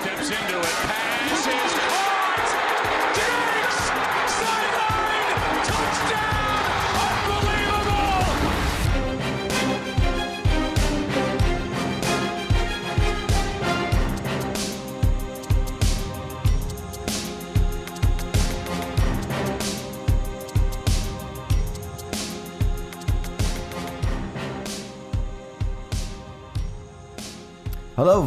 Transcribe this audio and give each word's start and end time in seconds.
steps 0.00 0.30
into 0.30 0.58
it. 0.58 0.64
Pass 0.64 1.69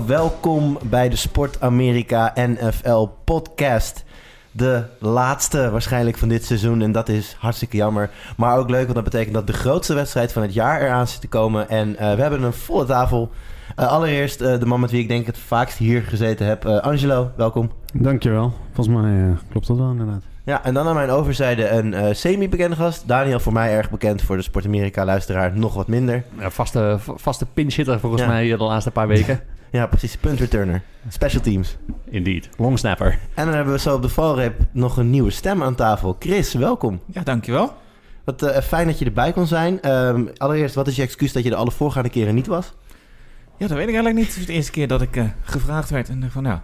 welkom 0.06 0.78
bij 0.84 1.10
de 1.10 1.16
Sport 1.16 1.62
Amerika 1.62 2.34
NFL 2.36 3.06
podcast. 3.24 4.04
De 4.52 4.84
laatste 5.00 5.70
waarschijnlijk 5.71 6.18
van 6.18 6.28
dit 6.28 6.46
seizoen 6.46 6.82
en 6.82 6.92
dat 6.92 7.10
is 7.10 7.36
hartstikke 7.39 7.78
jammer. 7.78 8.10
Maar 8.38 8.58
ook 8.58 8.70
leuk, 8.70 8.82
want 8.84 8.96
dat 8.96 9.04
betekent 9.04 9.34
dat 9.34 9.47
de 9.47 9.54
grootste 9.54 9.94
wedstrijd 9.94 10.32
van 10.32 10.42
het 10.42 10.54
jaar 10.54 10.82
eraan 10.82 11.08
zit 11.08 11.21
te 11.21 11.28
komen. 11.28 11.70
En 11.70 11.96
eh, 11.97 12.16
we 12.16 12.21
hebben 12.21 12.44
een 12.44 12.54
volle 12.54 12.86
tafel. 12.86 13.30
Eh, 13.75 13.88
allereerst 13.88 14.42
eh, 14.42 14.60
de 14.60 14.66
man 14.66 14.80
met 14.80 14.92
wie 14.92 15.02
ik 15.02 15.08
denk 15.08 15.25
het 15.25 15.38
vaakst 15.38 15.78
hier 15.78 16.02
gezeten 16.02 16.46
heb, 16.46 16.66
eh, 16.66 16.78
Angelo, 16.80 17.32
welkom. 17.36 17.72
Dankjewel. 17.94 18.54
Volgens 18.74 18.96
mij 18.96 19.36
klopt 19.50 19.68
dat 19.68 19.78
wel 19.78 19.92
inderdaad. 19.92 20.22
Ja, 20.46 20.64
en 20.64 20.74
dan 20.74 20.88
aan 20.88 20.96
mijn 20.96 21.10
overzijde 21.10 21.70
een 21.70 21.94
eh, 21.94 22.14
semi-bekende 22.14 22.75
gast. 22.75 23.08
Daniel, 23.08 23.39
voor 23.39 23.54
mij 23.54 23.74
erg 23.75 23.89
bekend, 23.89 24.22
voor 24.22 24.36
de 24.36 24.42
Sport 24.42 24.66
Amerika 24.66 25.06
luisteraar 25.06 25.58
nog 25.58 25.74
wat 25.74 25.88
minder. 25.88 26.24
Ja, 26.39 26.50
vaste, 26.50 26.97
vaste 27.16 27.46
pinch 27.46 27.75
hitter 27.75 28.00
volgens 28.00 28.22
Ja. 28.22 28.28
mij 28.28 28.47
de 28.50 28.64
laatste 28.64 28.92
paar 28.92 29.08
weken. 29.08 29.39
Ja, 29.73 29.87
precies, 29.87 30.18
punt 30.18 30.39
returner. 30.39 30.82
Special 31.09 31.41
teams. 31.41 31.77
Indeed. 32.09 32.50
Long 32.58 32.80
snapper. 32.80 33.19
En 33.33 33.45
dan 33.45 33.55
hebben 33.55 33.73
we 33.73 33.80
zo 33.80 33.95
op 33.95 34.02
de 34.02 34.09
valreep 34.09 34.55
nog 34.71 34.97
een 34.97 35.09
nieuwe 35.09 35.30
stem 35.30 35.63
aan 35.63 35.75
tafel. 35.75 36.15
Chris, 36.19 36.53
welkom. 36.53 36.99
Ja, 37.05 37.23
dankjewel. 37.23 37.73
Wat 38.23 38.41
eh, 38.41 38.61
fijn 38.61 38.88
dat 38.88 38.99
je 38.99 39.05
erbij 39.05 39.31
kon 39.31 39.47
zijn. 39.47 39.81
Ehm, 39.81 40.25
allereerst, 40.38 40.75
wat 40.75 40.88
is 40.88 40.95
je 40.95 41.02
excuus 41.02 41.31
dat 41.33 41.43
je 41.43 41.49
de 41.49 41.55
alle 41.55 41.71
voorgaande 41.71 42.09
keren 42.09 42.35
niet 42.35 42.47
was? 42.47 42.73
Ja, 43.57 43.67
dat 43.67 43.77
weet 43.77 43.88
ik 43.88 43.93
eigenlijk 43.93 44.15
niet. 44.15 44.27
Het 44.27 44.38
is 44.38 44.45
de 44.45 44.53
eerste 44.53 44.71
keer 44.71 44.88
dat 44.88 45.02
ik 45.02 45.15
eh, 45.15 45.25
gevraagd 45.41 45.89
werd. 45.89 46.09
En 46.09 46.19
dacht 46.19 46.33
van, 46.33 46.43
nou, 46.43 46.59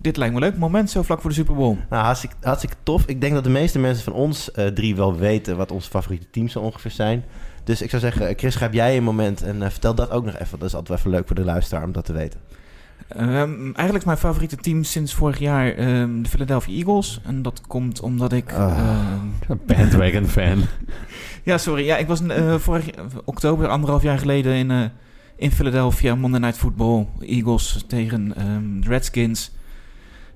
dit 0.00 0.16
lijkt 0.16 0.34
me 0.34 0.40
een 0.40 0.46
leuk 0.46 0.58
moment 0.58 0.90
zo 0.90 1.02
vlak 1.02 1.20
voor 1.20 1.30
de 1.30 1.36
Super 1.36 1.54
Bowl. 1.54 1.76
Nou, 1.90 2.04
hartstikke, 2.04 2.36
hartstikke 2.40 2.76
tof. 2.82 3.06
Ik 3.06 3.20
denk 3.20 3.34
dat 3.34 3.44
de 3.44 3.50
meeste 3.50 3.78
mensen 3.78 4.04
van 4.04 4.12
ons 4.12 4.50
eh, 4.50 4.66
drie 4.66 4.96
wel 4.96 5.16
weten 5.16 5.56
wat 5.56 5.70
onze 5.70 5.90
favoriete 5.90 6.30
teams 6.30 6.52
zo 6.52 6.60
ongeveer 6.60 6.90
zijn. 6.90 7.24
Dus 7.64 7.82
ik 7.82 7.90
zou 7.90 8.02
zeggen, 8.02 8.34
Chris, 8.36 8.54
grijp 8.54 8.72
jij 8.72 8.96
een 8.96 9.02
moment 9.02 9.42
en 9.42 9.62
eh, 9.62 9.70
vertel 9.70 9.94
dat 9.94 10.10
ook 10.10 10.24
nog 10.24 10.34
even. 10.38 10.58
Dat 10.58 10.68
is 10.68 10.74
altijd 10.74 10.88
wel 10.88 10.98
even 10.98 11.10
leuk 11.10 11.26
voor 11.26 11.36
de 11.36 11.44
luisteraar 11.44 11.84
om 11.84 11.92
dat 11.92 12.04
te 12.04 12.12
weten. 12.12 12.40
Ehm, 13.08 13.62
eigenlijk 13.64 13.96
is 13.96 14.04
mijn 14.04 14.18
favoriete 14.18 14.56
team 14.56 14.82
sinds 14.84 15.14
vorig 15.14 15.38
jaar 15.38 15.72
ehm, 15.74 16.22
de 16.22 16.28
Philadelphia 16.28 16.74
Eagles. 16.74 17.20
En 17.24 17.42
dat 17.42 17.60
komt 17.66 18.00
omdat 18.00 18.32
ik... 18.32 18.52
Ehm, 18.52 19.26
Bandwagon 19.66 20.26
fan. 20.26 20.62
ja, 21.42 21.58
sorry. 21.58 21.84
Ja, 21.84 21.96
ik 21.96 22.06
was 22.06 22.26
eh, 22.26 22.54
vorig 22.54 22.90
oktober, 23.24 23.68
anderhalf 23.68 24.02
jaar 24.02 24.18
geleden 24.18 24.54
in, 24.54 24.70
eh, 24.70 24.84
in 25.36 25.50
Philadelphia. 25.50 26.14
Monday 26.14 26.40
Night 26.40 26.58
Football. 26.58 27.06
Eagles 27.20 27.84
tegen 27.86 28.36
ehm, 28.36 28.80
de 28.80 28.88
Redskins. 28.88 29.52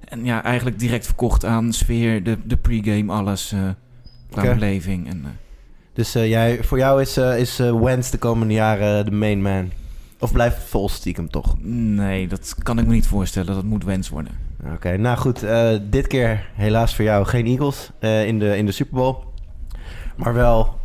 En 0.05 0.25
ja, 0.25 0.43
eigenlijk 0.43 0.79
direct 0.79 1.07
verkocht 1.07 1.45
aan 1.45 1.73
sfeer, 1.73 2.23
de, 2.23 2.39
de 2.45 2.57
pregame, 2.57 3.13
alles. 3.13 3.53
eh 3.53 3.61
qua 4.31 4.43
Oké. 4.43 4.55
beleving. 4.55 5.09
En, 5.09 5.21
eh, 5.25 5.31
Dus 5.99 6.15
eh, 6.15 6.29
jij, 6.29 6.63
voor 6.63 6.79
jou 6.79 7.01
is, 7.01 7.17
eh 7.17 7.39
is 7.39 7.59
eh, 7.59 7.81
Wentz 7.81 8.11
de 8.11 8.19
komende 8.19 8.55
jaren 8.55 9.05
de 9.05 9.11
main 9.11 9.43
man. 9.43 9.71
Of 10.19 10.33
blijft 10.33 10.63
Vols 10.63 10.95
stiekem 10.95 11.31
toch? 11.31 11.55
nee, 11.61 12.29
dat 12.29 12.55
kan 12.63 12.79
ik 12.79 12.87
me 12.87 12.93
niet 12.93 13.07
voorstellen. 13.07 13.55
Dat 13.55 13.65
moet 13.65 13.85
wens 13.85 14.09
worden. 14.09 14.33
Oké, 14.75 14.97
nou 14.97 15.17
goed. 15.17 15.47
dit 15.91 16.07
keer 16.07 16.49
helaas 16.55 16.95
voor 16.95 17.05
jou 17.05 17.27
geen 17.27 17.47
Eagles 17.47 17.91
in, 18.01 18.39
de, 18.39 18.57
in 18.57 18.67
de 18.67 18.73
Super 18.73 18.95
Bowl. 18.95 19.17
Maar 20.17 20.35
wel 20.35 20.79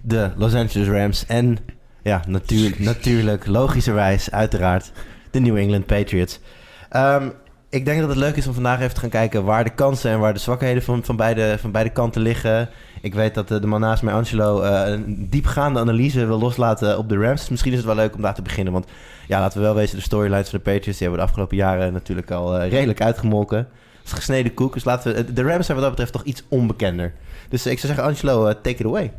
de 0.00 0.30
Los 0.36 0.54
Angeles 0.54 0.88
Rams. 0.88 1.26
En 1.26 1.58
ja, 2.02 2.22
natuur, 2.28 2.74
natuurlijk, 2.92 3.46
logischerwijs, 3.46 4.30
uiteraard, 4.30 4.92
de 5.30 5.40
New 5.40 5.56
England 5.56 5.86
Patriots. 5.86 6.40
Ehm, 6.88 7.28
ik 7.74 7.84
denk 7.84 8.00
dat 8.00 8.08
het 8.08 8.18
leuk 8.18 8.36
is 8.36 8.46
om 8.46 8.54
vandaag 8.54 8.80
even 8.80 8.94
te 8.94 9.00
gaan 9.00 9.08
kijken 9.08 9.44
waar 9.44 9.64
de 9.64 9.74
kansen 9.74 10.10
en 10.10 10.18
waar 10.18 10.32
de 10.32 10.40
zwakheden 10.40 10.82
van, 10.82 11.04
van, 11.04 11.16
beide, 11.16 11.56
van 11.58 11.70
beide 11.70 11.90
kanten 11.90 12.22
liggen. 12.22 12.68
Ik 13.04 13.14
weet 13.14 13.34
dat 13.34 13.50
eh, 13.50 13.60
de 13.60 13.66
man 13.66 13.80
naast 13.80 14.02
mij, 14.02 14.14
Angelo, 14.14 14.60
eh, 14.60 14.92
een 14.92 15.26
diepgaande 15.30 15.80
analyse 15.80 16.26
wil 16.26 16.38
loslaten 16.38 16.98
op 16.98 17.08
de 17.08 17.16
Rams. 17.16 17.48
Misschien 17.48 17.72
is 17.72 17.76
het 17.76 17.86
wel 17.86 17.94
leuk 17.94 18.14
om 18.14 18.22
daar 18.22 18.34
te 18.34 18.42
beginnen. 18.42 18.72
Want 18.72 18.86
ja, 19.26 19.40
laten 19.40 19.58
we 19.58 19.64
wel 19.64 19.74
wezen, 19.74 19.96
de 19.96 20.02
storylines 20.02 20.48
van 20.48 20.58
de 20.58 20.64
Patriots... 20.64 20.98
die 20.98 21.08
hebben 21.08 21.18
de 21.18 21.24
afgelopen 21.24 21.56
jaren 21.56 21.92
natuurlijk 21.92 22.30
al 22.30 22.58
eh, 22.58 22.70
redelijk 22.70 23.00
uitgemolken. 23.00 23.58
Het 23.58 24.06
is 24.06 24.12
gesneden 24.12 24.54
koek, 24.54 24.72
dus 24.74 24.84
laten 24.84 25.14
we... 25.14 25.32
De 25.32 25.42
Rams 25.42 25.66
zijn 25.66 25.78
wat 25.78 25.86
dat 25.86 25.90
betreft 25.90 26.12
toch 26.12 26.24
iets 26.24 26.44
onbekender. 26.48 27.12
Dus 27.48 27.66
ik 27.66 27.78
zou 27.78 27.94
zeggen, 27.94 28.12
Angelo, 28.12 28.52
take 28.60 28.76
it 28.76 28.84
away. 28.84 29.12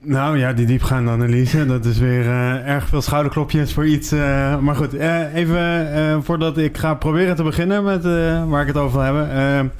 Nou 0.00 0.38
ja, 0.38 0.52
die 0.52 0.66
diepgaande 0.66 1.10
analyse, 1.10 1.66
dat 1.66 1.84
is 1.84 1.98
weer 1.98 2.26
erg 2.64 2.88
veel 2.88 3.02
schouderklopjes 3.02 3.72
voor 3.72 3.86
iets. 3.86 4.10
maar 4.60 4.74
goed, 4.76 4.92
even 5.34 6.24
voordat 6.24 6.58
ik 6.58 6.76
ga 6.76 6.94
proberen 6.94 7.36
te 7.36 7.42
beginnen 7.42 7.84
met 7.84 8.02
waar 8.48 8.60
ik 8.60 8.66
het 8.66 8.76
over 8.76 8.98
wil 8.98 9.14
hebben. 9.14 9.72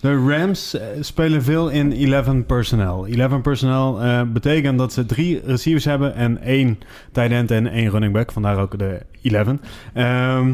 De 0.00 0.16
Rams 0.26 0.74
eh, 0.74 0.86
spelen 1.00 1.42
veel 1.42 1.68
in 1.68 2.12
11 2.12 2.46
personnel. 2.46 3.06
11 3.06 3.40
personnel 3.40 4.02
eh, 4.02 4.22
betekent 4.22 4.78
dat 4.78 4.92
ze 4.92 5.06
drie 5.06 5.40
receivers 5.44 5.84
hebben 5.84 6.14
en 6.14 6.38
één 6.42 6.78
tight 7.12 7.30
end 7.30 7.50
en 7.50 7.66
één 7.66 7.90
running 7.90 8.12
back. 8.12 8.32
Vandaar 8.32 8.58
ook 8.58 8.78
de 8.78 9.00
11. 9.22 9.54
Ehm 9.94 10.52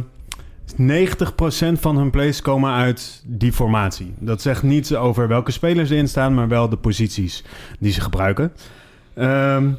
90% 0.74 1.78
van 1.80 1.96
hun 1.96 2.10
plays 2.10 2.42
komen 2.42 2.72
uit 2.72 3.22
die 3.26 3.52
formatie. 3.52 4.14
Dat 4.18 4.42
zegt 4.42 4.62
niets 4.62 4.94
over 4.94 5.28
welke 5.28 5.50
spelers 5.50 5.90
erin 5.90 6.08
staan, 6.08 6.34
maar 6.34 6.48
wel 6.48 6.68
de 6.68 6.76
posities 6.76 7.44
die 7.78 7.92
ze 7.92 8.00
gebruiken. 8.00 8.52
Ehm, 9.14 9.70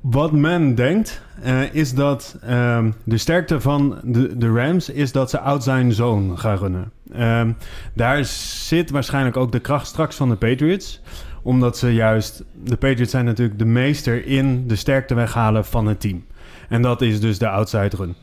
wat 0.00 0.32
men 0.32 0.74
denkt, 0.74 1.22
eh, 1.42 1.74
is 1.74 1.94
dat 1.94 2.38
ehm, 2.42 2.90
de 3.04 3.18
sterkte 3.18 3.60
van 3.60 3.98
de, 4.02 4.36
de 4.36 4.52
Rams 4.52 4.88
is 4.88 5.12
dat 5.12 5.30
ze 5.30 5.40
outside 5.40 5.92
zone 5.92 6.36
gaan 6.36 6.56
runnen. 6.56 6.92
Ehm, 7.12 7.52
daar 7.94 8.24
zit 8.24 8.90
waarschijnlijk 8.90 9.36
ook 9.36 9.52
de 9.52 9.60
kracht 9.60 9.86
straks 9.86 10.16
van 10.16 10.28
de 10.28 10.36
Patriots. 10.36 11.00
Omdat 11.42 11.78
ze 11.78 11.94
juist, 11.94 12.44
de 12.64 12.76
Patriots 12.76 13.10
zijn 13.10 13.24
natuurlijk 13.24 13.58
de 13.58 13.64
meester 13.64 14.26
in 14.26 14.66
de 14.68 14.76
sterkte 14.76 15.14
weghalen 15.14 15.64
van 15.64 15.86
het 15.86 16.00
team. 16.00 16.24
En 16.68 16.82
dat 16.82 17.02
is 17.02 17.20
dus 17.20 17.38
de 17.38 17.48
outside 17.48 17.96
run. 17.96 18.14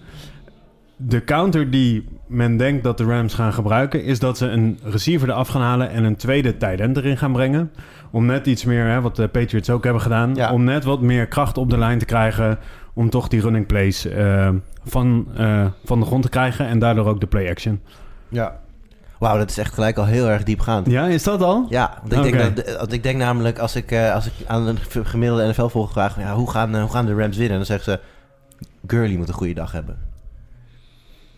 De 0.96 1.24
counter 1.24 1.70
die 1.72 2.06
men 2.28 2.58
denkt 2.58 2.84
dat 2.84 2.98
de 2.98 3.04
Rams 3.04 3.34
gaan 3.34 3.54
gebruiken, 3.54 4.04
is 4.04 4.20
dat 4.20 4.38
ze 4.38 4.48
een 4.48 4.80
receiver 4.84 5.30
eraf 5.30 5.48
gaan 5.48 5.62
halen 5.62 5.90
en 5.90 6.04
een 6.04 6.16
tweede 6.16 6.58
tight 6.58 6.80
end 6.80 6.98
erin 6.98 7.18
gaan 7.18 7.32
brengen. 7.32 7.72
Om 8.12 8.26
net 8.26 8.48
iets 8.48 8.66
meer, 8.66 8.86
hè, 8.86 9.02
wat 9.02 9.16
de 9.16 9.28
Patriots 9.28 9.70
ook 9.70 9.84
hebben 9.84 10.02
gedaan, 10.02 10.36
Ja. 10.36 10.52
om 10.52 10.64
net 10.64 10.84
wat 10.84 11.02
meer 11.02 11.28
kracht 11.28 11.58
op 11.58 11.70
de 11.70 11.78
lijn 11.78 12.00
te 12.00 12.06
krijgen. 12.06 12.58
Om 12.94 13.10
toch 13.10 13.28
die 13.28 13.42
running 13.42 13.66
plays 13.66 14.06
eh, 14.06 14.50
van, 14.84 15.28
eh, 15.36 15.66
van 15.86 16.00
de 16.00 16.06
grond 16.06 16.24
te 16.24 16.30
krijgen 16.30 16.66
en 16.68 16.80
daardoor 16.80 17.06
ook 17.06 17.20
de 17.20 17.28
play 17.28 17.50
action. 17.50 17.82
Ja. 18.30 18.60
Wauw, 19.20 19.38
dat 19.38 19.50
is 19.50 19.58
echt 19.58 19.74
gelijk 19.74 19.98
al 19.98 20.06
heel 20.06 20.28
erg 20.28 20.44
diepgaand. 20.44 20.88
Ja, 20.88 21.06
is 21.08 21.24
dat 21.24 21.42
al? 21.42 21.66
Ja, 21.70 22.02
want 22.08 22.26
ik, 22.26 22.32
denk 22.32 22.56
dat, 22.56 22.78
want 22.78 22.92
ik 22.92 23.04
denk 23.04 23.18
namelijk 23.18 23.60
als 23.60 23.76
ik, 23.76 23.92
eh, 23.92 24.14
als 24.14 24.26
ik 24.26 24.34
aan 24.48 24.68
een 24.68 24.78
gemiddelde 25.06 25.48
NFL-volger 25.48 25.92
vraag... 25.92 26.20
Ja, 26.20 26.36
hoe, 26.36 26.50
gaan, 26.50 26.76
eh, 26.76 26.82
hoe 26.82 26.92
gaan 26.92 27.06
de 27.06 27.14
Rams 27.16 27.38
winnen? 27.38 27.58
Dan 27.58 27.66
zeggen 27.66 27.92
ze... 27.92 28.00
Gurley 28.88 29.18
moet 29.18 29.28
een 29.28 29.34
goede 29.34 29.54
dag 29.54 29.72
hebben. 29.72 29.98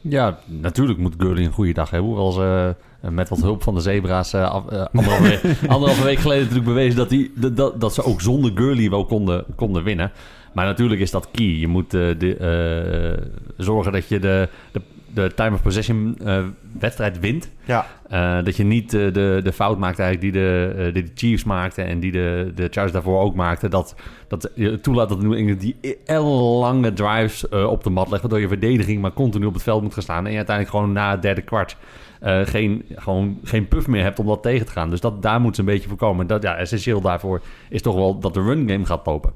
Ja, 0.01 0.38
natuurlijk 0.45 1.00
moet 1.00 1.16
Gurley 1.17 1.44
een 1.45 1.51
goede 1.51 1.73
dag 1.73 1.90
hebben. 1.90 2.09
Hoewel 2.09 2.31
ze 2.31 2.75
eh, 3.01 3.12
met 3.12 3.29
wat 3.29 3.41
hulp 3.41 3.63
van 3.63 3.75
de 3.75 3.81
zebra's 3.81 4.34
eh, 4.34 4.41
eh, 4.41 4.85
anderhalve, 4.94 5.23
week, 5.23 5.57
anderhalve 5.72 6.03
week 6.03 6.19
geleden 6.19 6.41
natuurlijk 6.44 6.67
bewezen 6.67 6.97
dat, 6.97 7.09
die, 7.09 7.31
dat- 7.35 7.81
dat, 7.81 7.94
ze 7.94 8.03
ook 8.03 8.22
zonder 8.22 8.51
Gurley 8.56 8.90
wel 8.90 9.06
konden, 9.06 9.46
konden 9.56 9.84
winnen. 9.84 10.11
Maar 10.53 10.66
natuurlijk 10.66 11.01
is 11.01 11.11
dat 11.11 11.28
key. 11.31 11.46
Je 11.46 11.67
moet 11.67 11.91
de, 11.91 13.28
zorgen 13.57 13.91
dat 13.91 14.07
je 14.07 14.19
de, 14.19 14.50
de, 14.72 14.81
de 15.14 15.31
time 15.36 15.56
of 15.56 15.62
possession 15.62 16.17
eh, 16.23 16.44
wedstrijd 16.79 17.20
wint. 17.20 17.50
Ja. 17.66 17.85
Eh, 18.09 18.44
dat 18.44 18.56
je 18.56 18.64
niet 18.64 18.94
eh, 18.94 19.14
de, 19.14 19.40
de 19.44 19.53
fout 19.53 19.78
maakt 19.78 20.00
eigenlijk 20.00 20.34
die 20.34 20.41
de, 20.41 20.90
die 20.94 21.03
de 21.03 21.11
Chiefs 21.16 21.44
maakten 21.44 21.85
en 21.85 22.00
die 22.00 22.11
de, 22.11 22.52
de 22.56 22.61
Chargers 22.64 22.91
daarvoor 22.91 23.20
ook 23.22 23.35
maakten. 23.35 23.70
Dat, 23.70 23.96
dat 24.28 24.52
je 24.56 24.79
toelaat 24.79 25.09
dat 25.09 25.22
New 25.22 25.34
England 25.34 25.59
die 25.61 25.76
ellenlange 26.06 26.94
drives 26.94 27.47
op 27.50 27.84
de 27.84 27.90
mat 27.90 28.09
legt. 28.09 28.22
Waardoor 28.22 28.40
je 28.40 28.47
verdediging 28.47 29.02
maar 29.02 29.14
continu 29.14 29.46
op 29.46 29.53
het 29.53 29.64
veld 29.64 29.82
moet 29.82 29.94
gaan 29.94 30.03
staan. 30.03 30.26
En 30.26 30.32
je 30.32 30.38
uiteindelijk 30.38 30.76
gewoon 30.76 30.91
na 30.94 31.12
het 31.12 31.22
derde 31.22 31.41
kwart 31.41 31.78
geen, 32.44 32.85
gewoon 32.96 33.40
geen 33.44 33.67
puff 33.67 33.88
meer 33.88 34.03
hebt 34.03 34.20
om 34.20 34.26
dat 34.26 34.44
tegen 34.44 34.66
te 34.66 34.72
gaan. 34.72 34.90
Dus 34.90 35.02
dat, 35.02 35.22
daar 35.22 35.41
moet 35.41 35.55
ze 35.55 35.62
een 35.62 35.67
beetje 35.67 35.88
voorkomen. 35.90 36.28
Dat, 36.28 36.44
ja, 36.44 36.55
essentieel 36.55 37.02
daarvoor 37.02 37.41
is 37.70 37.82
toch 37.82 37.96
wel 37.96 38.20
dat 38.20 38.34
de 38.34 38.41
run 38.41 38.70
game 38.70 38.85
gaat 38.85 39.05
lopen. 39.05 39.32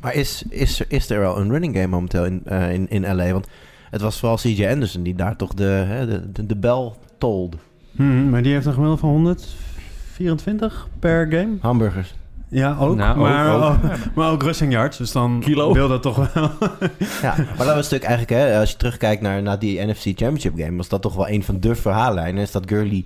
Maar 0.00 0.14
is, 0.14 0.44
is, 0.50 0.80
er- 0.80 0.86
is 0.88 1.10
er 1.10 1.18
wel 1.20 1.38
een 1.38 1.50
running 1.50 1.74
game 1.74 1.86
momenteel 1.86 2.24
in, 2.24 2.42
in, 2.46 2.88
in 2.88 3.14
LA? 3.16 3.32
Want 3.32 3.48
het 3.90 4.00
was 4.00 4.18
vooral 4.18 4.36
CJ 4.36 4.66
Anderson 4.66 5.02
die 5.02 5.14
daar 5.14 5.36
toch 5.36 5.54
de, 5.54 5.64
hè, 5.64 6.06
de, 6.06 6.32
de, 6.32 6.46
de 6.46 6.56
bel 6.56 6.96
tolde. 7.18 7.56
Hmm, 7.96 8.30
maar 8.30 8.42
die 8.42 8.52
heeft 8.52 8.66
een 8.66 8.72
gemiddelde 8.72 9.00
van 9.00 9.10
124 9.10 10.88
per 10.98 11.26
game. 11.30 11.56
Hamburgers. 11.60 12.14
Ja, 12.50 12.76
ook. 12.80 12.96
Nou, 12.96 13.18
maar, 13.18 13.54
ook. 13.54 13.62
ook- 13.62 14.14
maar 14.14 14.30
ook 14.30 14.42
rushing 14.48 14.72
yards. 14.72 14.98
Dus 14.98 15.12
dan 15.12 15.40
Kilo. 15.40 15.72
wil 15.72 15.88
dat 15.88 16.02
toch 16.02 16.32
wel. 16.32 16.50
Ja, 17.22 17.34
maar 17.36 17.66
dat 17.66 17.74
was 17.74 17.90
natuurlijk 17.90 18.04
eigenlijk, 18.04 18.30
hè, 18.42 18.58
als 18.58 18.70
je 18.70 18.76
terugkijkt 18.76 19.22
naar, 19.22 19.42
naar 19.42 19.58
die 19.58 19.80
NFC 19.86 20.02
Championship 20.04 20.52
game, 20.58 20.76
was 20.76 20.88
dat 20.88 21.02
toch 21.02 21.14
wel 21.14 21.28
een 21.28 21.42
van 21.44 21.60
de 21.60 21.74
verhaallijnen. 21.74 22.42
Is 22.42 22.50
dat 22.50 22.62
Gurley 22.66 23.04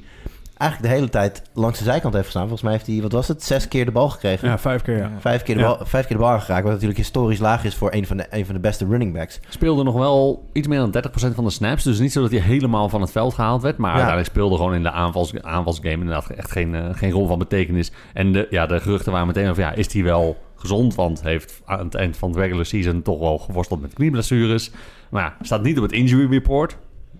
eigenlijk 0.62 0.90
de 0.92 0.98
hele 0.98 1.10
tijd 1.10 1.42
langs 1.54 1.78
de 1.78 1.84
zijkant 1.84 2.12
heeft 2.12 2.24
gestaan. 2.24 2.42
Volgens 2.42 2.62
mij 2.62 2.72
heeft 2.72 2.86
hij, 2.86 3.02
wat 3.02 3.12
was 3.12 3.28
het, 3.28 3.42
zes 3.42 3.68
keer 3.68 3.84
de 3.84 3.90
bal 3.90 4.08
gekregen. 4.08 4.48
ja, 4.48 4.58
vijf 4.58 4.82
keer 4.82 4.96
ja. 4.96 5.10
Vijf, 5.18 5.42
keer 5.42 5.54
de 5.54 5.60
Ja. 5.60 5.66
bal, 5.76 5.86
vijf 5.86 6.06
keer 6.06 6.16
de 6.16 6.22
bal 6.22 6.32
aangeraakt, 6.32 6.62
wat 6.62 6.72
natuurlijk 6.72 6.98
historisch 6.98 7.38
laag 7.38 7.64
is 7.64 7.74
voor 7.74 7.92
een 7.92 8.06
van 8.06 8.16
de, 8.16 8.26
een 8.30 8.44
van 8.46 8.54
de 8.54 8.60
beste 8.60 8.86
running 8.86 9.12
backs. 9.12 9.40
Speelde 9.48 9.82
nog 9.82 9.94
wel 9.94 10.48
iets 10.52 10.68
meer 10.68 10.78
dan 10.78 11.02
30% 11.30 11.34
van 11.34 11.44
de 11.44 11.50
snaps. 11.50 11.84
Dus 11.84 11.98
niet 11.98 12.12
zo 12.12 12.20
dat 12.22 12.30
hij 12.30 12.40
helemaal 12.40 12.88
van 12.88 13.00
het 13.00 13.10
veld 13.12 13.34
gehaald 13.34 13.62
werd. 13.62 13.76
Maar 13.76 13.90
Ja. 13.90 13.96
uiteindelijk 13.96 14.34
speelde 14.34 14.56
gewoon 14.56 14.74
in 14.74 14.82
de 14.82 14.90
aanvals, 14.90 15.42
aanvalsgame 15.42 15.92
inderdaad 15.94 16.30
echt 16.30 16.50
geen, 16.50 16.74
eh, 16.74 16.88
geen 16.92 17.10
rol 17.10 17.26
van 17.26 17.38
betekenis. 17.38 17.92
En 18.14 18.32
de, 18.32 18.46
ja, 18.50 18.66
de 18.66 18.80
geruchten 18.80 19.12
waren 19.12 19.26
meteen 19.26 19.48
over, 19.50 19.62
ja, 19.62 19.72
is 19.72 19.92
hij 19.92 20.02
wel 20.02 20.36
gezond? 20.56 20.94
Want 20.94 21.22
heeft 21.22 21.60
aan 21.64 21.84
het 21.84 21.94
eind 21.94 22.16
van 22.16 22.28
het 22.30 22.38
regular 22.38 22.64
season 22.66 23.02
toch 23.02 23.18
wel 23.18 23.38
geworsteld 23.38 23.80
met 23.80 23.92
knieblessures. 23.94 24.70
Maar 25.10 25.22
ja, 25.22 25.34
staat 25.44 25.62
niet 25.62 25.76
op 25.76 25.82
het 25.82 25.92
injury 25.92 26.30
report. 26.30 26.76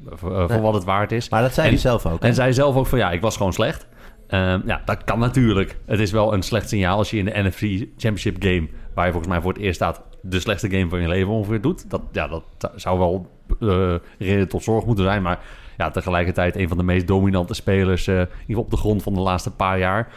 Voor, 0.07 0.39
eh, 0.41 0.49
voor 0.51 0.61
wat 0.61 0.75
het 0.75 0.85
waard 0.85 1.13
is. 1.13 1.29
Maar 1.29 1.43
dat 1.43 1.53
zei 1.55 1.67
En- 1.67 1.73
hij 1.73 1.83
zelf 1.83 2.07
ook. 2.07 2.23
hè? 2.23 2.29
En 2.29 2.35
zei 2.35 2.53
zelf 2.53 2.77
ook 2.77 2.87
van 2.87 2.99
ja, 2.99 3.11
ik 3.11 3.21
was 3.21 3.37
gewoon 3.37 3.53
slecht. 3.53 3.87
Ehm, 4.27 4.61
ja, 4.67 4.83
dat 4.85 5.05
kan 5.05 5.19
natuurlijk. 5.19 5.77
Het 5.87 6.01
is 6.01 6.11
wel 6.11 6.33
een 6.35 6.43
slecht 6.43 6.69
signaal 6.69 6.99
als 6.99 7.11
je 7.11 7.17
in 7.19 7.25
de 7.25 7.33
NFC 7.43 7.61
Championship 7.97 8.37
game, 8.43 8.69
waar 8.95 9.05
je 9.07 9.13
volgens 9.13 9.33
mij 9.33 9.43
voor 9.43 9.53
het 9.53 9.63
eerst 9.63 9.75
staat, 9.75 10.03
de 10.23 10.41
slechtste 10.41 10.71
game 10.71 10.89
van 10.89 11.01
je 11.01 11.09
leven 11.09 11.33
ongeveer 11.33 11.61
doet. 11.61 11.91
Dat, 11.91 12.01
ja, 12.13 12.29
dat 12.29 12.45
zou 12.75 12.99
wel 12.99 13.31
eh, 13.61 13.95
reden 14.19 14.49
tot 14.49 14.63
zorg 14.63 14.85
moeten 14.85 15.05
zijn. 15.05 15.23
Maar 15.23 15.39
ja, 15.77 15.91
tegelijkertijd 15.91 16.57
een 16.57 16.69
van 16.69 16.77
de 16.77 16.83
meest 16.83 17.07
dominante 17.07 17.55
spelers, 17.55 18.05
geval 18.47 18.63
op 18.63 18.71
de 18.71 18.77
grond 18.77 19.03
van 19.03 19.15
de 19.15 19.21
laatste 19.21 19.51
paar 19.51 19.79
jaar. 19.79 20.09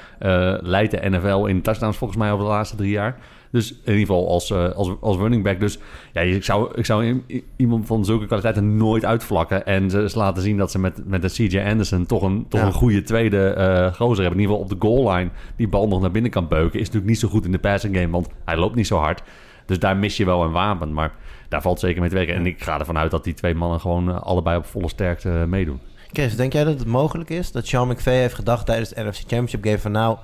leidt 0.62 0.92
de 0.92 1.10
NFL 1.10 1.46
in 1.46 1.62
touchdowns 1.62 1.98
volgens 1.98 2.20
mij 2.20 2.32
over 2.32 2.46
de 2.46 2.52
laatste 2.52 2.76
drie 2.76 2.92
jaar. 2.92 3.18
Dus 3.56 3.72
in 3.72 3.78
ieder 3.94 4.00
geval 4.00 4.30
als, 4.30 4.52
eh, 4.52 4.72
als, 4.72 4.92
als 5.02 5.18
running 5.18 5.44
back. 5.44 5.60
Dus 5.60 5.80
ja, 6.13 6.22
ik 6.22 6.44
zou, 6.44 6.72
ik 6.75 6.86
zou 6.86 7.22
iemand 7.56 7.88
van 7.88 8.06
zulke 8.06 8.25
kwaliteiten 8.25 8.78
nooit 8.78 9.06
uitvlakken. 9.06 9.66
En 9.66 9.90
ze, 9.90 10.12
laten 10.13 10.44
zien 10.44 10.57
dat 10.57 10.72
ze 10.72 10.80
met, 10.80 11.02
met 11.06 11.22
de 11.22 11.30
CJ 11.30 11.60
Anderson 11.60 12.06
toch 12.06 12.22
een, 12.22 12.46
toch 12.50 12.60
Ja. 12.60 12.66
een 12.66 12.74
goede 12.74 13.04
tweede 13.04 13.48
eh 13.48 13.94
gozer 13.94 14.24
hebben. 14.24 14.42
In 14.42 14.46
ieder 14.46 14.56
geval 14.56 14.60
op 14.60 14.69
de 14.69 14.88
goal 14.88 15.12
line 15.16 15.30
die 15.56 15.68
bal 15.68 15.88
nog 15.88 16.02
naar 16.02 16.12
binnen 16.12 16.31
kan 16.31 16.48
beuken. 16.48 16.80
Is 16.80 16.86
natuurlijk 16.86 17.12
niet 17.12 17.19
zo 17.19 17.28
goed 17.28 17.46
in 17.46 17.52
de 17.52 17.60
passing 17.60 17.96
game, 17.96 18.10
want 18.10 18.28
hij 18.46 18.57
loopt 18.57 18.75
niet 18.75 18.88
zo 18.88 18.98
hard. 18.98 19.24
Dus 19.66 19.80
daar 19.80 19.98
mis 19.98 20.18
je 20.18 20.25
wel 20.25 20.44
een 20.44 20.51
wapen. 20.51 20.94
Maar 20.94 21.13
daar 21.50 21.62
valt 21.62 21.80
zeker 21.80 22.00
mee 22.00 22.10
te 22.10 22.16
werken. 22.16 22.36
En 22.36 22.46
ik 22.46 22.63
ga 22.63 22.80
ervan 22.80 22.98
uit 22.98 23.12
dat 23.12 23.24
die 23.24 23.34
twee 23.34 23.56
mannen 23.56 23.80
gewoon 23.80 24.10
eh, 24.10 24.22
allebei 24.22 24.58
op 24.58 24.66
volle 24.66 24.90
sterkte 24.90 25.30
meedoen. 25.30 25.80
Chris, 26.12 26.36
denk 26.36 26.54
jij 26.54 26.63
dat 26.63 26.80
het 26.80 26.88
mogelijk 26.88 27.30
is 27.30 27.51
dat 27.51 27.68
Sean 27.68 27.88
McVay 27.88 28.19
heeft 28.19 28.34
gedacht 28.34 28.66
tijdens 28.66 28.90
de 28.90 29.04
NFC 29.04 29.19
Championship 29.19 29.63
game 29.63 29.80
van 29.80 29.92
nou, 29.92 30.18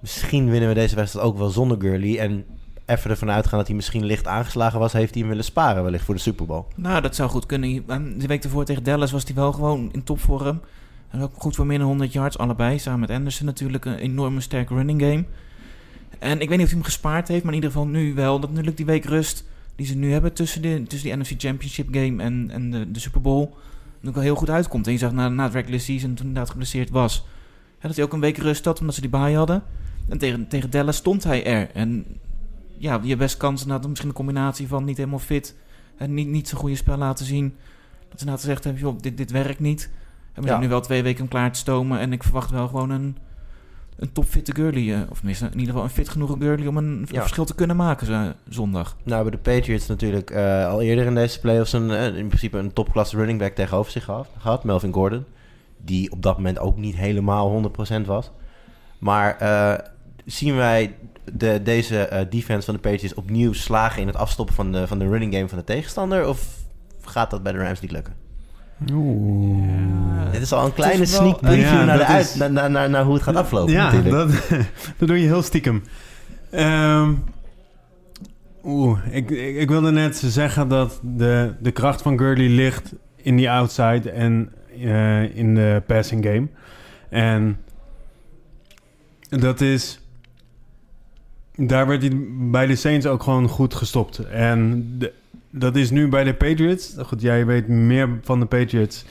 misschien 0.00 0.50
winnen 0.50 0.68
we 0.68 0.74
deze 0.74 0.96
wedstrijd 0.96 1.26
ook 1.26 1.38
wel 1.38 1.48
zonder 1.48 1.80
Gurley 1.80 2.18
en 2.18 2.44
even 2.92 3.10
ervan 3.10 3.30
uitgaan 3.30 3.58
dat 3.58 3.66
hij 3.66 3.76
misschien 3.76 4.04
licht 4.04 4.26
aangeslagen 4.26 4.78
was, 4.78 4.92
heeft 4.92 5.10
hij 5.12 5.20
hem 5.20 5.30
willen 5.30 5.44
sparen 5.44 5.82
wellicht 5.82 6.04
voor 6.04 6.14
de 6.14 6.20
Super 6.20 6.46
Bowl. 6.46 6.64
Nou, 6.74 7.00
dat 7.00 7.14
zou 7.14 7.30
goed 7.30 7.46
kunnen. 7.46 7.84
En 7.86 8.18
De 8.18 8.26
week 8.26 8.44
ervoor 8.44 8.64
tegen 8.64 8.82
Dallas 8.82 9.12
was 9.12 9.24
hij 9.24 9.34
wel 9.34 9.52
gewoon 9.52 9.88
in 9.92 10.04
topvorm. 10.04 10.60
En 11.10 11.20
ook 11.20 11.32
goed 11.36 11.54
voor 11.54 11.66
meer 11.66 11.78
dan 11.78 11.86
100 11.86 12.12
yards, 12.12 12.38
allebei. 12.38 12.78
Samen 12.78 13.00
met 13.00 13.10
Anderson 13.10 13.46
natuurlijk 13.46 13.84
een 13.84 13.96
enorme 13.96 14.40
sterke 14.40 14.74
running 14.74 15.00
game. 15.00 15.24
En 16.18 16.40
ik 16.40 16.48
weet 16.48 16.58
niet 16.58 16.66
of 16.66 16.72
hij 16.72 16.80
hem 16.80 16.82
gespaard 16.82 17.28
heeft, 17.28 17.42
maar 17.44 17.52
in 17.54 17.62
ieder 17.62 17.70
geval 17.70 17.86
nu 17.86 18.14
wel. 18.14 18.40
Dat 18.40 18.50
natuurlijk 18.50 18.76
die 18.76 18.86
week 18.86 19.04
rust 19.04 19.44
die 19.76 19.86
ze 19.86 19.96
nu 19.96 20.12
hebben 20.12 20.32
tussen, 20.32 20.62
de, 20.62 20.82
tussen 20.86 21.08
die 21.08 21.18
NFC 21.18 21.32
Championship 21.36 21.88
game 21.90 22.22
en, 22.22 22.50
en 22.50 22.70
de, 22.70 22.90
de 22.90 23.00
Super 23.00 23.20
Bowl. 23.20 23.48
ook 24.06 24.14
wel 24.14 24.22
heel 24.22 24.34
goed 24.34 24.50
uitkomt. 24.50 24.86
En 24.86 24.92
je 24.92 24.98
zag 24.98 25.12
na, 25.12 25.28
na 25.28 25.44
het 25.44 25.52
regular 25.52 25.80
season, 25.80 26.08
toen 26.08 26.16
hij 26.16 26.26
inderdaad 26.26 26.50
geblesseerd 26.50 26.90
was, 26.90 27.26
hè, 27.78 27.88
dat 27.88 27.96
hij 27.96 28.04
ook 28.04 28.12
een 28.12 28.20
week 28.20 28.38
rust 28.38 28.64
had, 28.64 28.80
omdat 28.80 28.94
ze 28.94 29.00
die 29.00 29.10
baai 29.10 29.36
hadden. 29.36 29.62
En 30.08 30.18
tegen, 30.18 30.48
tegen 30.48 30.70
Dallas 30.70 30.96
stond 30.96 31.24
hij 31.24 31.44
er. 31.44 31.70
En 31.74 32.06
ja, 32.76 33.00
je 33.02 33.16
best 33.16 33.36
kans 33.36 33.62
inderdaad 33.62 33.88
misschien 33.88 34.08
een 34.08 34.14
combinatie 34.14 34.68
van 34.68 34.84
niet 34.84 34.96
helemaal 34.96 35.18
fit 35.18 35.56
en 35.96 36.14
niet, 36.14 36.28
niet 36.28 36.48
zo'n 36.48 36.58
goede 36.58 36.76
spel 36.76 36.96
laten 36.96 37.24
zien. 37.26 37.44
Dat 38.08 38.20
ze 38.20 38.26
inderdaad 38.26 38.40
gezegd 38.40 38.64
hebben, 38.64 38.82
joh, 38.82 38.98
dit, 39.00 39.16
dit 39.16 39.30
werkt 39.30 39.60
niet. 39.60 39.90
En 40.32 40.34
we 40.34 40.42
Ja. 40.42 40.48
zijn 40.48 40.60
nu 40.60 40.68
wel 40.68 40.80
twee 40.80 41.02
weken 41.02 41.22
om 41.22 41.28
klaar 41.28 41.52
te 41.52 41.58
stomen. 41.58 41.98
En 41.98 42.12
ik 42.12 42.22
verwacht 42.22 42.50
wel 42.50 42.66
gewoon 42.68 42.90
een, 42.90 43.16
een 43.96 44.12
topfitte 44.12 44.54
Gurley. 44.54 44.94
eh, 44.94 45.00
of 45.10 45.16
tenminste, 45.16 45.44
in 45.44 45.50
ieder 45.52 45.66
geval 45.68 45.82
een 45.82 45.90
fit 45.90 46.08
genoeg 46.08 46.36
Gurley 46.38 46.66
om 46.66 46.76
een, 46.76 47.06
Ja. 47.10 47.20
verschil 47.20 47.44
te 47.44 47.54
kunnen 47.54 47.76
maken 47.76 48.06
zo- 48.06 48.32
zondag. 48.48 48.96
Nou, 49.02 49.14
hebben 49.22 49.42
de 49.42 49.50
Patriots 49.50 49.86
natuurlijk 49.86 50.30
eh, 50.30 50.66
al 50.68 50.82
eerder 50.82 51.04
in 51.06 51.14
deze 51.14 51.40
playoffs 51.40 51.72
een, 51.72 51.90
eh, 51.90 52.16
in 52.16 52.26
principe 52.26 52.58
een 52.58 52.72
topklasse 52.72 53.16
running 53.16 53.38
back 53.38 53.54
tegenover 53.54 53.92
zich 53.92 54.04
gehad, 54.04 54.28
gehad, 54.38 54.64
Melvin 54.64 54.92
Gordon. 54.92 55.24
Die 55.84 56.10
op 56.12 56.22
dat 56.22 56.36
moment 56.36 56.58
ook 56.58 56.76
niet 56.76 56.96
helemaal 56.96 57.48
100% 57.50 58.06
was. 58.06 58.30
Maar 58.98 59.36
zien 60.24 60.56
wij 60.56 60.94
de, 61.32 61.60
deze 61.62 61.98
eh, 61.98 62.26
defense 62.30 62.64
van 62.64 62.74
de 62.74 62.80
Patriots 62.80 63.14
opnieuw 63.14 63.52
slagen 63.52 64.00
in 64.00 64.06
het 64.06 64.16
afstoppen 64.16 64.54
van 64.54 64.72
de, 64.72 64.86
van 64.86 64.98
de 64.98 65.08
running 65.08 65.34
game 65.34 65.48
van 65.48 65.58
de 65.58 65.64
tegenstander? 65.64 66.28
Of 66.28 66.46
gaat 67.02 67.30
dat 67.30 67.42
bij 67.42 67.52
de 67.52 67.58
Rams 67.58 67.80
niet 67.80 67.90
lukken? 67.92 68.14
Oeh. 68.92 70.32
Dit 70.32 70.40
is 70.42 70.52
al 70.52 70.64
een 70.66 70.72
kleine 70.74 70.98
wel- 70.98 71.06
sneak 71.06 71.40
preview 71.40 71.62
Ja, 71.64 71.84
naar, 71.84 71.96
de 71.98 72.04
uit, 72.06 72.24
is- 72.26 72.34
naar, 72.34 72.52
naar, 72.52 72.70
naar, 72.70 72.90
naar 72.90 73.04
hoe 73.04 73.14
het 73.14 73.22
gaat 73.22 73.36
aflopen 73.36 73.72
Ja, 73.72 73.84
natuurlijk. 73.92 74.14
dat, 74.14 74.48
dat 74.98 75.08
doe 75.08 75.20
je 75.20 75.26
heel 75.26 75.42
stiekem. 75.42 75.82
Ehm, 76.50 77.12
Oeh, 78.64 78.98
ik, 79.10 79.30
ik, 79.30 79.56
ik 79.56 79.68
wilde 79.68 79.90
net 79.90 80.16
zeggen 80.26 80.68
dat 80.68 81.00
de, 81.02 81.54
de 81.60 81.70
kracht 81.70 82.02
van 82.02 82.18
Gurley 82.18 82.48
ligt 82.48 82.92
in 83.16 83.36
die 83.36 83.50
outside 83.50 84.10
en 84.10 84.52
eh, 84.80 85.36
in 85.36 85.54
de 85.54 85.82
passing 85.86 86.24
game. 86.24 86.46
En 87.10 87.58
dat 89.28 89.60
is... 89.60 90.00
Daar 91.66 91.86
werd 91.86 92.02
hij 92.02 92.10
bij 92.50 92.66
de 92.66 92.76
Saints 92.76 93.06
ook 93.06 93.22
gewoon 93.22 93.48
goed 93.48 93.74
gestopt. 93.74 94.18
En 94.18 94.98
dat 95.50 95.76
is 95.76 95.90
nu 95.90 96.08
bij 96.08 96.24
de 96.24 96.34
Patriots. 96.34 96.94
Goed, 96.98 97.20
jij 97.20 97.46
weet 97.46 97.68
meer 97.68 98.18
van 98.22 98.40
de 98.40 98.46
Patriots 98.46 99.04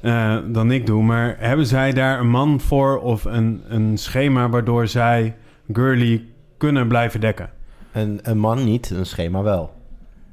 eh, 0.00 0.38
dan 0.46 0.70
ik 0.70 0.86
doe. 0.86 1.02
Maar 1.02 1.36
hebben 1.38 1.66
zij 1.66 1.92
daar 1.92 2.20
een 2.20 2.28
man 2.28 2.60
voor 2.60 3.00
of 3.00 3.24
een, 3.24 3.62
een 3.68 3.98
schema 3.98 4.48
waardoor 4.48 4.86
zij 4.86 5.36
Gurley 5.72 6.24
kunnen 6.56 6.88
blijven 6.88 7.20
dekken? 7.20 7.50
Een, 7.92 8.20
een 8.22 8.38
man 8.38 8.64
niet, 8.64 8.90
een 8.90 9.06
schema 9.06 9.42
wel. 9.42 9.72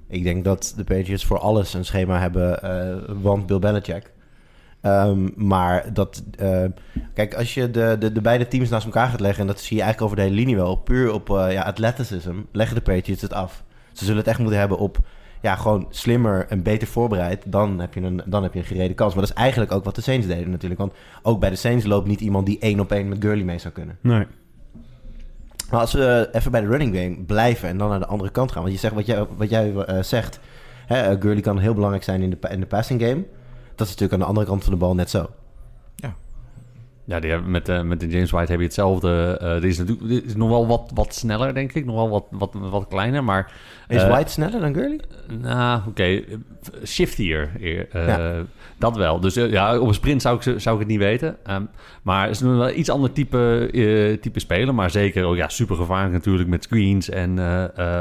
Ik 0.08 0.24
denk 0.24 0.44
dat 0.44 0.74
de 0.78 0.84
Patriots 0.84 1.26
voor 1.26 1.40
alles 1.40 1.74
een 1.74 1.86
schema 1.86 2.20
hebben, 2.20 2.62
eh, 2.62 3.16
want 3.22 3.46
Bill 3.46 3.60
Belichick. 3.60 4.12
Ehm, 4.86 5.30
maar 5.36 5.94
dat... 5.94 6.24
eh, 6.38 6.64
kijk, 7.14 7.34
als 7.34 7.54
je 7.54 7.72
de, 7.72 7.96
de, 8.00 8.12
de 8.12 8.22
beide 8.22 8.48
teams 8.48 8.70
naast 8.70 8.86
elkaar 8.86 9.08
gaat 9.08 9.20
leggen... 9.20 9.42
en 9.42 9.48
dat 9.48 9.60
zie 9.60 9.78
je 9.78 9.84
eigenlijk 9.84 10.02
over 10.02 10.16
de 10.16 10.22
hele 10.22 10.42
linie 10.42 10.56
wel... 10.56 10.76
puur 10.76 11.14
op 11.14 11.30
eh, 11.30 11.52
ja, 11.52 11.62
athleticism 11.62 12.36
leggen 12.52 12.76
de 12.76 12.82
Patriots 12.82 13.22
het 13.22 13.34
af. 13.34 13.64
Ze 13.94 14.04
zullen 14.04 14.20
het 14.20 14.28
echt 14.28 14.40
moeten 14.40 14.60
hebben 14.60 14.78
op... 14.78 14.98
ja, 15.42 15.56
gewoon 15.56 15.88
slimmer 15.90 16.46
en 16.50 16.64
beter 16.64 16.88
voorbereid... 16.88 17.44
dan 17.46 17.80
heb 17.80 17.94
je 17.94 18.02
een, 18.02 18.22
dan 18.26 18.44
heb 18.44 18.54
je 18.54 18.60
een 18.60 18.66
gereden 18.66 18.96
kans. 18.96 19.14
Maar 19.14 19.24
dat 19.26 19.36
is 19.36 19.42
eigenlijk 19.42 19.72
ook 19.72 19.84
wat 19.84 19.96
de 19.96 20.02
Saints 20.02 20.28
deden 20.28 20.50
natuurlijk. 20.50 20.80
Want 20.80 20.94
ook 21.22 21.40
bij 21.40 21.50
de 21.50 21.56
Saints 21.56 21.86
loopt 21.86 22.08
niet 22.08 22.22
iemand... 22.22 22.46
die 22.46 22.60
één 22.60 22.80
op 22.80 22.92
één 22.92 23.10
met 23.10 23.22
Gurley 23.22 23.44
mee 23.44 23.60
zou 23.60 23.74
kunnen. 23.74 23.98
Nee. 24.02 24.26
Maar 25.72 25.80
als 25.80 25.94
we 25.94 26.30
even 26.32 26.52
bij 26.52 26.62
de 26.62 26.68
running 26.68 26.96
game 26.96 27.24
blijven 27.26 27.70
en 27.70 27.78
dan 27.78 27.90
naar 27.90 28.00
de 28.00 28.06
andere 28.06 28.32
kant 28.32 28.52
gaan. 28.52 28.62
Want 28.62 28.74
je 28.74 28.80
zegt 28.80 28.94
wat 28.94 29.06
jij, 29.06 29.26
wat 29.38 29.50
jij 29.50 29.76
eh, 29.76 30.04
zegt. 30.04 30.40
Hè, 30.86 31.22
Gurley 31.22 31.42
kan 31.42 31.60
heel 31.60 31.74
belangrijk 31.74 32.04
zijn 32.04 32.22
in 32.22 32.30
de, 32.30 32.50
in 32.50 32.60
de 32.60 32.66
passing 32.66 33.02
game. 33.02 33.24
Dat 33.76 33.88
is 33.88 33.94
natuurlijk 33.94 34.14
aan 34.14 34.20
de 34.20 34.26
andere 34.26 34.46
kant 34.46 34.64
van 34.64 34.74
de 34.74 34.80
bal 34.80 34.96
net 34.96 35.10
zo. 35.10 35.30
Ja, 37.08 37.20
die 37.20 37.32
hebben 37.32 37.52
met, 37.52 37.70
eh, 37.70 37.82
met 37.82 38.00
de 38.00 38.08
James 38.08 38.32
White 38.32 38.52
heb 38.52 38.60
je 38.60 38.66
hetzelfde. 38.66 39.38
Eh 39.42 39.62
die 39.62 39.70
is 39.70 39.78
natuurlijk 39.78 40.08
die 40.08 40.24
is 40.24 40.36
nog 40.36 40.50
wel 40.50 40.68
wat, 40.68 40.92
wat 40.94 41.14
sneller, 41.16 41.54
denk 41.54 41.74
ik. 41.74 41.86
Nog 41.86 41.96
wel 41.96 42.10
wat, 42.10 42.26
wat, 42.32 42.54
wat 42.54 42.88
kleiner, 42.88 43.24
maar... 43.24 43.52
Is 43.88 44.02
eh, 44.02 44.10
White 44.10 44.32
sneller 44.32 44.60
dan 44.60 44.74
Gurley? 44.74 45.00
Nou, 45.42 45.82
oké. 45.88 46.22
Shiftier. 46.86 47.52
eh, 47.62 48.08
Ja. 48.08 48.34
Dat 48.78 48.96
wel. 48.96 49.20
Dus 49.20 49.34
ja, 49.34 49.80
op 49.80 49.88
een 49.88 49.94
sprint 49.94 50.22
zou 50.22 50.36
ik, 50.36 50.42
ze- 50.42 50.60
zou 50.60 50.76
ik 50.76 50.82
het 50.82 50.90
niet 50.92 51.00
weten. 51.00 51.38
Ehm, 51.44 51.64
maar 52.02 52.22
het 52.22 52.32
is 52.36 52.40
nog 52.42 52.58
wel 52.58 52.70
iets 52.72 52.90
ander 52.90 53.12
type, 53.12 53.70
eh, 53.74 54.22
type 54.22 54.40
speler. 54.40 54.74
Maar 54.76 54.90
zeker 54.90 55.24
ook 55.26 55.36
ja, 55.36 55.50
super 55.50 55.76
gevaarlijk 55.76 56.14
natuurlijk 56.14 56.50
met 56.50 56.64
screens 56.64 57.10
en... 57.10 57.40
eh, 57.40 57.64
ehm, 57.64 57.74
eh, 57.78 58.00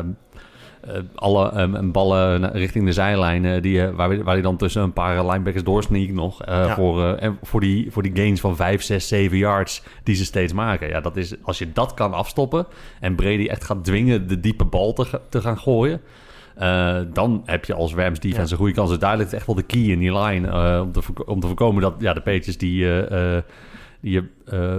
alle 1.14 1.50
ehm, 1.50 1.90
ballen 1.90 2.50
richting 2.52 2.84
de 2.84 2.92
zijlijn, 2.92 3.44
eh, 3.44 3.62
die, 3.62 3.82
eh, 3.86 3.94
waar, 3.94 4.22
waar 4.22 4.32
hij 4.34 4.42
dan 4.42 4.56
tussen 4.56 4.82
een 4.82 4.92
paar 4.92 5.26
linebackers 5.26 5.64
doorsneakt 5.64 6.12
nog. 6.12 6.42
eh, 6.42 6.54
Ja. 6.66 6.74
voor, 6.74 7.04
eh, 7.04 7.22
en 7.22 7.38
voor, 7.42 7.60
die, 7.60 7.90
voor 7.92 8.02
die 8.02 8.12
gains 8.16 8.40
van 8.40 8.56
5, 8.56 8.82
6, 8.82 9.08
7 9.08 9.36
yards 9.38 9.82
die 10.02 10.14
ze 10.14 10.24
steeds 10.24 10.52
maken. 10.52 10.88
Ja, 10.88 11.00
dat 11.00 11.16
is, 11.16 11.34
als 11.42 11.58
je 11.58 11.72
dat 11.72 11.94
kan 11.94 12.12
afstoppen 12.12 12.66
en 13.00 13.14
Brady 13.14 13.46
echt 13.46 13.64
gaat 13.64 13.84
dwingen 13.84 14.28
de 14.28 14.40
diepe 14.40 14.64
bal 14.64 14.92
te, 14.92 15.20
te 15.28 15.40
gaan 15.40 15.58
gooien. 15.58 16.00
eh, 16.54 16.96
dan 17.12 17.42
heb 17.44 17.64
je 17.64 17.74
als 17.74 17.94
Rams 17.94 18.20
defense 18.20 18.44
Ja. 18.46 18.50
een 18.52 18.56
goede 18.58 18.72
kans. 18.74 18.88
Dus 18.90 18.98
daar 18.98 19.16
ligt 19.16 19.32
echt 19.32 19.46
wel 19.46 19.54
de 19.54 19.62
key 19.62 19.80
in 19.82 19.98
die 19.98 20.18
line. 20.18 20.48
eh, 20.48 20.80
om, 20.82 20.92
te, 20.92 21.00
om 21.26 21.40
te 21.40 21.46
voorkomen 21.46 21.82
dat 21.82 21.94
ja, 21.98 22.12
de 22.12 22.20
Patriots 22.20 22.56
die, 22.58 22.84
eh, 22.84 23.36
eh, 23.36 23.42
die, 24.00 24.30
eh, 24.46 24.76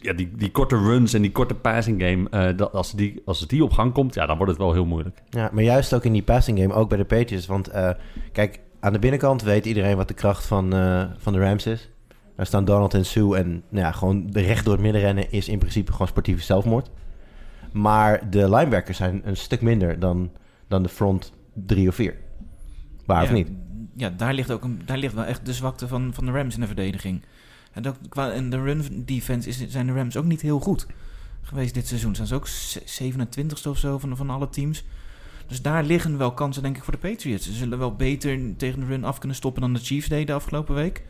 ja, 0.00 0.12
die, 0.12 0.30
die 0.36 0.50
korte 0.50 0.76
runs 0.76 1.14
en 1.14 1.22
die 1.22 1.32
korte 1.32 1.54
passing 1.54 2.02
game... 2.02 2.28
eh, 2.28 2.56
dat, 2.56 2.72
als, 2.72 2.92
die, 2.92 3.22
als 3.24 3.46
die 3.46 3.64
op 3.64 3.72
gang 3.72 3.92
komt, 3.92 4.14
ja, 4.14 4.26
dan 4.26 4.36
wordt 4.36 4.52
het 4.52 4.60
wel 4.60 4.72
heel 4.72 4.84
moeilijk. 4.84 5.22
Ja, 5.30 5.50
maar 5.52 5.62
juist 5.62 5.94
ook 5.94 6.04
in 6.04 6.12
die 6.12 6.22
passing 6.22 6.58
game, 6.58 6.74
ook 6.74 6.88
bij 6.88 6.98
de 6.98 7.04
Patriots. 7.04 7.46
Want 7.46 7.68
eh, 7.68 7.90
kijk, 8.32 8.60
aan 8.80 8.92
de 8.92 8.98
binnenkant 8.98 9.42
weet 9.42 9.66
iedereen 9.66 9.96
wat 9.96 10.08
de 10.08 10.14
kracht 10.14 10.46
van, 10.46 10.74
eh, 10.74 11.04
van 11.16 11.32
de 11.32 11.38
Rams 11.38 11.66
is. 11.66 11.90
Daar 12.36 12.46
staan 12.46 12.64
Donald 12.64 12.94
en 12.94 13.04
Sue 13.04 13.36
en 13.36 13.62
nou 13.68 13.84
ja, 13.84 13.92
gewoon 13.92 14.26
de 14.30 14.40
recht 14.40 14.64
door 14.64 14.74
het 14.74 14.82
midden 14.82 15.00
rennen 15.00 15.32
is 15.32 15.48
in 15.48 15.58
principe 15.58 15.92
gewoon 15.92 16.08
sportieve 16.08 16.42
zelfmoord. 16.42 16.90
Maar 17.72 18.30
de 18.30 18.50
linebackers 18.50 18.96
zijn 18.96 19.20
een 19.24 19.36
stuk 19.36 19.60
minder 19.60 19.98
dan, 19.98 20.30
dan 20.68 20.82
de 20.82 20.88
front 20.88 21.32
drie 21.52 21.88
of 21.88 21.94
vier. 21.94 22.14
Waar 23.06 23.22
of 23.22 23.32
niet? 23.32 23.48
Ja, 23.96 24.10
daar 24.10 24.34
ligt, 24.34 24.52
ook 24.52 24.64
een, 24.64 24.80
daar 24.84 24.98
ligt 24.98 25.14
wel 25.14 25.24
echt 25.24 25.46
de 25.46 25.52
zwakte 25.52 25.88
van, 25.88 26.10
van 26.14 26.26
de 26.26 26.32
Rams 26.32 26.54
in 26.54 26.60
de 26.60 26.66
verdediging. 26.66 27.22
En, 27.72 28.50
de 28.50 28.62
run 28.62 29.02
defense 29.04 29.48
is, 29.48 29.68
zijn 29.68 29.86
de 29.86 29.92
Rams 29.92 30.16
ook 30.16 30.24
niet 30.24 30.40
heel 30.40 30.60
goed 30.60 30.86
geweest 31.42 31.74
dit 31.74 31.86
seizoen. 31.86 32.14
Zijn 32.14 32.26
ze 32.26 32.34
ook 32.34 32.48
27ste 32.48 33.68
of 33.68 33.78
zo 33.78 33.98
van, 33.98 34.16
van 34.16 34.30
alle 34.30 34.48
teams. 34.48 34.84
Dus 35.46 35.62
daar 35.62 35.84
liggen 35.84 36.18
wel 36.18 36.32
kansen, 36.32 36.62
denk 36.62 36.76
ik, 36.76 36.84
voor 36.84 36.92
de 36.92 37.08
Patriots. 37.08 37.46
Ze 37.46 37.52
zullen 37.52 37.78
wel 37.78 37.94
beter 37.94 38.56
tegen 38.56 38.80
de 38.80 38.86
run 38.86 39.04
af 39.04 39.18
kunnen 39.18 39.36
stoppen 39.36 39.62
dan 39.62 39.72
de 39.72 39.80
Chiefs 39.80 40.08
deden 40.08 40.26
de 40.26 40.32
afgelopen 40.32 40.74
week. 40.74 41.02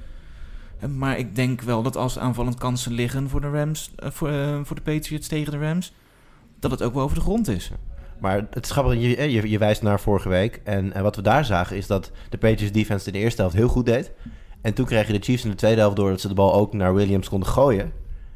Eh, 0.79 0.89
Maar 0.89 1.19
ik 1.19 1.35
denk 1.35 1.61
wel 1.61 1.83
dat 1.83 1.97
als 1.97 2.19
aanvallend 2.19 2.59
kansen 2.59 2.93
liggen 2.93 3.29
voor 3.29 3.41
de 3.41 3.51
Rams, 3.51 3.91
eh, 3.97 4.11
voor, 4.11 4.29
eh, 4.29 4.61
voor 4.63 4.77
de 4.77 4.83
Patriots 4.83 5.29
tegen 5.29 5.53
de 5.53 5.59
Rams, 5.59 5.93
dat 6.59 6.71
het 6.71 6.83
ook 6.83 6.95
wel 6.95 7.03
over 7.03 7.17
de 7.17 7.23
grond 7.23 7.49
is. 7.49 7.71
Maar 8.19 8.47
het 8.51 8.71
is 8.71 8.75
je, 8.75 9.51
je 9.51 9.59
wijst 9.59 9.83
naar 9.83 10.01
vorige 10.01 10.29
week. 10.29 10.61
En, 10.65 10.93
en 10.93 11.03
wat 11.03 11.17
we 11.17 11.23
daar 11.23 11.45
zagen 11.45 11.77
is 11.77 11.87
dat 11.87 12.11
de 12.31 12.39
Patriots 12.39 12.73
defense 12.73 13.07
in 13.07 13.13
de 13.13 13.19
eerste 13.19 13.41
helft 13.41 13.57
heel 13.57 13.69
goed 13.69 13.87
deed. 13.87 14.13
En 14.63 14.75
toen 14.75 14.87
kregen 14.87 15.15
de 15.15 15.21
Chiefs 15.21 15.45
in 15.45 15.51
de 15.51 15.57
tweede 15.57 15.81
helft 15.81 15.97
door 15.97 16.11
dat 16.11 16.21
ze 16.21 16.29
de 16.29 16.35
bal 16.35 16.55
ook 16.55 16.73
naar 16.73 16.95
Williams 16.95 17.29
konden 17.29 17.49
gooien. 17.49 17.93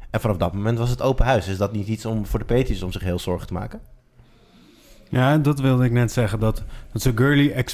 En 0.09 0.19
vanaf 0.19 0.37
dat 0.37 0.53
moment 0.53 0.77
was 0.77 0.89
het 0.89 1.01
open 1.01 1.25
huis. 1.25 1.47
Is 1.47 1.57
dat 1.57 1.71
niet 1.71 1.87
iets 1.87 2.05
om 2.05 2.25
voor 2.25 2.39
de 2.39 2.45
Patriots 2.45 2.83
om 2.83 2.91
zich 2.91 3.03
heel 3.03 3.19
zorgen 3.19 3.47
te 3.47 3.53
maken? 3.53 3.79
Ja, 5.09 5.37
dat 5.37 5.59
wilde 5.59 5.85
ik 5.85 5.91
net 5.91 6.11
zeggen. 6.11 6.39
Dat, 6.39 6.63
dat 6.91 7.01
ze 7.01 7.11
Gurley... 7.15 7.65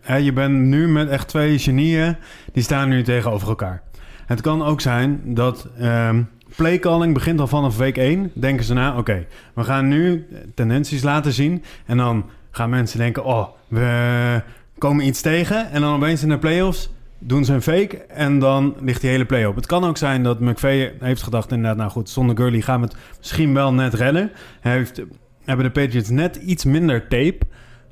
Hè, 0.00 0.16
je 0.16 0.32
bent 0.32 0.54
nu 0.54 0.88
met 0.88 1.08
echt 1.08 1.28
twee 1.28 1.58
genieën. 1.58 2.16
Die 2.52 2.62
staan 2.62 2.88
nu 2.88 3.02
tegenover 3.02 3.48
elkaar. 3.48 3.82
Het 4.26 4.40
kan 4.40 4.62
ook 4.62 4.80
zijn 4.80 5.20
dat... 5.24 5.68
ehm 5.78 6.22
playcalling 6.56 7.14
begint 7.14 7.40
al 7.40 7.46
vanaf 7.46 7.76
week 7.76 7.96
1. 7.96 8.30
Denken 8.34 8.64
ze 8.64 8.74
na, 8.74 8.96
oké, 8.96 9.26
we 9.54 9.64
gaan 9.64 9.88
nu 9.88 10.26
tendenties 10.54 11.02
laten 11.02 11.32
zien. 11.32 11.64
En 11.86 11.96
dan 11.96 12.24
gaan 12.50 12.70
mensen 12.70 12.98
denken, 12.98 13.24
oh, 13.24 13.48
we 13.68 14.42
komen 14.78 15.06
iets 15.06 15.20
tegen. 15.20 15.70
En 15.70 15.80
dan 15.80 15.94
opeens 15.94 16.22
in 16.22 16.28
de 16.28 16.38
playoffs 16.38 16.90
doen 17.20 17.50
een 17.50 17.62
fake 17.62 17.96
en 17.98 18.38
dan 18.38 18.74
ligt 18.80 19.00
die 19.00 19.10
hele 19.10 19.24
play 19.24 19.44
op. 19.44 19.56
Het 19.56 19.66
kan 19.66 19.84
ook 19.84 19.96
zijn 19.96 20.22
dat 20.22 20.40
McVay 20.40 20.94
heeft 21.00 21.22
gedacht 21.22 21.50
inderdaad... 21.50 21.76
nou 21.76 21.90
goed, 21.90 22.08
zonder 22.08 22.36
Gurley 22.36 22.60
gaan 22.60 22.80
we 22.80 22.86
het 22.86 22.96
misschien 23.18 23.54
wel 23.54 23.72
net 23.72 23.94
redden. 23.94 24.30
Heeft, 24.60 25.02
hebben 25.44 25.64
de 25.64 25.80
Patriots 25.80 26.08
net 26.08 26.36
iets 26.36 26.64
minder 26.64 27.08
tape. 27.08 27.38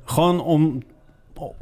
Gewoon 0.03 0.41
om, 0.41 0.83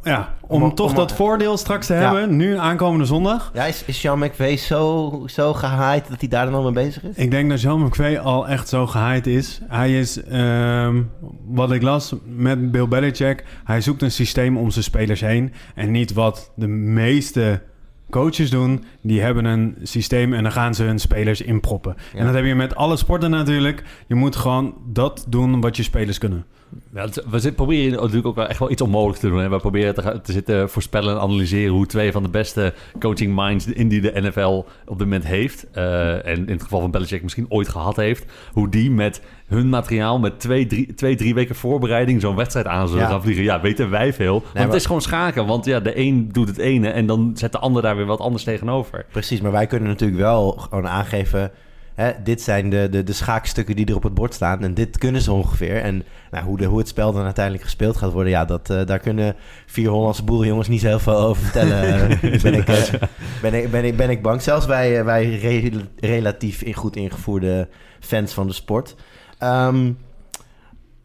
ja, 0.04 0.34
om, 0.48 0.64
Om- 0.64 0.76
toch 0.76 0.90
om- 0.90 0.96
dat 0.96 1.12
voordeel 1.12 1.58
straks 1.58 1.86
te 1.88 1.94
Ja. 1.94 2.00
hebben. 2.00 2.36
Nu 2.36 2.58
aankomende 2.58 3.06
zondag. 3.06 3.52
Ja, 3.54 3.64
is, 3.66 3.84
is 3.86 4.00
Sean 4.00 4.20
McVay 4.20 4.58
zo, 4.58 5.24
zo 5.28 5.54
gehyped 5.54 6.10
dat 6.10 6.20
hij 6.20 6.30
daar 6.30 6.46
dan 6.46 6.54
al 6.56 6.64
mee 6.64 6.72
bezig 6.86 7.04
is? 7.04 7.16
Ik 7.16 7.32
denk 7.32 7.50
dat 7.50 7.62
Jean 7.62 7.84
McVay 7.84 8.18
al 8.18 8.48
echt 8.48 8.68
zo 8.70 8.88
gehyped 8.88 9.28
is. 9.28 9.60
Hij 9.68 10.00
is, 10.00 10.24
ehm, 10.24 11.02
wat 11.48 11.72
ik 11.72 11.82
las 11.82 12.14
met 12.26 12.72
Bill 12.72 12.88
Belichick... 12.88 13.44
hij 13.64 13.82
zoekt 13.82 14.02
een 14.02 14.12
systeem 14.12 14.58
om 14.58 14.72
zijn 14.72 14.84
spelers 14.84 15.22
heen... 15.22 15.54
en 15.76 15.92
niet 15.92 16.14
wat 16.14 16.52
de 16.56 16.68
meeste 16.68 17.62
coaches 18.10 18.50
doen. 18.50 18.84
Die 19.02 19.22
hebben 19.22 19.46
een 19.46 19.76
systeem 19.84 20.34
en 20.34 20.44
dan 20.44 20.52
gaan 20.52 20.76
ze 20.76 20.84
hun 20.84 21.00
spelers 21.00 21.42
inproppen. 21.42 21.96
Ja. 22.14 22.20
En 22.20 22.26
dat 22.26 22.36
heb 22.36 22.46
je 22.46 22.56
met 22.56 22.76
alle 22.76 22.98
sporten 22.98 23.30
natuurlijk. 23.30 23.84
Je 24.08 24.16
moet 24.16 24.36
gewoon 24.36 24.76
dat 24.86 25.26
doen 25.30 25.62
wat 25.62 25.78
je 25.78 25.84
spelers 25.84 26.18
kunnen. 26.18 26.46
Ja, 26.94 27.08
we 27.30 27.52
proberen 27.52 28.00
natuurlijk 28.00 28.28
ook 28.28 28.36
wel 28.36 28.48
echt 28.48 28.60
wel 28.60 28.72
iets 28.72 28.82
onmogelijk 28.82 29.20
te 29.20 29.30
doen. 29.30 29.40
Hè. 29.40 29.50
We 29.50 29.58
proberen 29.58 30.24
te 30.24 30.32
zitten 30.32 30.70
voorspellen 30.70 31.16
en 31.16 31.22
analyseren 31.22 31.74
hoe 31.74 31.86
twee 31.86 32.12
van 32.12 32.24
de 32.24 32.30
beste 32.30 32.74
coaching 33.00 33.36
minds 33.36 33.66
in 33.66 33.88
die 33.88 34.02
de 34.02 34.12
NFL 34.16 34.66
op 34.86 34.98
dit 34.98 35.08
moment 35.08 35.26
heeft. 35.26 35.68
eh, 35.72 36.26
en 36.26 36.38
in 36.38 36.54
het 36.54 36.64
geval 36.64 36.80
van 36.80 36.92
Belichick 36.92 37.24
misschien 37.24 37.46
ooit 37.50 37.70
gehad 37.70 37.96
heeft. 37.96 38.26
Hoe 38.52 38.70
die 38.70 38.92
met 38.92 39.22
hun 39.48 39.70
materiaal 39.70 40.20
met 40.20 40.40
twee, 40.40 40.66
drie, 40.68 40.94
twee, 40.94 41.16
drie 41.16 41.34
weken 41.34 41.56
voorbereiding 41.56 42.22
zo'n 42.22 42.36
wedstrijd 42.36 42.68
aan 42.68 42.88
zullen 42.88 43.04
Ja. 43.04 43.10
gaan 43.10 43.22
vliegen. 43.22 43.44
Ja, 43.44 43.62
weten 43.62 43.90
wij 43.90 44.14
veel. 44.14 44.34
Want 44.42 44.54
maar- 44.54 44.64
het 44.64 44.74
is 44.74 44.86
gewoon 44.86 45.02
schaken. 45.02 45.46
Want 45.46 45.66
ja, 45.66 45.80
de 45.80 46.00
een 46.00 46.30
doet 46.32 46.48
het 46.48 46.58
ene 46.58 46.90
en 46.90 47.06
dan 47.06 47.32
zet 47.34 47.52
de 47.52 47.60
ander 47.60 47.82
daar 47.82 47.96
weer 47.96 48.06
wat 48.06 48.20
anders 48.20 48.44
tegenover. 48.44 49.06
Precies, 49.12 49.42
maar 49.42 49.52
wij 49.52 49.68
kunnen 49.68 49.88
natuurlijk 49.90 50.20
wel 50.20 50.52
gewoon 50.52 50.88
aangeven... 50.88 51.52
Hè, 51.94 52.12
dit 52.24 52.42
zijn 52.42 52.70
de, 52.70 52.88
de, 52.92 53.04
de 53.04 53.14
schaakstukken 53.14 53.76
die 53.76 53.86
er 53.86 53.96
op 53.96 54.04
het 54.04 54.14
bord 54.14 54.34
staan 54.34 54.64
en 54.64 54.74
dit 54.74 54.98
kunnen 54.98 55.22
ze 55.22 55.32
ongeveer. 55.32 55.82
En 55.82 56.04
nou, 56.32 56.46
hoe, 56.46 56.58
de, 56.58 56.66
hoe 56.66 56.78
het 56.78 56.88
spel 56.88 57.14
dan 57.14 57.24
uiteindelijk 57.24 57.64
gespeeld 57.64 57.98
gaat 57.98 58.12
worden... 58.12 58.32
ja, 58.32 58.46
dat, 58.46 58.70
eh, 58.70 58.86
daar 58.86 59.00
kunnen 59.00 59.36
vier 59.66 59.90
Hollandse 59.90 60.24
boerenjongens 60.24 60.68
niet 60.68 60.82
zo 60.82 60.88
heel 60.88 61.00
veel 61.00 61.18
over 61.18 61.44
vertellen. 61.44 61.84
eh, 62.10 62.42
ben, 62.42 62.54
ik, 62.54 62.68
eh, 62.68 62.94
ben, 63.42 63.54
ik, 63.54 63.72
ben, 63.72 63.86
ik, 63.86 63.98
ben 63.98 64.10
ik 64.10 64.22
bang. 64.22 64.42
Zelfs 64.42 64.66
wij, 64.66 65.04
wij 65.06 65.36
re- 65.36 65.72
relatief 66.00 66.62
in 66.62 66.74
goed 66.74 66.96
ingevoerde 66.96 67.68
fans 68.00 68.34
van 68.34 68.48
de 68.48 68.54
sport. 68.54 68.96
Ehm, 69.38 69.92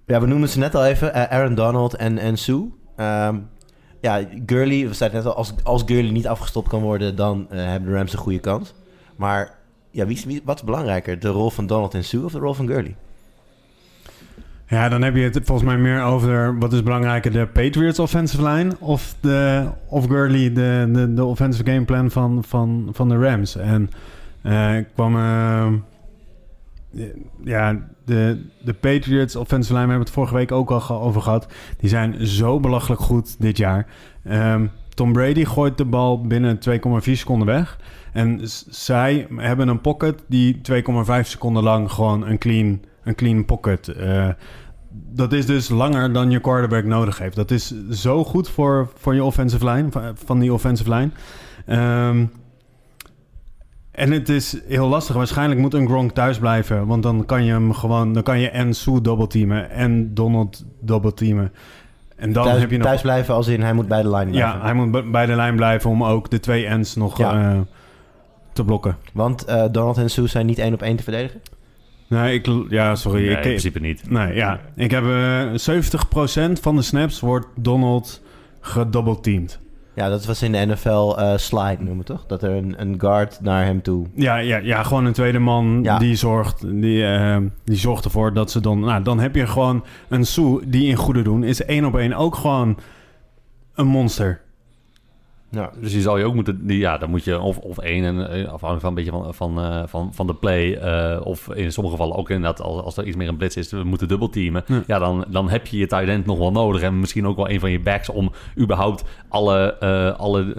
ja, 0.06 0.20
we 0.20 0.26
noemden 0.26 0.48
ze 0.48 0.58
net 0.58 0.74
al 0.74 0.84
even, 0.84 1.14
eh, 1.14 1.38
Aaron 1.38 1.54
Donald 1.54 1.94
en, 1.94 2.18
en 2.18 2.38
Sue. 2.38 2.70
Ehm, 2.96 3.36
ja, 4.00 4.20
Gurley, 4.46 4.88
we 4.88 4.94
zeiden 4.94 5.18
net 5.18 5.28
al, 5.28 5.36
als, 5.36 5.54
als 5.62 5.82
Gurley 5.86 6.10
niet 6.10 6.26
afgestopt 6.26 6.68
kan 6.68 6.82
worden, 6.82 7.16
dan 7.16 7.46
eh, 7.50 7.64
hebben 7.64 7.90
de 7.90 7.96
Rams 7.96 8.12
een 8.12 8.18
goede 8.18 8.38
kans. 8.38 8.74
Maar 9.16 9.54
ja, 9.90 10.06
wie, 10.06 10.42
wat 10.44 10.56
is 10.56 10.64
belangrijker, 10.64 11.18
de 11.18 11.28
rol 11.28 11.50
van 11.50 11.66
Donald 11.66 11.94
en 11.94 12.04
Sue 12.04 12.24
of 12.24 12.32
de 12.32 12.38
rol 12.38 12.54
van 12.54 12.66
Gurley? 12.66 12.96
Ja, 14.66 14.88
dan 14.88 15.02
heb 15.02 15.16
je 15.16 15.22
het 15.22 15.40
volgens 15.44 15.68
mij 15.68 15.78
meer 15.78 16.02
over 16.02 16.58
wat 16.58 16.72
is 16.72 16.82
belangrijker, 16.82 17.32
de 17.32 17.46
Patriots 17.46 17.98
offensive 17.98 18.42
line 18.42 18.72
of, 18.78 19.14
de, 19.20 19.68
of 19.86 20.06
Gurley, 20.06 20.52
de, 20.52 20.88
de, 20.92 21.14
de 21.14 21.24
offensive 21.24 21.70
gameplan 21.70 22.10
van, 22.10 22.44
van, 22.46 22.88
van 22.92 23.08
de 23.08 23.16
Rams. 23.16 23.56
En 23.56 23.90
eh, 24.42 24.76
ik 24.76 24.86
kwam, 24.94 25.16
ja, 27.44 27.88
de, 28.04 28.46
de 28.64 28.72
Patriots 28.74 29.36
offensive 29.36 29.72
line, 29.72 29.84
we 29.84 29.90
hebben 29.90 30.06
het 30.06 30.16
vorige 30.16 30.34
week 30.34 30.52
ook 30.52 30.70
al 30.70 31.00
over 31.02 31.22
gehad, 31.22 31.46
die 31.78 31.88
zijn 31.88 32.26
zo 32.26 32.60
belachelijk 32.60 33.00
goed 33.00 33.40
dit 33.40 33.56
jaar. 33.56 33.86
Ehm, 34.24 34.66
Tom 34.94 35.12
Brady 35.12 35.44
gooit 35.44 35.78
de 35.78 35.84
bal 35.84 36.20
binnen 36.26 36.58
2,4 36.58 37.16
seconden 37.16 37.46
weg. 37.46 37.78
En 38.12 38.40
zij 38.70 39.26
hebben 39.36 39.68
een 39.68 39.80
pocket 39.80 40.22
die 40.28 40.60
2,5 40.60 41.26
seconden 41.28 41.62
lang 41.62 41.90
gewoon 41.90 42.26
een 42.26 42.38
clean, 42.38 42.80
een 43.04 43.14
clean 43.14 43.44
pocket. 43.44 43.88
eh, 43.88 44.28
dat 45.14 45.32
is 45.32 45.46
dus 45.46 45.68
langer 45.68 46.12
dan 46.12 46.30
je 46.30 46.40
quarterback 46.40 46.84
nodig 46.84 47.18
heeft. 47.18 47.36
Dat 47.36 47.50
is 47.50 47.74
zo 47.90 48.24
goed 48.24 48.48
voor, 48.48 48.90
voor 48.94 49.14
je 49.14 49.24
offensive 49.24 49.64
line, 49.70 49.90
van- 49.90 50.16
van 50.24 50.38
die 50.38 50.52
offensive 50.52 50.94
line. 50.94 51.10
Ehm, 51.66 52.26
en 53.92 54.10
het 54.10 54.28
is 54.28 54.56
heel 54.68 54.88
lastig. 54.88 55.16
Waarschijnlijk 55.16 55.60
moet 55.60 55.74
een 55.74 55.86
Gronk 55.86 56.12
thuis 56.12 56.38
blijven. 56.38 56.86
Want 56.86 57.02
dan 57.02 57.24
kan 57.26 57.44
je 57.44 57.52
hem 57.52 57.72
gewoon... 57.72 58.12
Dan 58.12 58.22
kan 58.22 58.40
je 58.40 58.48
en 58.50 58.74
Sue 58.74 59.00
doubleteamen 59.00 59.70
en 59.70 60.14
Donald 60.14 60.64
doubleteamen. 60.80 61.52
En 62.16 62.32
dan 62.32 62.44
thuis, 62.44 62.60
heb 62.60 62.70
je 62.70 62.76
nog... 62.76 62.86
thuis 62.86 63.00
blijven 63.00 63.34
als 63.34 63.48
in 63.48 63.62
hij 63.62 63.72
moet 63.72 63.88
bij 63.88 64.02
de 64.02 64.10
line 64.10 64.30
blijven. 64.30 64.58
Ja, 64.58 64.64
hij 64.64 64.74
moet 64.74 65.10
bij 65.10 65.26
de 65.26 65.34
lijn 65.34 65.56
blijven 65.56 65.90
om 65.90 66.04
ook 66.04 66.30
de 66.30 66.40
twee 66.40 66.66
ends 66.66 66.96
nog 66.96 67.18
Ja. 67.18 67.52
eh, 67.52 67.60
te 68.52 68.64
blokken. 68.64 68.96
Want 69.12 69.44
eh, 69.44 69.64
Donald 69.70 69.98
en 69.98 70.10
Sue 70.10 70.26
zijn 70.26 70.46
niet 70.46 70.58
één 70.58 70.74
op 70.74 70.82
één 70.82 70.96
te 70.96 71.02
verdedigen. 71.02 71.40
Nee, 72.08 72.34
ik... 72.34 72.48
Ja, 72.68 72.94
sorry. 72.94 73.20
Nee, 73.26 73.34
in 73.34 73.40
principe 73.40 73.80
niet. 73.80 74.10
Nee, 74.10 74.34
ja. 74.34 74.60
Ik 74.76 74.90
heb 74.90 75.04
eh 75.04 75.76
70% 76.48 76.52
van 76.60 76.76
de 76.76 76.82
snaps 76.82 77.20
wordt 77.20 77.46
Donald 77.54 78.22
gedoubleteamd. 78.60 79.60
Ja, 79.94 80.08
dat 80.08 80.24
was 80.24 80.42
in 80.42 80.52
de 80.52 80.66
NFL 80.66 81.14
eh, 81.18 81.36
slide 81.36 81.82
noemen 81.82 82.04
toch? 82.04 82.24
Dat 82.26 82.42
er 82.42 82.50
een, 82.50 82.74
een 82.80 83.00
guard 83.00 83.38
naar 83.40 83.64
hem 83.64 83.82
toe... 83.82 84.06
Ja, 84.14 84.36
ja, 84.36 84.56
ja, 84.56 84.82
gewoon 84.82 85.04
een 85.04 85.12
tweede 85.12 85.38
man 85.38 85.80
Ja. 85.82 85.98
die, 85.98 86.16
zorgt, 86.16 86.60
die, 86.60 87.06
eh, 87.06 87.36
die 87.64 87.76
zorgt 87.76 88.04
ervoor 88.04 88.32
dat 88.32 88.50
ze 88.50 88.60
dan... 88.60 88.80
Nou, 88.80 89.02
dan 89.02 89.18
heb 89.20 89.34
je 89.34 89.46
gewoon 89.46 89.84
een 90.08 90.26
Sue 90.26 90.60
die 90.68 90.86
in 90.86 90.96
goede 90.96 91.22
doen. 91.22 91.44
Is 91.44 91.64
één 91.64 91.84
op 91.84 91.96
één 91.96 92.12
ook 92.12 92.34
gewoon 92.34 92.78
een 93.74 93.86
monster. 93.86 94.40
Ja, 95.54 95.70
Dus 95.80 95.92
die 95.92 96.00
zal 96.00 96.18
je 96.18 96.24
ook 96.24 96.34
moeten... 96.34 96.66
Die, 96.66 96.78
ja, 96.78 96.98
dan 96.98 97.10
moet 97.10 97.24
je 97.24 97.40
of, 97.40 97.58
of 97.58 97.78
één, 97.78 98.04
en, 98.04 98.30
eh, 98.30 98.52
afhankelijk 98.52 98.80
van 98.80 98.88
een 98.88 98.94
beetje 98.94 99.10
van, 99.10 99.34
van, 99.34 99.60
eh, 99.60 99.82
van, 99.86 100.14
van 100.14 100.26
de 100.26 100.34
play... 100.34 100.74
eh, 100.74 101.26
of 101.26 101.48
in 101.54 101.72
sommige 101.72 101.96
gevallen 101.96 102.16
ook 102.16 102.30
inderdaad, 102.30 102.60
als, 102.60 102.82
als 102.82 102.96
er 102.96 103.04
iets 103.06 103.16
meer 103.16 103.28
een 103.28 103.36
blitz 103.36 103.56
is... 103.56 103.70
we 103.70 103.84
moeten 103.84 104.08
dubbelteamen. 104.08 104.64
Ja. 104.66 104.82
Ja, 104.86 104.98
dan, 104.98 105.24
dan 105.28 105.48
heb 105.48 105.66
je 105.66 105.78
je 105.78 105.86
tight 105.86 106.08
end 106.08 106.26
nog 106.26 106.38
wel 106.38 106.52
nodig. 106.52 106.82
En 106.82 107.00
misschien 107.00 107.26
ook 107.26 107.36
wel 107.36 107.50
een 107.50 107.60
van 107.60 107.70
je 107.70 107.80
backs... 107.80 108.08
om 108.08 108.32
überhaupt 108.58 109.04
alle, 109.28 109.78
alle 110.16 110.54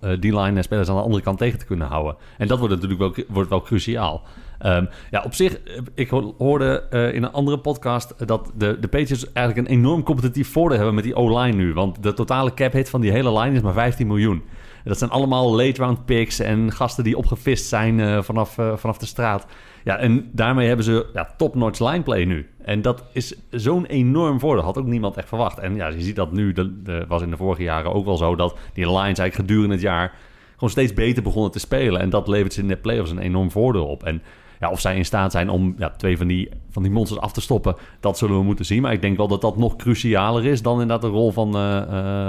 eh, 0.00 0.12
D-line 0.12 0.62
spelers 0.62 0.88
aan 0.88 0.96
de 0.96 1.02
andere 1.02 1.22
kant 1.22 1.38
tegen 1.38 1.58
te 1.58 1.66
kunnen 1.66 1.86
houden. 1.86 2.16
En 2.38 2.46
dat 2.46 2.58
wordt 2.58 2.74
natuurlijk 2.74 3.00
wel, 3.00 3.24
wordt 3.28 3.50
wel 3.50 3.62
cruciaal. 3.62 4.22
Ehm, 4.58 4.84
ja, 5.10 5.22
op 5.24 5.34
zich, 5.34 5.58
eh, 5.62 5.78
ik 5.94 6.08
ho- 6.08 6.34
hoorde 6.38 6.82
eh, 6.90 7.14
in 7.14 7.22
een 7.22 7.32
andere 7.32 7.58
podcast 7.58 8.26
dat 8.28 8.52
de, 8.54 8.76
de 8.80 8.88
Patriots 8.88 9.32
eigenlijk 9.32 9.68
een 9.68 9.74
enorm 9.76 10.02
competitief 10.02 10.52
voordeel 10.52 10.76
hebben 10.76 10.94
met 10.94 11.04
die 11.04 11.14
O-line 11.14 11.56
nu. 11.56 11.74
Want 11.74 12.02
de 12.02 12.12
totale 12.12 12.54
cap 12.54 12.72
hit 12.72 12.90
van 12.90 13.00
die 13.00 13.10
hele 13.10 13.38
line 13.38 13.54
is 13.56 13.62
maar 13.62 13.72
15 13.72 14.06
miljoen. 14.06 14.42
En 14.76 14.92
dat 14.92 14.98
zijn 14.98 15.10
allemaal 15.10 15.54
late 15.56 15.82
round 15.82 16.04
picks 16.04 16.38
en 16.40 16.72
gasten 16.72 17.04
die 17.04 17.16
opgevist 17.16 17.66
zijn 17.66 18.00
eh, 18.00 18.22
vanaf, 18.22 18.58
vanaf 18.74 18.98
de 18.98 19.06
straat. 19.06 19.46
Ja, 19.84 19.96
en 19.96 20.28
daarmee 20.32 20.66
hebben 20.66 20.84
ze 20.84 21.06
ja, 21.12 21.34
top-notch 21.36 21.80
lineplay 21.90 22.24
nu. 22.24 22.48
En 22.64 22.82
dat 22.82 23.04
is 23.12 23.34
zo'n 23.50 23.86
enorm 23.86 24.40
voordeel. 24.40 24.64
Had 24.64 24.78
ook 24.78 24.86
niemand 24.86 25.16
echt 25.16 25.28
verwacht. 25.28 25.58
En 25.58 25.74
ja, 25.74 25.88
je 25.88 26.00
ziet 26.00 26.16
dat 26.16 26.32
nu, 26.32 26.52
dat 26.52 26.68
was 27.08 27.22
in 27.22 27.30
de 27.30 27.36
vorige 27.36 27.62
jaren 27.62 27.92
ook 27.92 28.04
wel 28.04 28.16
zo, 28.16 28.36
dat 28.36 28.56
die 28.72 28.84
lines 28.84 29.18
eigenlijk 29.18 29.34
gedurende 29.34 29.74
het 29.74 29.82
jaar 29.82 30.12
gewoon 30.54 30.70
steeds 30.70 30.94
beter 30.94 31.22
begonnen 31.22 31.50
te 31.50 31.58
spelen. 31.58 32.00
En 32.00 32.10
dat 32.10 32.28
levert 32.28 32.52
ze 32.52 32.60
in 32.60 32.68
de 32.68 32.76
playoffs 32.76 33.10
een 33.10 33.18
enorm 33.18 33.50
voordeel 33.50 33.86
op. 33.86 34.02
En 34.04 34.22
Ja, 34.60 34.70
of 34.70 34.80
zij 34.80 34.96
in 34.96 35.04
staat 35.04 35.32
zijn 35.32 35.48
om 35.48 35.74
ja, 35.78 35.90
twee 35.90 36.16
van 36.16 36.26
die, 36.26 36.48
van 36.70 36.82
die 36.82 36.92
monsters 36.92 37.20
af 37.20 37.32
te 37.32 37.40
stoppen, 37.40 37.76
dat 38.00 38.18
zullen 38.18 38.36
we 38.36 38.42
moeten 38.44 38.64
zien. 38.64 38.82
Maar 38.82 38.92
ik 38.92 39.00
denk 39.00 39.16
wel 39.16 39.28
dat 39.28 39.40
dat 39.40 39.56
nog 39.56 39.76
crucialer 39.76 40.44
is 40.44 40.62
dan 40.62 40.72
inderdaad 40.72 41.00
de 41.00 41.08
rol 41.08 41.32
van, 41.32 41.56
eh, 41.56 41.76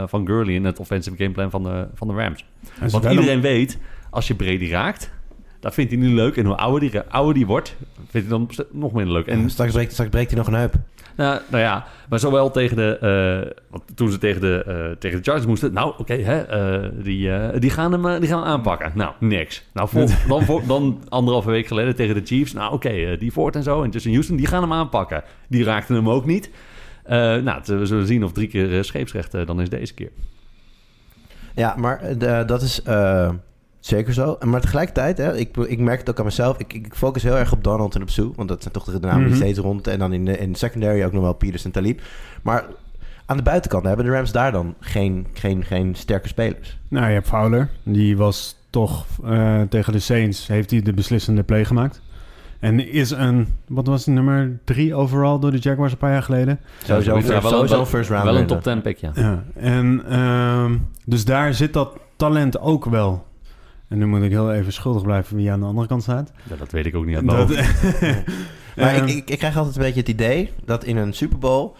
eh, 0.02 0.08
van 0.08 0.26
Gurley 0.26 0.54
in 0.54 0.66
het 0.66 0.80
offensive 0.80 1.18
gameplan 1.18 1.50
van 1.50 1.64
de, 1.64 1.88
van 1.94 2.08
de 2.08 2.14
Rams. 2.14 2.46
Want 2.92 3.06
iedereen 3.06 3.42
weet, 3.42 3.80
als 4.10 4.28
je 4.28 4.36
Brady 4.36 4.70
raakt, 4.70 5.12
dat 5.60 5.74
vindt 5.74 5.92
hij 5.92 6.00
nu 6.00 6.14
leuk. 6.14 6.38
En 6.38 6.46
hoe 6.46 6.56
ouder 6.56 6.80
die, 6.80 7.00
ouder 7.00 7.34
die 7.34 7.46
wordt, 7.46 7.76
vindt 8.10 8.30
hij 8.30 8.38
dan 8.38 8.50
nog 8.72 8.92
minder 8.92 9.14
leuk. 9.14 9.28
En 9.28 9.40
En 9.40 9.50
straks 9.50 9.72
breekt, 9.72 9.92
straks 9.92 10.10
breekt 10.10 10.30
hij 10.30 10.40
nog 10.40 10.48
een 10.48 10.54
heup. 10.54 10.76
Nou, 11.18 11.40
nou 11.50 11.64
ja, 11.64 11.86
maar 12.10 12.20
zowel 12.20 12.52
tegen 12.52 12.76
de... 12.76 12.98
eh, 13.52 13.62
want 13.70 13.84
toen 13.96 14.12
ze 14.12 14.18
tegen 14.18 14.42
de, 14.42 14.64
eh, 14.68 14.98
tegen 15.00 15.18
de 15.18 15.24
Chargers 15.24 15.46
moesten... 15.48 15.74
Nou, 15.74 15.94
oké, 15.98 16.14
hè, 16.14 16.42
eh, 16.42 16.90
die, 17.04 17.32
die, 17.60 17.70
gaan 17.70 17.92
hem, 17.92 18.20
die 18.20 18.30
gaan 18.30 18.40
hem 18.40 18.48
aanpakken. 18.48 18.92
Nou, 18.96 19.14
niks. 19.20 19.64
Nou, 19.74 19.90
vol- 19.90 20.08
dan, 20.28 20.44
voor, 20.44 20.62
dan 20.68 21.04
anderhalve 21.10 21.50
week 21.50 21.68
geleden 21.68 21.96
tegen 21.96 22.16
de 22.16 22.22
Chiefs. 22.26 22.54
Nou, 22.54 22.74
oké, 22.74 23.18
die 23.18 23.32
Ford 23.32 23.56
en 23.56 23.64
zo 23.64 23.84
en 23.84 23.90
Justin 23.90 24.12
Houston, 24.12 24.36
die 24.38 24.48
gaan 24.48 24.62
hem 24.62 24.74
aanpakken. 24.74 25.24
Die 25.50 25.64
raakten 25.64 25.96
hem 25.96 26.10
ook 26.10 26.26
niet. 26.26 26.50
Nou, 27.08 27.62
we 27.66 27.86
zullen 27.86 28.08
zien 28.08 28.24
of 28.24 28.32
drie 28.32 28.48
keer 28.48 28.84
scheepsrecht 28.84 29.32
dan 29.48 29.62
is 29.62 29.70
deze 29.70 29.94
keer. 29.94 30.12
Ja, 31.56 31.76
maar 31.78 32.18
de- 32.18 32.44
dat 32.48 32.62
is 32.62 32.82
zeker 33.88 34.14
zo. 34.14 34.38
Maar 34.46 34.62
tegelijkertijd, 34.62 35.18
hè, 35.18 35.38
ik, 35.38 35.58
ik 35.58 35.80
merk 35.80 36.00
het 36.00 36.10
ook 36.10 36.20
aan 36.20 36.26
mezelf. 36.26 36.58
Ik, 36.58 36.74
ik 36.74 36.94
focus 36.96 37.24
heel 37.24 37.38
erg 37.38 37.52
op 37.52 37.64
Donald 37.64 37.96
en 37.96 38.02
op 38.02 38.10
Sue. 38.10 38.32
Want 38.36 38.50
dat 38.50 38.62
zijn 38.62 38.74
toch 38.74 38.84
de 38.84 39.00
namen 39.00 39.18
die 39.20 39.28
Mhm. 39.28 39.36
steeds 39.38 39.60
rond. 39.60 39.88
En 39.88 40.00
dan 40.00 40.14
in 40.14 40.26
de, 40.26 40.38
in 40.38 40.52
de 40.52 40.58
secondary 40.58 41.04
ook 41.04 41.12
nog 41.14 41.24
wel 41.24 41.34
Peters 41.34 41.66
en 41.66 41.72
Talib. 41.72 42.02
Maar 42.42 42.66
aan 43.26 43.38
de 43.38 43.44
buitenkant 43.44 43.86
hebben 43.86 44.06
de 44.06 44.12
Rams 44.12 44.32
daar 44.32 44.52
dan 44.52 44.74
geen, 44.80 45.28
geen, 45.34 45.64
geen 45.64 45.96
sterke 45.96 46.28
spelers. 46.28 46.78
Nou, 46.88 47.08
je 47.08 47.14
hebt 47.14 47.28
Fowler. 47.28 47.70
Die 47.84 48.18
was 48.18 48.56
toch 48.70 49.06
eh, 49.26 49.62
tegen 49.70 49.94
de 49.94 50.00
Saints, 50.00 50.48
heeft 50.48 50.72
hij 50.72 50.82
de 50.82 50.94
beslissende 50.94 51.44
play 51.44 51.66
gemaakt. 51.66 52.02
En 52.60 52.92
is 52.92 53.10
een, 53.12 53.48
wat 53.68 53.88
was 53.88 54.06
het, 54.06 54.16
nummer 54.16 54.60
drie 54.64 54.96
overall 54.96 55.40
door 55.40 55.52
de 55.52 55.58
Jaguars 55.58 55.92
een 55.92 55.98
paar 55.98 56.12
jaar 56.12 56.24
geleden. 56.24 56.60
Sowieso, 56.84 57.16
Ja, 57.16 57.22
first, 57.22 57.42
wel- 57.42 57.52
sowieso 57.52 57.70
wel- 57.74 57.80
een 57.80 57.86
first 57.86 58.10
round. 58.10 58.24
Wel 58.24 58.38
een 58.38 58.46
top 58.48 58.64
10 58.64 58.82
pick, 58.82 58.98
ja. 58.98 59.12
Ja, 59.16 59.44
en 59.56 60.04
ehm, 60.10 60.76
dus 61.06 61.26
daar 61.26 61.54
zit 61.54 61.74
dat 61.74 61.98
talent 62.16 62.60
ook 62.60 62.86
wel. 62.86 63.26
En 63.88 63.98
nu 63.98 64.06
moet 64.06 64.22
ik 64.22 64.30
heel 64.32 64.54
even 64.54 64.74
schuldig 64.74 65.02
blijven 65.04 65.36
wie 65.36 65.52
aan 65.52 65.60
de 65.60 65.66
andere 65.66 65.88
kant 65.88 66.04
staat. 66.04 66.32
Ja, 66.50 66.56
Dat 66.56 66.72
weet 66.72 66.86
ik 66.86 66.96
ook 66.96 67.06
niet 67.06 67.18
hoofd. 67.26 67.56
Maar 68.76 68.94
Ehm, 68.96 69.06
ik, 69.08 69.16
ik, 69.16 69.30
ik 69.30 69.38
krijg 69.38 69.58
altijd 69.58 69.76
een 69.76 69.82
beetje 69.82 70.00
het 70.00 70.10
idee 70.10 70.52
dat 70.66 70.84
in 70.84 70.98
een 70.98 71.14
Super 71.14 71.38
Bowl... 71.38 71.74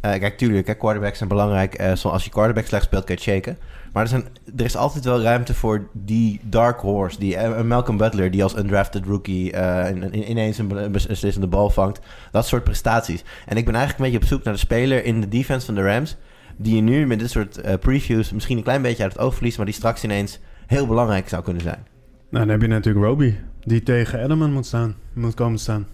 eh, 0.00 0.10
kijk, 0.20 0.38
tuurlijk, 0.38 0.66
hè, 0.66 0.74
quarterbacks 0.74 1.16
zijn 1.18 1.28
belangrijk. 1.28 1.74
eh, 1.74 1.92
zo- 1.94 2.08
als 2.08 2.24
je 2.24 2.30
quarterback 2.30 2.66
slecht 2.66 2.84
speelt, 2.84 3.04
kan 3.04 3.14
je 3.14 3.20
het 3.20 3.30
shaken. 3.30 3.58
Maar 3.92 4.02
er, 4.02 4.08
zijn, 4.08 4.24
er 4.56 4.64
is 4.64 4.76
altijd 4.76 5.04
wel 5.04 5.20
ruimte 5.22 5.54
voor 5.54 5.88
die 5.92 6.40
dark 6.42 6.80
horse. 6.80 7.18
Die, 7.18 7.38
een 7.38 7.66
Malcolm 7.66 7.96
Butler, 7.96 8.30
die 8.30 8.42
als 8.42 8.56
undrafted 8.56 9.04
rookie 9.06 9.52
eh, 9.52 9.90
in- 9.90 10.12
in- 10.12 10.30
ineens 10.30 10.58
een 10.58 10.68
be- 10.68 10.90
beslissende 10.90 11.46
bal 11.46 11.70
vangt. 11.70 12.00
Dat 12.30 12.46
soort 12.46 12.64
prestaties. 12.64 13.24
En 13.46 13.56
ik 13.56 13.64
ben 13.64 13.74
eigenlijk 13.74 13.98
een 14.04 14.10
beetje 14.12 14.26
op 14.26 14.32
zoek 14.36 14.44
naar 14.44 14.54
de 14.54 14.60
speler 14.60 15.04
in 15.04 15.20
de 15.20 15.28
defense 15.28 15.66
van 15.66 15.74
de 15.74 15.82
Rams... 15.82 16.16
die 16.56 16.74
je 16.76 16.82
nu 16.82 17.06
met 17.06 17.18
dit 17.18 17.30
soort 17.30 17.78
previews 17.80 18.32
misschien 18.32 18.56
een 18.56 18.62
klein 18.62 18.82
beetje 18.82 19.02
uit 19.02 19.12
het 19.12 19.22
oog 19.22 19.34
verliest... 19.34 19.56
maar 19.56 19.66
die 19.66 19.74
straks 19.74 20.04
ineens 20.04 20.38
heel 20.66 20.86
belangrijk 20.86 21.28
zou 21.28 21.42
kunnen 21.42 21.62
zijn. 21.62 21.86
nou, 22.30 22.44
dan 22.44 22.48
heb 22.48 22.60
je 22.62 22.68
natuurlijk 22.68 23.06
Roby, 23.06 23.34
die 23.64 23.82
tegen 23.82 24.24
Edelman 24.24 24.52
moet 24.52 24.66
staan, 24.66 24.94
moet 25.12 25.34
komen 25.34 25.58
staan. 25.58 25.86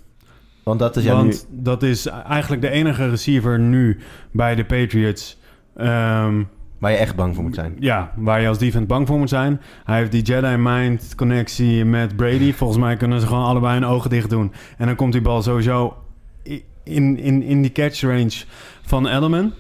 Want 0.62 0.79
dat 0.79 0.97
is 0.97 1.05
ja 1.05 1.11
nu... 1.11 1.19
Want 1.19 1.47
dat 1.50 1.83
is 1.83 2.07
eigenlijk 2.07 2.62
de 2.62 2.71
enige 2.71 3.09
receiver 3.09 3.59
nu 3.59 3.99
bij 4.31 4.55
de 4.55 4.64
Patriots. 4.64 5.38
ehm, 5.76 6.43
waar 6.79 6.91
je 6.91 6.97
echt 6.97 7.17
bang 7.17 7.35
voor 7.35 7.45
moet 7.45 7.55
zijn. 7.55 7.76
ja, 7.79 8.12
waar 8.17 8.41
je 8.41 8.49
als 8.49 8.59
defense 8.59 8.87
bang 8.87 9.07
voor 9.07 9.19
moet 9.19 9.29
zijn. 9.29 9.61
Hij 9.85 9.99
heeft 9.99 10.12
die 10.12 10.23
Jedi 10.23 10.57
Mind 10.57 11.14
connectie 11.14 11.85
met 11.85 12.17
Brady. 12.17 12.52
Volgens 12.52 12.79
mij 12.79 12.97
kunnen 12.97 13.21
ze 13.21 13.26
gewoon 13.26 13.45
allebei 13.45 13.75
hun 13.75 13.85
ogen 13.85 14.11
dicht 14.11 14.31
doen. 14.31 14.52
En 14.79 14.87
dan 14.87 14.97
komt 14.97 15.12
die 15.12 15.21
bal 15.21 15.43
sowieso 15.43 15.97
in, 16.85 17.19
in, 17.19 17.43
in 17.43 17.62
die 17.62 17.73
catch 17.73 18.00
range 18.00 18.45
van 18.83 19.07
Edelman. 19.07 19.52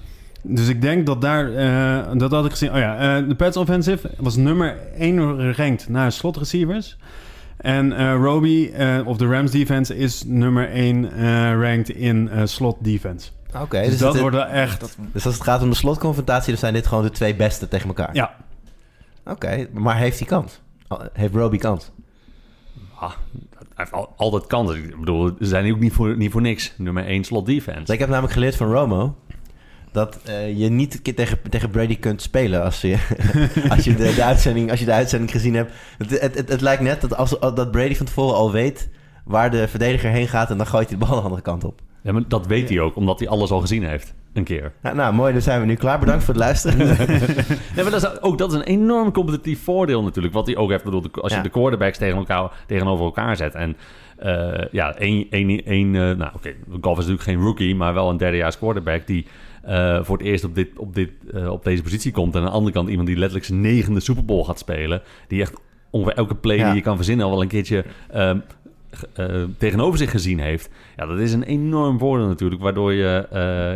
Dus 0.42 0.68
ik 0.68 0.82
denk 0.82 1.06
dat 1.06 1.20
daar, 1.20 1.52
eh, 1.54 2.18
dat 2.18 2.30
had 2.30 2.44
ik 2.44 2.50
gezien. 2.50 2.70
Oh 2.72 2.78
ja, 2.78 3.18
eh, 3.18 3.28
de 3.28 3.34
Pets 3.34 3.56
Offensive 3.56 4.10
was 4.18 4.36
nummer 4.36 4.76
1 4.98 5.52
ranked 5.56 5.88
naar 5.88 6.12
slot 6.12 6.36
receivers. 6.36 6.96
En 7.56 7.92
eh 7.92 8.14
Roby, 8.14 8.70
eh, 8.74 8.98
of 9.04 9.16
de 9.16 9.26
Rams 9.26 9.50
defense, 9.50 9.96
is 9.96 10.24
nummer 10.26 10.68
1 10.74 11.12
eh 11.12 11.60
ranked 11.60 11.88
in 11.88 12.28
eh, 12.28 12.42
slot 12.44 12.76
defense. 12.80 13.30
Oké, 13.60 13.80
dus, 13.80 13.88
dus, 13.90 13.98
dat 13.98 14.12
het- 14.12 14.20
wordt 14.20 14.36
wel 14.36 14.46
echt... 14.46 14.80
Dat, 14.80 14.96
dus 15.12 15.24
als 15.26 15.34
het 15.34 15.42
gaat 15.42 15.62
om 15.62 15.70
de 15.70 15.76
slotconfrontatie... 15.76 16.48
dan 16.50 16.58
zijn 16.58 16.72
dit 16.72 16.86
gewoon 16.86 17.02
de 17.04 17.10
twee 17.10 17.34
beste 17.34 17.68
tegen 17.68 17.88
elkaar. 17.88 18.10
Ja, 18.14 18.34
Oké, 19.24 19.66
maar 19.72 19.96
heeft 19.96 20.18
hij 20.18 20.28
kans? 20.28 20.60
Heeft 21.12 21.34
Roby 21.34 21.56
kans? 21.58 21.90
Ah, 22.98 23.10
hij 23.10 23.16
heeft 23.74 23.92
al- 23.92 24.12
altijd 24.16 24.46
kans. 24.46 24.74
Ik 24.74 24.98
bedoel, 24.98 25.30
ze 25.40 25.46
zijn 25.46 25.72
ook 25.72 25.80
niet 25.80 25.92
voor, 25.92 26.16
niet 26.16 26.30
voor 26.32 26.40
niks. 26.40 26.72
Nummer 26.76 27.06
1 27.06 27.24
slot 27.24 27.46
defense. 27.46 27.92
Ik 27.92 27.98
heb 27.98 28.08
namelijk 28.08 28.32
geleerd 28.32 28.56
van 28.56 28.72
Romo... 28.72 29.16
dat 29.92 30.18
eh, 30.24 30.58
je 30.58 30.68
niet 30.68 31.16
tegen, 31.16 31.38
tegen 31.50 31.70
Brady 31.70 31.98
kunt 31.98 32.22
spelen... 32.22 32.62
als 32.62 32.80
je, 32.80 32.96
als 33.74 33.84
je, 33.84 33.94
de, 33.94 34.14
de 34.14 34.24
uitzending, 34.24 34.70
als 34.70 34.78
je 34.80 34.84
de 34.86 34.92
uitzending 34.92 35.30
gezien 35.30 35.54
hebt. 35.54 35.72
Het, 35.98 36.20
het, 36.20 36.34
het, 36.34 36.48
het 36.48 36.60
lijkt 36.60 36.82
net 36.82 37.00
dat, 37.00 37.16
als, 37.16 37.30
dat 37.40 37.70
Brady 37.70 37.94
van 37.94 38.06
tevoren 38.06 38.34
al 38.34 38.52
weet... 38.52 38.88
waar 39.24 39.50
de 39.50 39.68
verdediger 39.68 40.10
heen 40.10 40.28
gaat... 40.28 40.50
en 40.50 40.56
dan 40.56 40.66
gooit 40.66 40.88
hij 40.90 40.98
de 40.98 41.04
bal 41.06 41.14
de 41.16 41.22
andere 41.22 41.42
kant 41.42 41.64
op. 41.64 41.80
Ja, 42.02 42.12
maar 42.12 42.22
dat 42.28 42.46
weet 42.46 42.68
hij 42.68 42.80
ook, 42.80 42.96
omdat 42.96 43.18
hij 43.18 43.28
alles 43.28 43.50
al 43.50 43.60
gezien 43.60 43.84
heeft. 43.86 44.14
Een 44.32 44.44
keer. 44.44 44.72
Nou, 44.82 44.96
nou, 44.96 45.14
mooi, 45.14 45.32
dan 45.32 45.42
zijn 45.42 45.60
we 45.60 45.66
nu 45.66 45.74
klaar. 45.74 45.98
Bedankt 45.98 46.24
voor 46.24 46.34
het 46.34 46.42
luisteren. 46.42 46.86
Ja, 47.76 47.82
maar 47.82 47.90
dat 47.90 48.02
is, 48.02 48.20
ook 48.20 48.38
dat 48.38 48.52
is 48.52 48.58
een 48.58 48.64
enorm 48.64 49.12
competitief 49.12 49.62
voordeel 49.64 50.02
natuurlijk. 50.02 50.34
Wat 50.34 50.46
hij 50.46 50.56
ook 50.56 50.70
heeft. 50.70 50.84
Bedoel, 50.84 51.00
de- 51.02 51.10
als 51.20 51.30
je 51.32 51.36
Ja. 51.36 51.42
de 51.42 51.48
quarterbacks 51.48 51.98
tegen 51.98 52.16
elkaar, 52.16 52.50
tegenover 52.66 53.04
elkaar 53.04 53.36
zet. 53.36 53.54
En 53.54 53.76
eh, 54.18 54.64
ja, 54.70 54.94
één... 54.94 55.26
één, 55.30 55.64
één 55.64 55.94
eh, 55.94 56.00
nou, 56.16 56.30
oké, 56.34 56.52
Golf 56.80 56.98
is 56.98 57.04
natuurlijk 57.06 57.22
geen 57.22 57.40
rookie, 57.42 57.74
maar 57.74 57.94
wel 57.94 58.10
een 58.10 58.16
derdejaars 58.16 58.58
quarterback... 58.58 59.06
die 59.06 59.26
eh, 59.62 60.04
voor 60.04 60.18
het 60.18 60.26
eerst 60.26 60.44
op, 60.44 60.54
dit, 60.54 60.78
op, 60.78 60.94
dit, 60.94 61.10
eh, 61.32 61.50
op 61.50 61.64
deze 61.64 61.82
positie 61.82 62.12
komt. 62.12 62.34
En 62.34 62.40
aan 62.40 62.46
de 62.46 62.52
andere 62.52 62.72
kant 62.72 62.88
iemand 62.88 63.06
die 63.06 63.16
letterlijk 63.16 63.46
zijn 63.46 63.60
negende 63.60 64.00
Super 64.00 64.24
Bowl 64.24 64.44
gaat 64.44 64.58
spelen. 64.58 65.02
Die 65.28 65.40
echt 65.40 65.60
ongeveer 65.90 66.16
elke 66.16 66.34
play 66.34 66.56
Ja. 66.56 66.66
die 66.66 66.74
je 66.74 66.80
kan 66.80 66.96
verzinnen... 66.96 67.24
al 67.24 67.32
wel 67.32 67.42
een 67.42 67.48
keertje... 67.48 67.84
ehm, 68.10 68.38
eh, 69.14 69.42
tegenover 69.58 69.98
zich 69.98 70.10
gezien 70.10 70.38
heeft. 70.38 70.70
Ja, 70.96 71.06
dat 71.06 71.18
is 71.18 71.32
een 71.32 71.42
enorm 71.42 71.98
voordeel 71.98 72.26
natuurlijk. 72.26 72.62
Waardoor 72.62 72.92
je... 72.92 73.26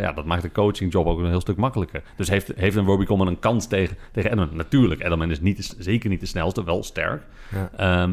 ja, 0.01 0.13
dat 0.13 0.25
maakt 0.25 0.43
de 0.43 0.53
coachingjob 0.53 1.07
ook 1.07 1.19
een 1.19 1.29
heel 1.29 1.41
stuk 1.41 1.57
makkelijker. 1.57 2.03
Dus 2.17 2.29
heeft, 2.29 2.53
heeft 2.57 2.77
een 2.77 2.85
Robbie 2.85 3.07
Coleman 3.07 3.29
een 3.29 3.39
kans 3.39 3.67
tegen, 3.67 3.97
tegen 4.13 4.31
Edelman? 4.31 4.57
Natuurlijk, 4.57 5.05
Edelman 5.05 5.31
is 5.31 5.41
niet, 5.41 5.77
zeker 5.79 6.11
niet 6.11 6.21
de 6.21 6.27
snelste, 6.27 6.65
wel 6.65 6.83
sterk. 6.83 7.23
Ja. 7.53 7.71
Ehm, 7.77 8.13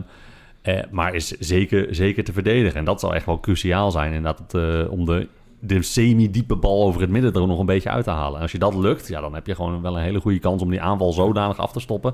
eh, 0.62 0.80
maar 0.92 1.16
is 1.16 1.28
zeker, 1.28 1.96
zeker 1.96 2.24
te 2.24 2.34
verdedigen. 2.34 2.80
En 2.80 2.86
dat 2.86 3.00
zal 3.00 3.16
echt 3.16 3.26
wel 3.26 3.40
cruciaal 3.40 3.92
zijn 3.92 4.14
inderdaad... 4.14 4.54
om 4.90 5.06
de, 5.06 5.28
de 5.66 5.82
semi-diepe 5.82 6.56
bal 6.56 6.84
over 6.84 7.02
het 7.02 7.10
midden 7.10 7.34
er 7.34 7.48
nog 7.48 7.60
een 7.60 7.66
beetje 7.66 7.90
uit 7.90 8.04
te 8.04 8.10
halen. 8.10 8.36
En 8.36 8.42
als 8.42 8.52
je 8.52 8.60
dat 8.60 8.76
lukt, 8.76 9.08
ja, 9.08 9.22
dan 9.22 9.34
heb 9.34 9.48
je 9.48 9.56
gewoon 9.56 9.82
wel 9.82 9.98
een 9.98 10.04
hele 10.04 10.20
goede 10.20 10.40
kans... 10.40 10.62
om 10.62 10.70
die 10.70 10.82
aanval 10.82 11.14
zodanig 11.14 11.58
af 11.58 11.72
te 11.72 11.80
stoppen... 11.80 12.14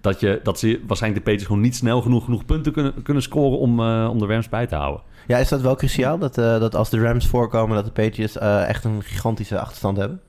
Dat, 0.00 0.20
je, 0.20 0.40
dat 0.42 0.58
ze 0.58 0.80
waarschijnlijk 0.86 1.24
de 1.24 1.30
Patriots 1.30 1.46
gewoon 1.46 1.60
niet 1.62 1.76
snel 1.76 2.02
genoeg, 2.02 2.24
genoeg 2.24 2.44
punten 2.44 2.72
kunnen, 2.72 3.02
kunnen 3.02 3.22
scoren 3.22 3.58
om, 3.58 3.80
om 4.08 4.18
de 4.18 4.26
Rams 4.26 4.48
bij 4.48 4.66
te 4.66 4.74
houden. 4.74 5.02
ja, 5.26 5.38
is 5.38 5.48
dat 5.48 5.60
wel 5.60 5.74
cruciaal? 5.74 6.18
Dat, 6.18 6.38
eh, 6.38 6.60
dat 6.60 6.74
als 6.74 6.90
de 6.90 7.00
Rams 7.00 7.26
voorkomen... 7.26 7.76
dat 7.76 7.84
de 7.84 8.02
Patriots 8.02 8.38
eh, 8.38 8.68
echt 8.68 8.84
een 8.84 9.02
gigantische 9.02 9.58
achterstand 9.60 9.96
hebben? 9.96 10.20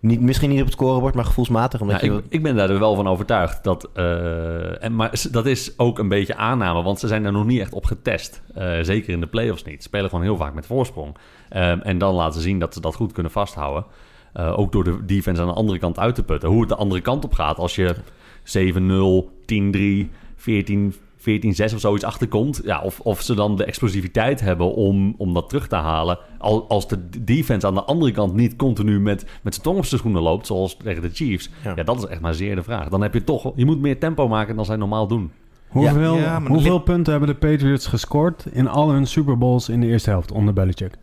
Niet, 0.00 0.20
misschien 0.20 0.50
niet 0.50 0.58
op 0.58 0.64
het 0.64 0.74
scorebord, 0.74 1.14
maar 1.14 1.24
gevoelsmatig. 1.24 1.80
Omdat 1.80 2.00
Nou, 2.00 2.12
je... 2.12 2.18
ik, 2.18 2.24
ik 2.28 2.42
ben 2.42 2.56
daar 2.56 2.78
wel 2.78 2.94
van 2.94 3.08
overtuigd. 3.08 3.64
Dat, 3.64 3.88
eh, 3.94 4.84
en, 4.84 4.96
maar 4.96 5.22
dat 5.30 5.46
is 5.46 5.78
ook 5.78 5.98
een 5.98 6.08
beetje 6.08 6.36
aanname, 6.36 6.82
want 6.82 6.98
ze 6.98 7.06
zijn 7.06 7.24
er 7.24 7.32
nog 7.32 7.46
niet 7.46 7.60
echt 7.60 7.72
op 7.72 7.84
getest. 7.84 8.42
Eh, 8.54 8.78
zeker 8.82 9.12
in 9.12 9.20
de 9.20 9.26
playoffs 9.26 9.64
niet. 9.64 9.82
Ze 9.82 9.88
spelen 9.88 10.08
gewoon 10.08 10.24
heel 10.24 10.36
vaak 10.36 10.54
met 10.54 10.66
voorsprong. 10.66 11.16
Ehm, 11.48 11.78
en 11.80 11.98
dan 11.98 12.14
laten 12.14 12.40
zien 12.40 12.58
dat 12.58 12.74
ze 12.74 12.80
dat 12.80 12.94
goed 12.94 13.12
kunnen 13.12 13.32
vasthouden. 13.32 13.84
Eh, 14.32 14.58
ook 14.58 14.72
door 14.72 14.84
de 14.84 15.04
defense 15.04 15.40
aan 15.40 15.48
de 15.48 15.54
andere 15.54 15.78
kant 15.78 15.98
uit 15.98 16.14
te 16.14 16.22
putten. 16.22 16.48
Hoe 16.48 16.60
het 16.60 16.68
de 16.68 16.76
andere 16.76 17.00
kant 17.00 17.24
op 17.24 17.32
gaat 17.32 17.58
als 17.58 17.74
je 17.74 17.94
7-0, 18.42 19.30
10-3, 19.46 20.10
14 20.36 20.94
14-6 21.18 21.74
of 21.74 21.80
zoiets 21.80 22.04
achterkomt. 22.04 22.60
Ja, 22.64 22.80
of, 22.80 23.00
of 23.00 23.22
ze 23.22 23.34
dan 23.34 23.56
de 23.56 23.64
explosiviteit 23.64 24.40
hebben 24.40 24.74
om, 24.74 25.14
om 25.18 25.34
dat 25.34 25.48
terug 25.48 25.68
te 25.68 25.76
halen. 25.76 26.18
Al, 26.38 26.68
als 26.68 26.88
de 26.88 27.08
defense 27.22 27.66
aan 27.66 27.74
de 27.74 27.84
andere 27.84 28.12
kant 28.12 28.34
niet 28.34 28.56
continu 28.56 29.00
met, 29.00 29.26
met 29.42 29.52
zijn 29.54 29.64
tong 29.66 29.78
op 29.78 29.84
zijn 29.84 30.00
schoenen 30.00 30.22
loopt, 30.22 30.46
zoals 30.46 30.76
tegen 30.76 31.02
de 31.02 31.10
Chiefs. 31.12 31.50
Ja. 31.64 31.72
Ja. 31.76 31.82
dat 31.82 31.98
is 31.98 32.04
echt 32.04 32.20
maar 32.20 32.34
zeer 32.34 32.54
de 32.54 32.62
vraag. 32.62 32.88
Dan 32.88 33.02
heb 33.02 33.14
je 33.14 33.24
toch, 33.24 33.52
je 33.54 33.64
moet 33.64 33.80
meer 33.80 33.98
tempo 33.98 34.28
maken 34.28 34.56
dan 34.56 34.64
zij 34.64 34.76
normaal 34.76 35.06
doen. 35.06 35.30
Hoeveel, 35.68 36.16
Ja, 36.16 36.38
maar 36.38 36.50
hoeveel 36.50 36.78
punten 36.78 37.10
hebben 37.12 37.28
de 37.28 37.48
Patriots 37.48 37.86
gescoord 37.86 38.46
in 38.52 38.68
al 38.68 38.90
hun 38.90 39.06
Super 39.06 39.38
Bowls 39.38 39.68
in 39.68 39.80
de 39.80 39.86
eerste 39.86 40.10
helft 40.10 40.32
onder 40.32 40.54
Belichick? 40.54 40.94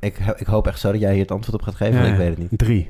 Ik, 0.00 0.18
ik 0.36 0.46
hoop 0.46 0.66
echt 0.66 0.80
zo 0.80 0.92
dat 0.92 1.00
jij 1.00 1.12
hier 1.12 1.22
het 1.22 1.30
antwoord 1.30 1.54
op 1.54 1.62
gaat 1.62 1.74
geven, 1.74 2.00
want 2.00 2.12
ik 2.12 2.16
weet 2.16 2.28
het 2.28 2.38
niet. 2.38 2.58
Drie. 2.58 2.88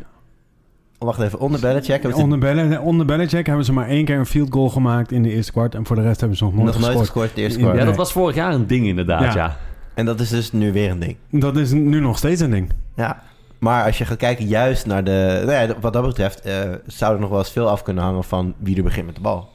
Wacht 0.99 1.21
even, 1.21 1.39
onder 1.39 1.61
Belichick 1.61 2.03
het 2.03 2.15
Onder, 2.15 2.39
Bel 2.39 2.81
onder 2.81 3.07
Belichick 3.07 3.47
hebben 3.47 3.65
ze 3.65 3.73
maar 3.73 3.89
één 3.89 4.05
keer 4.05 4.19
een 4.19 4.27
field 4.27 4.53
goal 4.53 4.69
gemaakt 4.69 5.13
in 5.13 5.23
de 5.23 5.31
eerste 5.31 5.53
kwart. 5.53 5.75
En 5.75 5.87
voor 5.87 5.97
de 5.97 6.03
rest 6.03 6.21
hebben 6.21 6.39
ze 6.39 6.45
nog 6.45 6.55
nooit 6.55 6.67
nog 6.67 6.81
nooit 6.81 6.99
gescoord. 6.99 7.35
de 7.35 7.41
eerste 7.41 7.59
Ja, 7.59 7.65
kwart. 7.65 7.79
Ja, 7.81 7.85
dat 7.85 7.97
was 7.97 8.13
vorig 8.13 8.35
jaar 8.35 8.53
een 8.55 8.67
ding 8.67 8.87
inderdaad, 8.87 9.23
Ja. 9.23 9.35
ja. 9.35 9.57
En 9.95 10.05
dat 10.05 10.21
is 10.21 10.29
dus 10.29 10.53
nu 10.53 10.73
weer 10.73 10.91
een 10.91 10.99
ding. 10.99 11.17
Dat 11.31 11.57
is 11.57 11.73
nu 11.73 12.01
nog 12.01 12.19
steeds 12.19 12.41
een 12.41 12.51
ding. 12.51 12.73
Ja, 12.97 13.23
maar 13.59 13.85
als 13.85 13.99
je 13.99 14.05
gaat 14.05 14.17
kijken 14.19 14.47
juist 14.47 14.87
naar 14.87 15.05
de... 15.05 15.43
Nou 15.47 15.69
ja, 15.69 15.75
wat 15.81 15.93
dat 15.93 16.07
betreft 16.07 16.41
eh, 16.41 16.55
zou 16.87 17.15
er 17.15 17.21
nog 17.21 17.31
wel 17.31 17.39
eens 17.39 17.51
veel 17.51 17.69
af 17.69 17.83
kunnen 17.83 18.05
hangen 18.05 18.25
van 18.25 18.55
wie 18.59 18.77
er 18.77 18.83
begint 18.83 19.07
met 19.07 19.15
de 19.15 19.21
bal. 19.21 19.49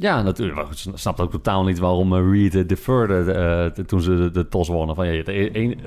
Ja, 0.00 0.22
natuurlijk. 0.22 0.58
Ik 0.70 0.76
snap 0.94 1.20
ook 1.20 1.30
totaal 1.30 1.64
niet 1.64 1.78
waarom 1.78 2.14
eh, 2.16 2.30
Reed 2.32 2.54
uh, 2.54 2.66
deferred 2.68 3.28
eh, 3.28 3.66
t- 3.84 3.88
toen 3.88 4.00
ze 4.00 4.16
de, 4.16 4.30
de 4.30 4.48
tos 4.48 4.68
wonnen. 4.68 4.94
Van, 4.96 5.06
ja, 5.06 5.12
een- 5.12 5.22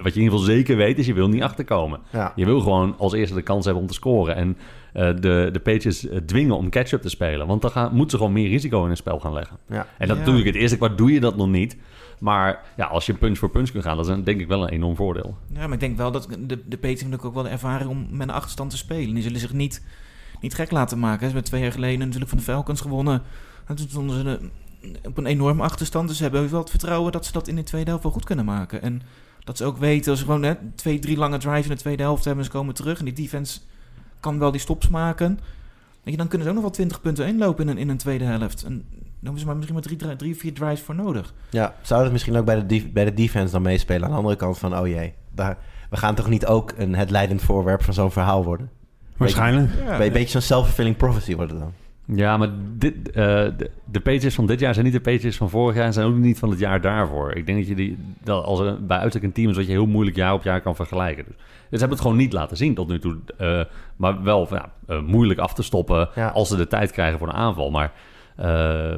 wat 0.02 0.14
je 0.14 0.20
in 0.20 0.24
ieder 0.24 0.24
geval 0.24 0.38
zeker 0.38 0.76
weet 0.78 0.98
is, 1.00 1.06
je 1.06 1.14
wil 1.14 1.28
niet 1.30 1.42
achterkomen. 1.44 2.00
Ja. 2.12 2.34
Je 2.36 2.46
wil 2.46 2.60
gewoon 2.60 2.96
als 2.98 3.14
eerste 3.14 3.36
de 3.36 3.42
kans 3.42 3.66
hebben 3.66 3.82
om 3.84 3.88
te 3.90 3.94
scoren. 3.96 4.36
En 4.36 4.58
eh, 4.94 5.06
de, 5.20 5.50
de 5.52 5.60
Patriots 5.64 6.08
eh, 6.10 6.18
dwingen 6.26 6.58
om 6.58 6.70
catch-up 6.70 7.02
te 7.02 7.10
spelen. 7.10 7.48
Want 7.48 7.62
dan 7.62 7.72
gaan, 7.72 7.90
moeten 7.92 8.10
ze 8.10 8.18
gewoon 8.18 8.34
meer 8.34 8.50
risico 8.50 8.84
in 8.84 8.90
het 8.90 8.98
spel 8.98 9.20
gaan 9.20 9.34
leggen. 9.34 9.58
Ja. 9.70 9.88
En 9.98 10.08
dat 10.08 10.08
Ja. 10.08 10.14
natuurlijk, 10.16 10.46
het 10.48 10.56
eerste 10.56 10.78
kwart 10.78 10.98
doe 10.98 11.12
je 11.14 11.20
dat 11.20 11.36
nog 11.36 11.48
niet. 11.48 11.78
Maar 12.20 12.62
ja, 12.78 12.86
als 12.86 13.06
je 13.06 13.14
punch 13.14 13.38
voor 13.38 13.50
punch 13.50 13.72
kunt 13.72 13.84
gaan, 13.84 13.98
dat 13.98 14.06
is 14.06 14.12
een- 14.12 14.24
denk 14.24 14.40
ik 14.42 14.48
wel 14.48 14.64
een 14.64 14.70
enorm 14.70 14.96
voordeel. 14.96 15.38
Ja, 15.54 15.64
maar 15.64 15.74
ik 15.74 15.80
denk 15.80 15.98
wel 15.98 16.12
dat 16.12 16.28
de, 16.40 16.46
de 16.48 16.58
Patriots 16.78 17.02
natuurlijk 17.02 17.26
ook 17.26 17.34
wel 17.34 17.44
de 17.44 17.50
ervaring 17.50 17.90
om 17.90 18.08
met 18.12 18.28
een 18.28 18.34
achterstand 18.34 18.70
te 18.70 18.78
spelen. 18.78 19.14
Die 19.14 19.24
zullen 19.24 19.40
zich 19.40 19.54
niet, 19.54 19.84
niet 20.42 20.54
gek 20.54 20.72
laten 20.72 21.00
maken. 21.00 21.20
Ze 21.20 21.26
hebben 21.26 21.44
twee 21.44 21.62
jaar 21.62 21.72
geleden 21.72 22.00
natuurlijk 22.00 22.30
van 22.30 22.38
de 22.38 22.44
Falcons 22.44 22.82
gewonnen. 22.82 23.22
En 23.66 23.76
toen 23.76 23.90
stonden 23.90 24.22
ze 24.22 24.40
eh, 24.82 24.90
op 25.04 25.18
een 25.18 25.26
enorme 25.26 25.64
achterstand. 25.64 26.08
Dus 26.08 26.18
ze 26.18 26.24
hebben 26.24 26.50
wel 26.50 26.60
het 26.60 26.70
vertrouwen 26.70 27.12
dat 27.12 27.26
ze 27.26 27.32
dat 27.32 27.48
in 27.48 27.56
de 27.56 27.64
tweede 27.64 27.90
helft 27.90 28.04
wel 28.04 28.12
goed 28.14 28.26
kunnen 28.26 28.46
maken. 28.46 28.82
En 28.82 29.02
dat 29.44 29.58
ze 29.58 29.66
ook 29.66 29.78
weten, 29.78 30.12
als 30.12 30.20
ze 30.20 30.26
gewoon 30.26 30.44
hè, 30.44 30.54
twee, 30.76 31.00
drie 31.00 31.18
lange 31.18 31.38
drives 31.38 31.64
in 31.64 31.72
de 31.72 31.82
tweede 31.82 32.04
helft 32.04 32.26
hebben... 32.26 32.44
en 32.44 32.52
ze 32.52 32.58
komen 32.58 32.74
terug 32.74 33.00
en 33.00 33.06
die 33.06 33.14
defense 33.14 33.60
kan 34.20 34.40
wel 34.40 34.52
die 34.52 34.62
stops 34.62 34.88
maken... 34.88 35.40
Weet 36.04 36.14
je, 36.14 36.20
dan 36.20 36.28
kunnen 36.28 36.48
ze 36.48 36.54
ook 36.54 36.60
nog 36.62 36.70
wel 36.70 36.76
20 36.76 37.02
punten 37.02 37.28
inlopen 37.28 37.64
in 37.64 37.70
een, 37.70 37.78
in 37.78 37.90
een 37.90 37.98
tweede 37.98 38.24
helft. 38.24 38.64
En 38.64 38.86
dan 38.90 39.06
hebben 39.22 39.40
ze 39.40 39.46
maar 39.46 39.56
misschien 39.56 39.76
maar 39.76 39.84
drie, 39.84 40.16
drie, 40.16 40.38
vier 40.38 40.54
drives 40.54 40.82
voor 40.82 40.96
nodig. 40.96 41.34
Ja, 41.50 41.76
zou 41.82 42.04
dat 42.04 42.12
misschien 42.12 42.36
ook 42.36 42.46
bij 42.46 42.66
de, 42.66 42.90
bij 42.94 43.06
de 43.06 43.14
defense 43.14 43.52
dan 43.52 43.62
meespelen? 43.62 44.04
Aan 44.04 44.10
de 44.10 44.18
andere 44.18 44.36
kant 44.36 44.58
van, 44.58 44.78
oh 44.78 44.88
jee, 44.88 45.14
daar, 45.32 45.58
we 45.90 45.98
gaan 45.98 46.16
toch 46.16 46.30
niet 46.30 46.46
ook 46.46 46.74
een, 46.78 46.96
het 46.96 47.10
leidend 47.10 47.42
voorwerp 47.42 47.84
van 47.84 47.94
zo'n 47.94 48.12
verhaal 48.12 48.44
worden? 48.44 48.70
Waarschijnlijk. 49.18 49.72
Ja, 49.86 50.02
Een 50.02 50.12
beetje 50.12 50.28
zo'n 50.28 50.42
self-fulfilling 50.42 50.98
prophecy 50.98 51.36
wordt 51.36 51.52
het 51.52 51.60
dan. 51.60 51.74
Ja, 52.06 52.38
maar 52.38 52.50
dit, 52.78 53.12
eh, 53.12 53.14
de, 53.58 53.72
de 53.86 54.00
Patriots 54.00 54.36
van 54.36 54.46
dit 54.46 54.60
jaar 54.60 54.74
zijn 54.74 54.86
niet 54.86 54.94
de 54.94 55.12
Patriots 55.12 55.38
van 55.38 55.50
vorig 55.50 55.76
jaar... 55.76 55.86
en 55.86 55.94
zijn 55.94 56.08
ook 56.08 56.16
niet 56.16 56.40
van 56.40 56.50
het 56.50 56.60
jaar 56.60 56.82
daarvoor. 56.82 57.32
Ik 57.34 57.46
denk 57.46 57.58
dat 57.58 57.68
je 57.68 57.76
die, 57.76 57.98
dat 58.24 58.44
als 58.44 58.60
er 58.60 58.86
bij 58.86 58.98
uiterlijk 58.98 59.26
een 59.26 59.32
team 59.32 59.50
is... 59.50 59.56
wat 59.56 59.66
je 59.66 59.72
heel 59.72 59.86
moeilijk 59.86 60.16
jaar 60.16 60.34
op 60.34 60.44
jaar 60.44 60.62
kan 60.62 60.76
vergelijken. 60.76 61.24
Dus, 61.28 61.36
dus 61.36 61.46
ze 61.70 61.78
hebben 61.78 61.90
het 61.90 62.02
gewoon 62.02 62.18
niet 62.18 62.34
laten 62.34 62.58
zien 62.58 62.74
tot 62.76 62.88
nu 62.88 63.00
toe. 63.00 63.18
eh, 63.38 63.62
maar 63.96 64.24
wel 64.24 64.48
ja, 64.52 64.72
eh, 64.88 65.02
moeilijk 65.02 65.40
af 65.40 65.54
te 65.54 65.64
stoppen 65.64 66.10
Ja. 66.16 66.28
als 66.28 66.48
ze 66.50 66.56
de 66.56 66.68
tijd 66.68 66.92
krijgen 66.92 67.20
voor 67.20 67.28
een 67.28 67.34
aanval. 67.34 67.72
Maar, 67.72 67.92
eh, 68.36 68.46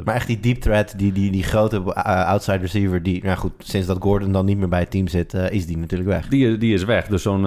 Maar 0.03 0.15
echt 0.15 0.27
die 0.27 0.39
deep 0.39 0.57
threat, 0.61 0.93
die, 0.97 1.11
die, 1.11 1.31
die 1.31 1.43
grote 1.43 1.83
eh, 1.93 2.25
outside 2.27 2.57
receiver, 2.57 3.03
die, 3.03 3.23
nou 3.23 3.37
goed, 3.37 3.51
sinds 3.57 3.87
dat 3.87 3.97
Gordon 4.01 4.31
dan 4.31 4.45
niet 4.45 4.57
meer 4.57 4.67
bij 4.69 4.79
het 4.79 4.91
team 4.91 5.07
zit, 5.07 5.33
eh, 5.33 5.51
is 5.51 5.65
die 5.65 5.77
natuurlijk 5.77 6.09
weg. 6.09 6.27
die, 6.27 6.57
die 6.57 6.73
is 6.73 6.83
weg. 6.83 7.07
Dus 7.07 7.21
zo'n 7.21 7.43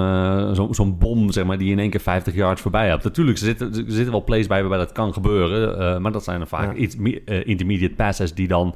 zo, 0.55 0.69
zo'n 0.71 0.99
bom, 0.99 1.31
zeg 1.33 1.45
maar, 1.45 1.59
die 1.59 1.71
in 1.71 1.79
één 1.79 1.91
keer 1.91 2.01
50 2.01 2.35
yards 2.35 2.61
voorbij 2.61 2.89
hebt. 2.89 3.05
Natuurlijk, 3.05 3.39
er 3.39 3.45
zitten, 3.45 3.67
er 3.69 3.85
zitten 3.87 4.11
wel 4.11 4.25
plays 4.25 4.47
bij 4.47 4.61
waarbij 4.61 4.79
dat 4.79 4.93
kan 4.93 5.13
gebeuren. 5.13 6.03
maar 6.03 6.13
dat 6.13 6.25
zijn 6.25 6.39
dan 6.39 6.49
vaak 6.49 6.73
Ja. 6.73 6.79
iets 6.83 6.97
me- 6.97 7.45
intermediate 7.45 7.95
passes 7.95 8.35
die 8.35 8.49
dan 8.49 8.75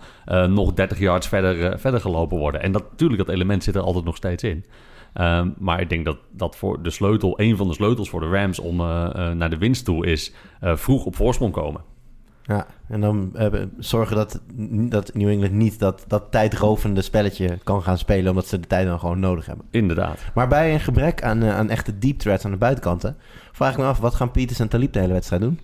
nog 0.48 0.72
30 0.74 0.98
yards 0.98 1.28
verder, 1.28 1.78
verder 1.78 2.00
gelopen 2.00 2.38
worden. 2.38 2.62
En 2.62 2.72
dat, 2.72 2.90
natuurlijk, 2.90 3.26
dat 3.26 3.34
element 3.34 3.64
zit 3.64 3.74
er 3.74 3.80
altijd 3.82 4.04
nog 4.04 4.16
steeds 4.16 4.42
in. 4.42 4.64
Ehm, 5.12 5.48
maar 5.58 5.80
ik 5.80 5.88
denk 5.88 6.04
dat 6.04 6.16
dat 6.30 6.56
voor 6.56 6.82
de 6.82 6.90
sleutel, 6.90 7.40
een 7.40 7.56
van 7.56 7.68
de 7.68 7.74
sleutels 7.74 8.10
voor 8.10 8.20
de 8.20 8.28
Rams 8.30 8.58
om 8.58 8.76
naar 9.36 9.50
de 9.50 9.58
winst 9.58 9.84
toe 9.84 10.06
is 10.06 10.34
vroeg 10.60 11.04
op 11.04 11.16
voorsprong 11.16 11.52
komen. 11.52 11.80
Ja, 12.44 12.66
en 12.88 13.00
dan 13.00 13.30
eh, 13.34 13.52
zorgen 13.78 14.16
dat, 14.16 14.40
dat 14.68 15.14
New 15.14 15.28
England 15.28 15.52
niet 15.52 15.78
dat, 15.78 16.04
dat 16.08 16.30
tijdrovende 16.30 17.02
spelletje 17.02 17.58
kan 17.64 17.82
gaan 17.82 17.98
spelen, 17.98 18.30
omdat 18.30 18.46
ze 18.46 18.60
de 18.60 18.66
tijd 18.66 18.86
dan 18.86 18.98
gewoon 18.98 19.20
nodig 19.20 19.46
hebben. 19.46 19.66
Inderdaad. 19.70 20.18
Maar 20.34 20.48
bij 20.48 20.72
een 20.72 20.80
gebrek 20.80 21.22
aan, 21.22 21.42
eh, 21.42 21.56
aan 21.56 21.70
echte 21.70 21.98
deep 21.98 22.18
threats 22.18 22.44
aan 22.44 22.50
de 22.50 22.56
buitenkanten, 22.56 23.16
vraag 23.52 23.72
ik 23.72 23.78
me 23.78 23.84
af, 23.84 23.98
wat 23.98 24.14
gaan 24.14 24.30
Peters 24.30 24.58
en 24.58 24.68
Talib 24.68 24.92
de 24.92 24.98
hele 24.98 25.12
wedstrijd 25.12 25.42
doen? 25.42 25.60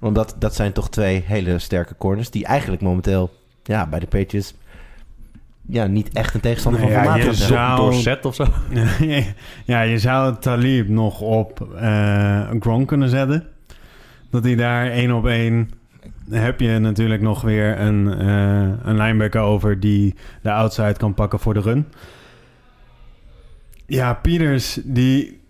Omdat 0.00 0.34
dat 0.38 0.54
zijn 0.54 0.72
toch 0.72 0.90
twee 0.90 1.22
hele 1.26 1.58
sterke 1.58 1.96
corners, 1.96 2.30
die 2.30 2.44
eigenlijk 2.44 2.82
momenteel 2.82 3.30
ja, 3.62 3.86
bij 3.86 3.98
de 3.98 4.06
Patriots 4.06 4.54
ja, 5.66 5.86
niet 5.86 6.12
echt 6.12 6.34
een 6.34 6.40
tegenstander 6.40 6.80
Nee, 6.80 6.92
van 6.94 7.02
ja, 7.04 7.16
je 7.16 7.22
zijn. 7.22 7.34
zou- 7.34 7.76
Door 7.76 7.94
set 7.94 8.24
of 8.24 8.34
zo. 8.34 8.46
ja, 9.64 9.80
je 9.80 9.98
zou 9.98 10.36
Talib 10.40 10.88
nog 10.88 11.20
op 11.20 11.74
eh 11.76 12.50
Gronk 12.60 12.88
kunnen 12.88 13.08
zetten. 13.08 13.46
Dat 14.30 14.44
hij 14.44 14.54
daar 14.54 14.90
één 14.90 15.12
op 15.12 15.26
één... 15.26 15.70
heb 16.30 16.60
je 16.60 16.78
natuurlijk 16.78 17.20
nog 17.20 17.42
weer 17.42 17.80
een, 17.80 18.12
eh, 18.12 18.88
een 18.88 18.96
linebacker 18.96 19.40
over... 19.40 19.80
die 19.80 20.14
de 20.42 20.52
outside 20.52 20.96
kan 20.96 21.14
pakken 21.14 21.38
voor 21.38 21.54
de 21.54 21.60
run. 21.60 21.86
Ja, 23.86 24.14
Peters, 24.14 24.80
die... 24.84 25.40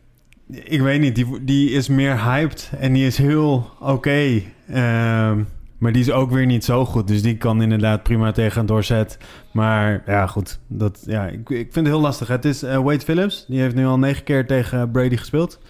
Ik 0.47 0.81
weet 0.81 1.01
niet, 1.01 1.14
die, 1.14 1.45
die 1.45 1.71
is 1.71 1.88
meer 1.88 2.25
hyped 2.25 2.73
en 2.79 2.93
die 2.93 3.07
is 3.07 3.19
heel 3.19 3.71
oké. 3.81 4.43
Ehm, 4.69 5.43
maar 5.79 5.93
die 5.93 6.03
is 6.03 6.11
ook 6.11 6.31
weer 6.31 6.47
niet 6.47 6.64
zo 6.64 6.85
goed. 6.85 7.09
Dus 7.09 7.23
die 7.23 7.37
kan 7.37 7.62
inderdaad 7.62 8.03
prima 8.03 8.33
tegen 8.33 8.61
een 8.61 8.67
doorzet. 8.67 9.19
Maar 9.53 10.03
ja, 10.07 10.27
goed. 10.27 10.59
Dat, 10.67 11.03
ja, 11.07 11.27
ik, 11.27 11.51
ik 11.51 11.73
vind 11.73 11.75
het 11.75 11.87
heel 11.87 12.01
lastig. 12.01 12.29
Het 12.29 12.45
is 12.45 12.62
eh, 12.62 12.77
Wade 12.77 13.01
Phillips. 13.01 13.45
Die 13.49 13.61
heeft 13.61 13.75
nu 13.75 13.87
al 13.87 13.99
negen 13.99 14.25
keer 14.25 14.47
tegen 14.47 14.91
Brady 14.91 15.17
gespeeld. 15.17 15.61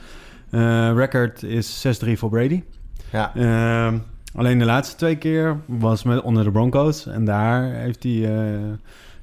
Eh 0.50 0.92
record 0.94 1.42
is 1.42 1.86
6-3 2.04 2.12
voor 2.12 2.30
Brady. 2.30 2.62
Ja, 3.12 3.32
Ehm, 3.34 3.98
alleen 4.34 4.58
de 4.58 4.64
laatste 4.64 4.96
twee 4.96 5.16
keer 5.16 5.56
was 5.66 6.02
met 6.02 6.22
onder 6.22 6.44
de 6.44 6.50
Broncos. 6.50 7.06
En 7.06 7.24
daar 7.24 7.62
heeft 7.62 8.02
hij, 8.02 8.12
eh, 8.12 8.54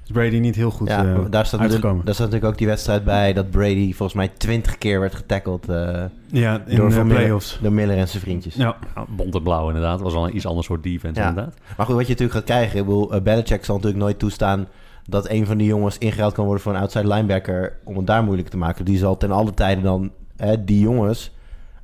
is 0.05 0.11
Brady 0.11 0.37
niet 0.39 0.55
heel 0.55 0.71
goed 0.71 0.87
ja 0.87 0.97
eh, 0.99 1.05
daar, 1.05 1.15
staat 1.15 1.31
natuurlijk, 1.31 1.61
uitgekomen. 1.61 2.05
daar 2.05 2.13
staat 2.13 2.25
natuurlijk 2.25 2.51
ook 2.53 2.57
die 2.57 2.67
wedstrijd 2.67 3.03
bij 3.03 3.33
dat 3.33 3.49
Brady 3.49 3.93
volgens 3.93 4.13
mij 4.17 4.27
twintig 4.37 4.77
keer 4.77 4.99
werd 4.99 5.15
getackled 5.15 5.69
eh, 5.69 6.03
ja, 6.25 6.61
in 6.65 6.75
door 6.77 6.89
de 6.89 6.95
Van 6.95 7.07
Miller- 7.07 7.21
playoffs. 7.21 7.59
door 7.61 7.71
Miller 7.73 7.97
en 7.97 8.07
zijn 8.07 8.21
vriendjes. 8.23 8.55
Ja, 8.55 8.75
Ja, 8.95 9.05
bont 9.09 9.35
en 9.35 9.43
blauw 9.43 9.67
inderdaad. 9.67 10.01
Was 10.01 10.13
wel 10.13 10.27
een 10.27 10.35
iets 10.35 10.45
ander 10.47 10.63
soort 10.63 10.83
defense 10.83 11.21
Ja. 11.21 11.27
inderdaad. 11.29 11.53
Maar 11.77 11.85
goed, 11.85 11.95
wat 11.95 12.03
je 12.05 12.11
natuurlijk 12.11 12.37
gaat 12.39 12.47
krijgen, 12.55 12.79
ik 12.79 12.85
bedoel, 12.85 13.21
Belichick 13.21 13.65
zal 13.65 13.75
natuurlijk 13.75 14.03
nooit 14.03 14.19
toestaan 14.19 14.67
dat 15.09 15.29
een 15.29 15.45
van 15.45 15.57
die 15.57 15.67
jongens 15.67 15.97
ingeruild 15.97 16.33
kan 16.33 16.45
worden 16.45 16.63
voor 16.63 16.73
een 16.73 16.79
outside 16.79 17.07
linebacker 17.07 17.73
om 17.83 17.97
het 17.97 18.07
daar 18.07 18.23
moeilijk 18.23 18.49
te 18.49 18.57
maken. 18.57 18.85
Die 18.85 18.97
zal 18.97 19.17
ten 19.17 19.31
alle 19.31 19.53
tijde 19.53 19.81
dan 19.81 20.11
hè, 20.37 20.63
die 20.63 20.79
jongens 20.79 21.31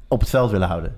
op 0.08 0.20
het 0.20 0.30
veld 0.30 0.52
willen 0.52 0.68
houden. 0.68 0.96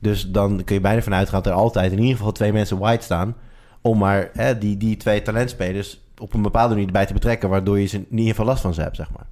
Dus 0.00 0.26
dan 0.30 0.64
kun 0.64 0.74
je 0.74 0.80
bijna 0.80 1.02
vanuit 1.02 1.28
gaan 1.28 1.42
dat 1.42 1.52
er 1.52 1.58
altijd 1.58 1.92
in 1.92 1.98
ieder 1.98 2.16
geval 2.16 2.32
twee 2.32 2.52
mensen 2.52 2.80
wide 2.80 3.02
staan 3.02 3.34
om 3.80 3.98
maar 3.98 4.30
hè, 4.32 4.58
die, 4.58 4.76
die 4.76 4.96
twee 4.96 5.22
talentspelers 5.22 6.00
op 6.18 6.34
een 6.34 6.42
bepaalde 6.42 6.68
manier 6.70 6.86
erbij 6.86 7.06
te 7.06 7.12
betrekken, 7.12 7.48
waardoor 7.48 7.78
je 7.78 7.86
ze 7.86 7.96
in 7.96 8.06
ieder 8.10 8.26
geval 8.28 8.46
last 8.46 8.60
van 8.62 8.74
ze 8.74 8.80
hebt, 8.82 8.96
zeg 8.96 9.10
maar. 9.10 9.26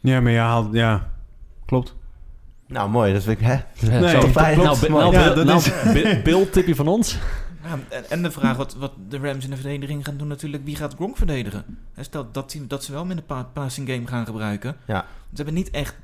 ja 0.00 0.20
maar 0.20 0.32
je 0.32 0.38
haalt... 0.38 0.68
Ja, 0.72 1.10
klopt. 1.66 1.94
Nou, 2.66 2.90
mooi. 2.90 3.12
Dat 3.12 3.22
vind 3.22 3.40
ik, 3.40 3.46
hè? 3.46 3.54
Nee, 4.00 4.08
Zo 4.10 4.20
dat 4.20 4.30
fijn. 4.30 4.54
klopt. 4.54 4.68
Dat 4.80 4.82
is 4.82 4.88
Nou, 4.88 5.12
Ja, 5.12 5.20
nou, 5.24 5.34
dat 5.34 5.44
nou, 5.44 5.92
Bill- 5.92 6.22
Bill, 6.22 6.46
tipje 6.46 6.74
van 6.74 6.88
ons. 6.88 7.18
Ja, 7.64 7.78
en, 7.88 8.04
en 8.10 8.22
de 8.22 8.30
vraag 8.30 8.56
wat, 8.56 8.74
wat 8.74 8.92
de 9.08 9.18
Rams 9.18 9.44
in 9.44 9.50
de 9.50 9.56
verdediging 9.56 10.04
gaan 10.04 10.16
doen 10.16 10.28
natuurlijk, 10.28 10.64
wie 10.64 10.76
gaat 10.76 10.94
Gronk 10.94 11.16
verdedigen? 11.16 11.64
En 11.94 12.04
Stel 12.04 12.28
dat, 12.32 12.50
die, 12.50 12.66
dat 12.66 12.84
ze 12.84 12.92
wel 12.92 13.04
met 13.04 13.16
een 13.16 13.26
pa 13.26 13.42
passing 13.52 13.88
game 13.88 14.06
gaan 14.06 14.26
gebruiken. 14.26 14.76
Ja. 14.86 15.00
Ze 15.30 15.36
hebben 15.36 15.54
niet 15.54 15.70
echt 15.70 15.94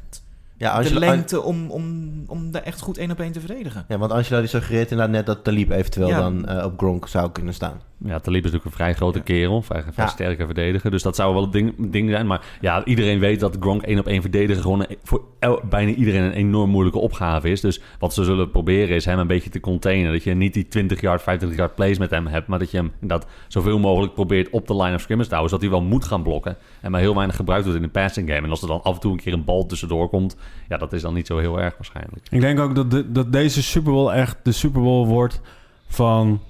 Ja, 0.59 0.83
de 0.83 0.99
lengte 0.99 1.41
om, 1.43 1.71
om, 1.71 2.13
om 2.27 2.51
daar 2.51 2.63
echt 2.63 2.81
goed 2.81 2.99
één 2.99 3.11
op 3.11 3.21
één 3.21 3.33
te 3.33 3.41
verdedigen. 3.41 3.85
Ja, 3.89 3.99
want 3.99 4.13
Angelo 4.13 4.41
die 4.41 4.49
suggereert 4.49 4.91
inderdaad 4.91 5.15
net 5.15 5.27
dat 5.27 5.45
Talib 5.45 5.71
eventueel 5.71 6.09
Ja. 6.09 6.19
dan 6.21 6.47
eh, 6.49 6.65
op 6.65 6.79
Gronk 6.79 7.09
zou 7.09 7.31
kunnen 7.33 7.55
staan. 7.55 7.81
Ja, 8.05 8.19
Talib 8.19 8.45
is 8.45 8.51
natuurlijk 8.51 8.65
een 8.65 8.71
vrij 8.85 8.95
grote 8.95 9.21
kerel. 9.21 9.63
Vrij, 9.63 9.83
vrij 9.83 10.05
Ja. 10.05 10.07
sterke 10.07 10.45
verdediger. 10.47 10.91
Dus 10.91 11.03
dat 11.03 11.17
zou 11.17 11.35
wel 11.35 11.43
een 11.43 11.51
ding, 11.51 11.91
ding 11.91 12.11
zijn. 12.11 12.27
Maar 12.27 12.45
ja, 12.61 12.85
iedereen 12.85 13.19
weet 13.19 13.41
dat 13.41 13.57
Gronk 13.61 13.83
één 13.83 13.99
op 13.99 14.07
één 14.07 14.21
verdedigen... 14.21 14.63
gewoon 14.63 14.87
voor 15.03 15.23
el- 15.39 15.61
bijna 15.69 15.91
iedereen 15.93 16.23
een 16.23 16.33
enorm 16.33 16.71
moeilijke 16.71 16.99
opgave 16.99 17.51
is. 17.51 17.61
Dus 17.61 17.81
wat 17.99 18.15
ze 18.15 18.25
zullen 18.25 18.51
proberen 18.51 18.97
is 18.97 19.05
hem 19.05 19.19
een 19.19 19.27
beetje 19.27 19.51
te 19.51 19.61
containen. 19.61 20.13
Dat 20.13 20.23
je 20.23 20.35
niet 20.35 20.55
die 20.55 20.69
20 20.69 21.01
yard, 21.01 21.23
25 21.23 21.59
yard 21.59 21.75
plays 21.75 21.99
met 21.99 22.11
hem 22.11 22.27
hebt... 22.27 22.47
maar 22.47 22.59
dat 22.59 22.71
je 22.71 22.77
hem 22.77 22.93
dat 23.01 23.27
zoveel 23.49 23.79
mogelijk 23.79 24.15
probeert 24.15 24.51
op 24.51 24.67
de 24.67 24.77
line 24.77 24.95
of 24.95 25.01
scrimmage 25.01 25.29
te 25.29 25.35
houden... 25.35 25.59
zodat 25.59 25.71
hij 25.73 25.81
wel 25.81 25.89
moet 25.89 26.05
gaan 26.05 26.23
blokken. 26.23 26.57
En 26.81 26.91
maar 26.91 27.01
heel 27.01 27.15
weinig 27.15 27.37
gebruikt 27.37 27.65
wordt 27.65 27.81
in 27.81 27.87
de 27.87 27.93
passing 28.01 28.29
game. 28.29 28.43
En 28.45 28.51
als 28.51 28.63
er 28.63 28.69
dan 28.69 28.83
af 28.83 28.95
en 28.95 29.01
toe 29.01 29.13
een 29.13 29.21
keer 29.21 29.33
een 29.33 29.45
bal 29.45 29.67
tussendoor 29.67 30.09
komt... 30.09 30.37
ja, 30.69 30.77
dat 30.77 30.93
is 30.93 31.03
dan 31.03 31.15
niet 31.15 31.27
zo 31.27 31.39
heel 31.39 31.61
erg 31.61 31.75
waarschijnlijk. 31.77 32.27
Ik 32.31 32.41
denk 32.41 32.59
ook 32.61 32.75
dat, 32.75 32.91
de- 32.91 33.13
dat 33.13 33.33
deze 33.33 33.63
Super 33.63 33.93
Bowl 33.93 34.13
echt 34.13 34.37
de 34.43 34.53
Super 34.53 34.83
Bowl 34.83 35.07
wordt 35.07 35.41
van 35.89 36.41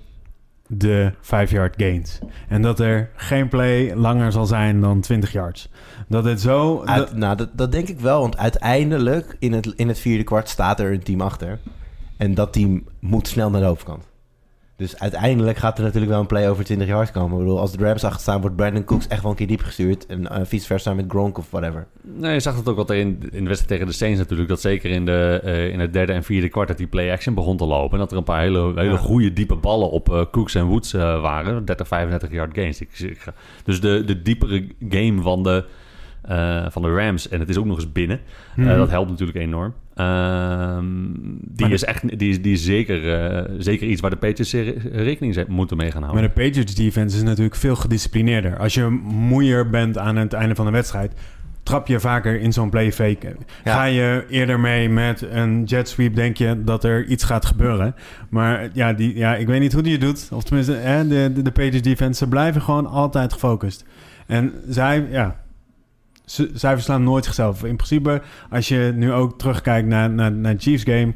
de 0.68 1.12
5-yard 1.22 1.74
gains. 1.76 2.18
En 2.48 2.62
dat 2.62 2.80
er 2.80 3.10
geen 3.16 3.48
play 3.48 3.94
langer 3.94 4.32
zal 4.32 4.46
zijn 4.46 4.80
dan 4.80 5.00
20 5.00 5.32
yards. 5.32 5.68
Dat 6.08 6.24
het 6.24 6.40
zo... 6.40 6.82
Uit- 6.84 7.16
nou, 7.16 7.36
dat, 7.36 7.48
dat 7.52 7.72
denk 7.72 7.88
ik 7.88 8.00
wel. 8.00 8.20
Want 8.20 8.36
uiteindelijk, 8.36 9.36
in 9.38 9.52
het, 9.52 9.66
in 9.76 9.88
het 9.88 9.98
vierde 9.98 10.24
kwart, 10.24 10.48
staat 10.48 10.80
er 10.80 10.92
een 10.92 11.02
team 11.02 11.20
achter. 11.20 11.58
En 12.16 12.34
dat 12.34 12.52
team 12.52 12.84
moet 13.00 13.28
snel 13.28 13.50
naar 13.50 13.60
de 13.60 13.66
overkant. 13.66 14.08
Dus 14.76 14.98
uiteindelijk 14.98 15.58
gaat 15.58 15.78
er 15.78 15.84
natuurlijk 15.84 16.12
wel 16.12 16.20
een 16.20 16.26
play 16.26 16.50
over 16.50 16.64
20 16.64 16.86
yards 16.88 17.10
komen. 17.10 17.32
Ik 17.38 17.44
bedoel, 17.44 17.58
als 17.60 17.72
de 17.72 17.84
Rams 17.84 18.04
achter 18.04 18.20
staan, 18.20 18.40
wordt 18.40 18.56
Brandon 18.56 18.84
Cooks 18.84 19.06
echt 19.08 19.22
wel 19.22 19.30
een 19.30 19.36
keer 19.36 19.46
diep 19.46 19.60
gestuurd. 19.60 20.06
En 20.06 20.20
uh, 20.20 20.36
vice 20.42 20.66
versa 20.66 20.94
met 20.94 21.04
Gronk 21.08 21.38
of 21.38 21.50
whatever. 21.50 21.86
Nee, 22.02 22.32
je 22.32 22.40
zag 22.40 22.56
het 22.56 22.68
ook 22.68 22.76
wel 22.88 22.96
in, 22.96 23.06
in 23.06 23.42
de 23.42 23.48
wedstrijd 23.48 23.68
tegen 23.68 23.86
de 23.86 23.92
Saints 23.92 24.18
natuurlijk. 24.18 24.48
Dat 24.48 24.60
zeker 24.60 24.90
in, 24.90 25.04
de, 25.04 25.40
eh, 25.44 25.68
in 25.68 25.80
het 25.80 25.92
derde 25.92 26.12
en 26.12 26.22
vierde 26.24 26.48
kwart 26.48 26.68
dat 26.68 26.76
die 26.78 26.86
play-action 26.86 27.34
begon 27.34 27.56
te 27.56 27.66
lopen. 27.66 27.92
En 27.92 27.98
dat 27.98 28.10
er 28.10 28.16
een 28.16 28.24
paar 28.24 28.40
hele, 28.40 28.72
hele 28.74 28.82
Ja. 28.90 28.96
goede 28.96 29.32
diepe 29.32 29.54
ballen 29.56 29.90
op 29.90 30.12
eh, 30.12 30.24
Cooks 30.30 30.54
en 30.54 30.64
Woods 30.64 30.92
waren. 30.92 31.64
30, 31.64 31.88
35 31.88 32.30
yard 32.30 32.54
gains. 32.54 32.82
Dus 33.64 33.80
de, 33.80 34.02
de 34.06 34.22
diepere 34.22 34.66
game 34.88 35.22
van 35.22 35.42
de, 35.42 35.64
van 36.70 36.82
de 36.82 36.94
Rams. 36.94 37.28
En 37.28 37.40
het 37.40 37.48
is 37.48 37.56
ook 37.56 37.64
nog 37.66 37.76
eens 37.76 37.92
binnen. 37.92 38.20
Mhm. 38.56 38.76
dat 38.76 38.90
helpt 38.90 39.10
natuurlijk 39.10 39.38
enorm. 39.38 39.74
Ehm, 39.96 40.84
die, 41.40 41.60
Maar 41.60 41.68
de- 41.68 41.74
is 41.74 41.84
echt, 41.84 42.18
die, 42.18 42.28
is- 42.30 42.42
die 42.42 42.52
is 42.52 42.64
zeker, 42.64 43.14
eh, 43.32 43.54
zeker 43.58 43.86
iets 43.88 44.00
waar 44.00 44.10
de 44.10 44.16
Patriots 44.16 44.52
re- 44.52 45.02
rekening 45.02 45.46
moeten 45.48 45.76
mee 45.76 45.90
gaan 45.90 46.00
Maar 46.00 46.10
houden. 46.10 46.30
de 46.34 46.42
Patriots 46.42 46.74
defense 46.74 47.16
is 47.16 47.22
natuurlijk 47.22 47.56
veel 47.56 47.76
gedisciplineerder. 47.76 48.58
Als 48.58 48.74
je 48.74 48.86
moeier 49.04 49.70
bent 49.70 49.98
aan 49.98 50.16
het 50.16 50.32
einde 50.32 50.54
van 50.54 50.64
de 50.66 50.70
wedstrijd, 50.72 51.12
trap 51.62 51.86
je 51.86 52.00
vaker 52.00 52.40
in 52.40 52.52
zo'n 52.52 52.70
play 52.70 52.92
fake. 52.92 53.36
Ja. 53.64 53.72
Ga 53.74 53.84
je 53.84 54.24
eerder 54.30 54.60
mee 54.60 54.88
met 54.88 55.22
een 55.30 55.64
jet 55.64 55.88
sweep, 55.88 56.14
denk 56.14 56.36
je 56.36 56.64
dat 56.64 56.84
er 56.84 57.04
iets 57.04 57.24
gaat 57.24 57.44
gebeuren. 57.46 57.94
Maar 58.28 58.68
ja, 58.72 58.92
die, 58.92 59.16
ja 59.16 59.36
ik 59.36 59.46
weet 59.46 59.60
niet 59.60 59.72
hoe 59.72 59.82
die 59.82 59.92
het 59.92 60.00
doet. 60.00 60.28
Of 60.32 60.44
tenminste, 60.44 60.72
hè, 60.72 61.06
de, 61.08 61.30
de, 61.34 61.42
de 61.42 61.50
Patriots 61.52 61.82
defense, 61.88 62.18
ze 62.24 62.28
blijven 62.28 62.62
gewoon 62.62 62.86
altijd 62.86 63.32
gefocust. 63.32 63.84
En 64.26 64.52
zij, 64.68 65.06
ja, 65.10 65.36
ze, 66.26 66.50
zij 66.54 66.72
verslaan 66.72 67.02
nooit 67.02 67.24
zichzelf. 67.24 67.64
In 67.64 67.76
principe, 67.76 68.22
als 68.50 68.68
je 68.68 68.92
nu 68.94 69.12
ook 69.12 69.38
terugkijkt 69.38 69.88
naar, 69.88 70.10
naar, 70.10 70.32
naar 70.32 70.54
Chiefs 70.58 70.82
game, 70.82 71.14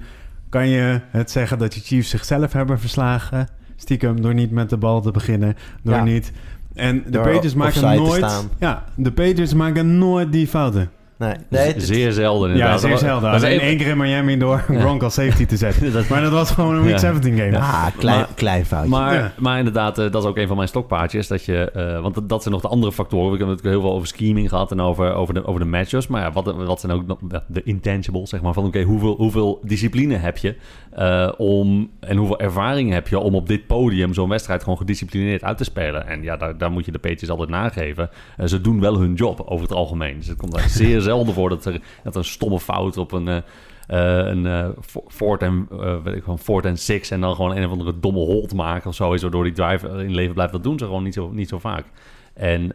kan 0.48 0.68
je 0.68 1.00
het 1.10 1.30
zeggen 1.30 1.58
dat 1.58 1.72
de 1.72 1.80
Chiefs 1.80 2.10
zichzelf 2.10 2.52
hebben 2.52 2.78
verslagen. 2.80 3.48
Stiekem 3.76 4.20
door 4.22 4.34
niet 4.34 4.50
met 4.50 4.70
de 4.70 4.76
bal 4.76 5.00
te 5.00 5.10
beginnen, 5.10 5.56
door 5.82 5.94
Ja. 5.94 6.04
niet. 6.04 6.32
En 6.74 7.02
de 7.06 7.18
Patriots 7.18 7.54
maken 7.54 7.96
nooit. 7.96 8.48
Ja, 8.58 8.84
de 8.96 9.12
Patriots 9.12 9.54
maken 9.54 9.98
nooit 9.98 10.32
die 10.32 10.46
fouten. 10.46 10.90
Nee, 11.20 11.34
nee 11.48 11.66
het- 11.66 11.82
zeer 11.82 12.12
zelden 12.12 12.48
Ja, 12.48 12.54
inderdaad. 12.54 12.80
zeer 12.80 12.90
Dat- 12.90 12.98
zelden. 12.98 13.32
dat 13.32 13.42
is 13.42 13.58
één 13.58 13.76
keer 13.76 13.86
in 13.86 13.96
Miami 13.96 14.36
door 14.38 14.64
Ja. 14.68 14.80
Gronk 14.80 15.02
als 15.02 15.14
safety 15.14 15.46
te 15.46 15.56
zetten. 15.56 15.92
Dat- 15.92 16.08
Maar 16.08 16.20
dat 16.22 16.32
was 16.32 16.50
gewoon 16.50 16.74
een 16.74 16.82
week 16.82 16.90
Ja. 16.92 16.98
17 16.98 17.36
game. 17.36 17.50
ja, 17.50 17.90
klein, 17.98 18.18
Maar- 18.18 18.28
klein 18.34 18.66
foutje. 18.66 18.88
Maar, 18.90 19.14
Ja. 19.14 19.32
maar 19.38 19.58
inderdaad, 19.58 19.98
eh, 19.98 20.10
dat 20.10 20.22
is 20.22 20.28
ook 20.28 20.36
een 20.36 20.46
van 20.46 20.56
mijn 20.56 20.68
stokpaardjes. 20.68 21.26
Dat 21.28 21.44
je, 21.44 21.70
eh, 21.70 22.00
want 22.00 22.14
dat, 22.14 22.28
dat 22.28 22.42
zijn 22.42 22.54
nog 22.54 22.62
de 22.62 22.68
andere 22.68 22.92
factoren. 22.92 23.30
We 23.30 23.36
hebben 23.36 23.56
het 23.56 23.64
heel 23.64 23.80
veel 23.80 23.92
over 23.92 24.06
scheming 24.08 24.48
gehad 24.48 24.70
en 24.70 24.80
over, 24.80 25.12
over, 25.14 25.34
de, 25.34 25.44
over 25.46 25.60
de 25.60 25.66
matches. 25.66 26.06
Maar 26.06 26.22
ja, 26.22 26.32
wat, 26.32 26.54
wat 26.54 26.80
zijn 26.80 26.92
ook 26.92 27.18
de- 27.48 27.62
intangibles, 27.64 28.30
zeg 28.30 28.40
maar. 28.42 28.52
Van 28.52 28.64
oké, 28.66 28.82
hoeveel, 28.82 29.14
hoeveel 29.16 29.60
discipline 29.64 30.14
heb 30.16 30.36
je 30.38 30.54
eh, 30.90 31.28
om, 31.36 31.90
en 32.00 32.16
hoeveel 32.16 32.38
ervaring 32.40 32.92
heb 32.92 33.08
je 33.08 33.18
om 33.18 33.34
op 33.34 33.46
dit 33.48 33.66
podium 33.66 34.14
zo'n 34.14 34.28
wedstrijd 34.28 34.62
gewoon 34.62 34.78
gedisciplineerd 34.78 35.44
uit 35.44 35.56
te 35.58 35.64
spelen. 35.64 36.06
En 36.06 36.22
ja, 36.22 36.36
daar, 36.36 36.58
daar 36.58 36.70
moet 36.70 36.84
je 36.84 36.92
de 36.92 36.98
Patriots 36.98 37.28
altijd 37.30 37.48
nageven. 37.48 38.10
Ze 38.44 38.60
doen 38.60 38.80
wel 38.80 38.98
hun 38.98 39.14
job 39.14 39.40
over 39.46 39.62
het 39.68 39.74
algemeen. 39.76 40.16
Dus 40.16 40.26
het 40.26 40.36
komt 40.38 40.56
er 40.56 40.68
zeer 40.82 41.00
zelden 41.10 41.34
voor 41.34 41.48
dat 41.48 41.64
er, 41.64 41.80
dat 42.02 42.16
een 42.16 42.24
stomme 42.24 42.60
fout 42.60 42.96
op 42.96 43.12
een... 43.12 43.28
eh, 43.28 43.36
een 44.26 44.46
eh, 44.46 44.68
fo- 44.80 45.04
fourth 45.08 45.42
en 45.42 45.68
weet 46.02 46.14
ik 46.16 46.22
gewoon 46.22 46.38
fourth 46.38 46.64
en 46.64 46.76
six 46.76 47.10
en 47.10 47.20
dan 47.20 47.34
gewoon 47.34 47.56
een 47.56 47.64
of 47.64 47.70
andere 47.70 48.00
domme 48.00 48.18
hold 48.20 48.54
maken 48.54 48.88
of 48.88 48.94
zo 48.94 49.12
is 49.12 49.22
waardoor 49.22 49.44
die 49.44 49.52
drive 49.52 49.88
in 49.88 50.14
leven 50.14 50.34
blijft. 50.34 50.52
Dat 50.52 50.62
doen 50.62 50.78
ze 50.78 50.84
gewoon 50.84 51.02
niet 51.02 51.14
zo, 51.14 51.30
niet 51.30 51.48
zo 51.48 51.58
vaak. 51.58 51.84
En 52.34 52.72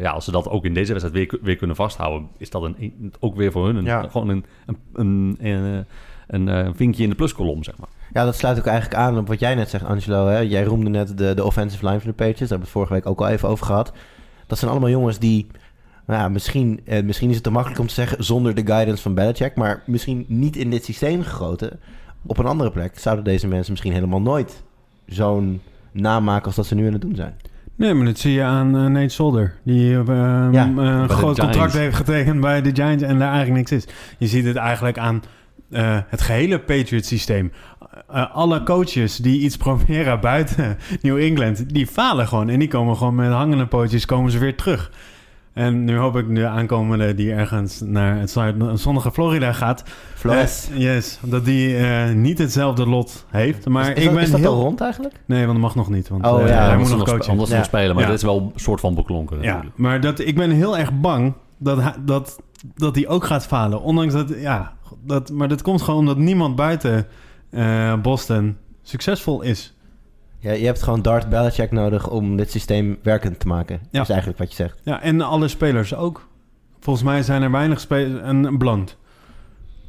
ja, 0.00 0.10
als 0.10 0.24
ze 0.24 0.30
dat 0.30 0.48
ook 0.48 0.64
in 0.64 0.74
deze 0.74 0.92
wedstrijd 0.92 1.30
weer, 1.30 1.38
weer 1.42 1.56
kunnen 1.56 1.76
vasthouden, 1.76 2.28
is 2.38 2.50
dat 2.50 2.62
een, 2.62 3.12
ook 3.20 3.36
weer 3.36 3.52
voor 3.52 3.66
hun 3.66 3.76
een, 3.76 3.84
Ja. 3.84 4.08
gewoon 4.10 4.28
een, 4.28 4.44
een, 4.92 5.36
een, 5.40 6.46
een, 6.46 6.74
vinkje 6.76 7.02
in 7.02 7.08
de 7.08 7.14
pluskolom, 7.14 7.64
zeg 7.64 7.78
maar. 7.78 7.88
Ja, 8.12 8.24
dat 8.24 8.36
sluit 8.36 8.58
ook 8.58 8.66
eigenlijk 8.66 9.00
aan 9.00 9.18
op 9.18 9.28
wat 9.28 9.40
jij 9.40 9.54
net 9.54 9.68
zegt, 9.70 9.84
Angelo. 9.84 10.26
Hè? 10.26 10.38
Jij 10.38 10.64
roemde 10.64 10.90
net 10.90 11.18
de, 11.18 11.34
de 11.34 11.44
offensive 11.44 11.86
line 11.86 12.00
van 12.00 12.08
de 12.10 12.16
Patriots. 12.16 12.38
Daar 12.38 12.48
hebben 12.48 12.68
we 12.72 12.78
het 12.78 12.88
vorige 12.88 12.92
week 12.92 13.06
ook 13.06 13.20
al 13.20 13.28
even 13.28 13.48
over 13.48 13.66
gehad. 13.66 13.92
Dat 14.46 14.58
zijn 14.58 14.70
allemaal 14.70 14.90
jongens 14.90 15.18
die... 15.18 15.46
Nou 16.12 16.30
misschien, 16.30 16.80
eh, 16.84 17.02
misschien 17.02 17.28
is 17.28 17.34
het 17.34 17.44
te 17.44 17.50
makkelijk 17.50 17.80
om 17.80 17.86
te 17.86 17.94
zeggen 17.94 18.24
zonder 18.24 18.54
de 18.54 18.66
guidance 18.66 19.02
van 19.02 19.14
Belichick... 19.14 19.54
maar 19.54 19.82
misschien 19.86 20.24
niet 20.28 20.56
in 20.56 20.70
dit 20.70 20.84
systeem 20.84 21.22
gegoten. 21.22 21.80
Op 22.26 22.38
een 22.38 22.46
andere 22.46 22.70
plek 22.70 22.98
zouden 22.98 23.24
deze 23.24 23.48
mensen 23.48 23.70
misschien 23.70 23.92
helemaal 23.92 24.20
nooit 24.20 24.62
zo'n 25.06 25.60
naam 25.92 26.24
maken... 26.24 26.46
als 26.46 26.54
dat 26.54 26.66
ze 26.66 26.74
nu 26.74 26.86
aan 26.86 26.92
het 26.92 27.00
doen 27.00 27.14
zijn. 27.14 27.34
Nee, 27.76 27.94
maar 27.94 28.06
dat 28.06 28.18
zie 28.18 28.32
je 28.32 28.42
aan 28.42 28.76
eh, 28.76 28.86
Nate 28.86 29.08
Solder. 29.08 29.54
Die 29.62 29.98
eh, 29.98 30.04
Ja, 30.52 30.70
een 30.76 31.08
groot 31.08 31.38
contract 31.38 31.72
heeft 31.72 31.96
getekend 31.96 32.40
bij 32.40 32.62
de 32.62 32.70
Giants 32.74 33.02
en 33.02 33.18
daar 33.18 33.32
eigenlijk 33.32 33.70
niks 33.70 33.86
is. 33.86 33.94
Je 34.18 34.26
ziet 34.26 34.44
het 34.44 34.56
eigenlijk 34.56 34.98
aan 34.98 35.22
het 36.08 36.20
gehele 36.20 36.58
Patriot 36.58 37.04
systeem. 37.04 37.52
Alle 38.32 38.62
coaches 38.62 39.16
die 39.16 39.40
iets 39.40 39.56
proberen 39.66 40.20
buiten 40.20 40.78
New 41.02 41.18
England, 41.18 41.74
die 41.74 41.86
falen 41.86 42.28
gewoon. 42.28 42.48
En 42.48 42.58
die 42.58 42.68
komen 42.68 42.96
gewoon 42.96 43.14
met 43.14 43.30
hangende 43.30 43.66
pootjes, 43.66 44.06
komen 44.06 44.30
ze 44.30 44.38
weer 44.38 44.56
terug. 44.56 44.90
En 45.52 45.84
nu 45.84 45.96
hoop 45.96 46.16
ik 46.16 46.34
de 46.34 46.46
aankomende 46.46 47.14
die 47.14 47.32
ergens 47.32 47.80
naar 47.80 48.18
het 48.18 48.30
zonnige 48.74 49.12
Florida 49.12 49.52
gaat. 49.52 49.82
Flores. 50.14 50.68
eh, 50.70 50.78
yes, 50.78 51.18
dat 51.22 51.44
die 51.44 51.76
eh, 51.76 52.10
niet 52.12 52.38
hetzelfde 52.38 52.86
lot 52.86 53.24
heeft. 53.28 53.68
Maar 53.68 53.82
is, 53.82 53.88
is 53.88 53.96
ik 53.96 54.04
dat, 54.04 54.14
ben 54.14 54.22
is 54.22 54.30
dat 54.30 54.40
heel... 54.40 54.52
al 54.52 54.60
rond 54.60 54.80
eigenlijk? 54.80 55.14
Nee, 55.26 55.40
want 55.40 55.52
dat 55.52 55.60
mag 55.62 55.74
nog 55.74 55.88
niet. 55.90 56.08
Want 56.08 56.26
Oh, 56.26 56.42
eh, 56.42 56.48
ja, 56.48 56.66
hij 56.68 56.76
moet 56.76 56.88
nog 56.88 57.02
coachen. 57.04 57.24
ze 57.24 57.30
Ja. 57.30 57.56
nog 57.56 57.64
spelen, 57.64 57.94
maar 57.94 58.04
Ja. 58.04 58.10
dit 58.10 58.18
is 58.18 58.24
wel 58.24 58.38
een 58.54 58.60
soort 58.60 58.80
van 58.80 58.94
beklonken 58.94 59.36
Ja, 59.40 59.42
natuurlijk. 59.52 59.76
maar 59.78 60.00
dat, 60.00 60.18
ik 60.18 60.34
ben 60.36 60.50
heel 60.50 60.78
erg 60.78 61.00
bang 61.00 61.34
dat 61.58 61.82
hij, 61.82 61.94
dat, 62.04 62.40
dat 62.74 62.94
hij 62.94 63.08
ook 63.08 63.24
gaat 63.24 63.46
falen. 63.46 63.82
Ondanks 63.82 64.12
dat, 64.12 64.28
ja, 64.36 64.72
dat, 65.04 65.30
maar 65.30 65.48
dat 65.48 65.62
komt 65.62 65.82
gewoon 65.82 66.00
omdat 66.00 66.18
niemand 66.18 66.56
buiten 66.56 67.06
Boston 68.02 68.56
succesvol 68.82 69.42
is. 69.42 69.74
Ja, 70.42 70.52
je 70.52 70.64
hebt 70.64 70.82
gewoon 70.82 71.02
Dart 71.02 71.28
Belichick 71.28 71.70
nodig 71.70 72.08
om 72.08 72.36
dit 72.36 72.50
systeem 72.50 72.98
werkend 73.02 73.40
te 73.40 73.46
maken. 73.46 73.74
Ja. 73.74 73.88
Dat 73.90 74.02
is 74.02 74.08
eigenlijk 74.08 74.38
wat 74.38 74.48
je 74.50 74.54
zegt. 74.54 74.80
Ja, 74.84 75.02
en 75.02 75.20
alle 75.20 75.48
spelers 75.48 75.94
ook. 75.94 76.28
Volgens 76.80 77.04
mij 77.04 77.22
zijn 77.22 77.42
er 77.42 77.50
weinig 77.50 77.80
spelers. 77.80 78.22
En 78.22 78.58
Blunt. 78.58 78.96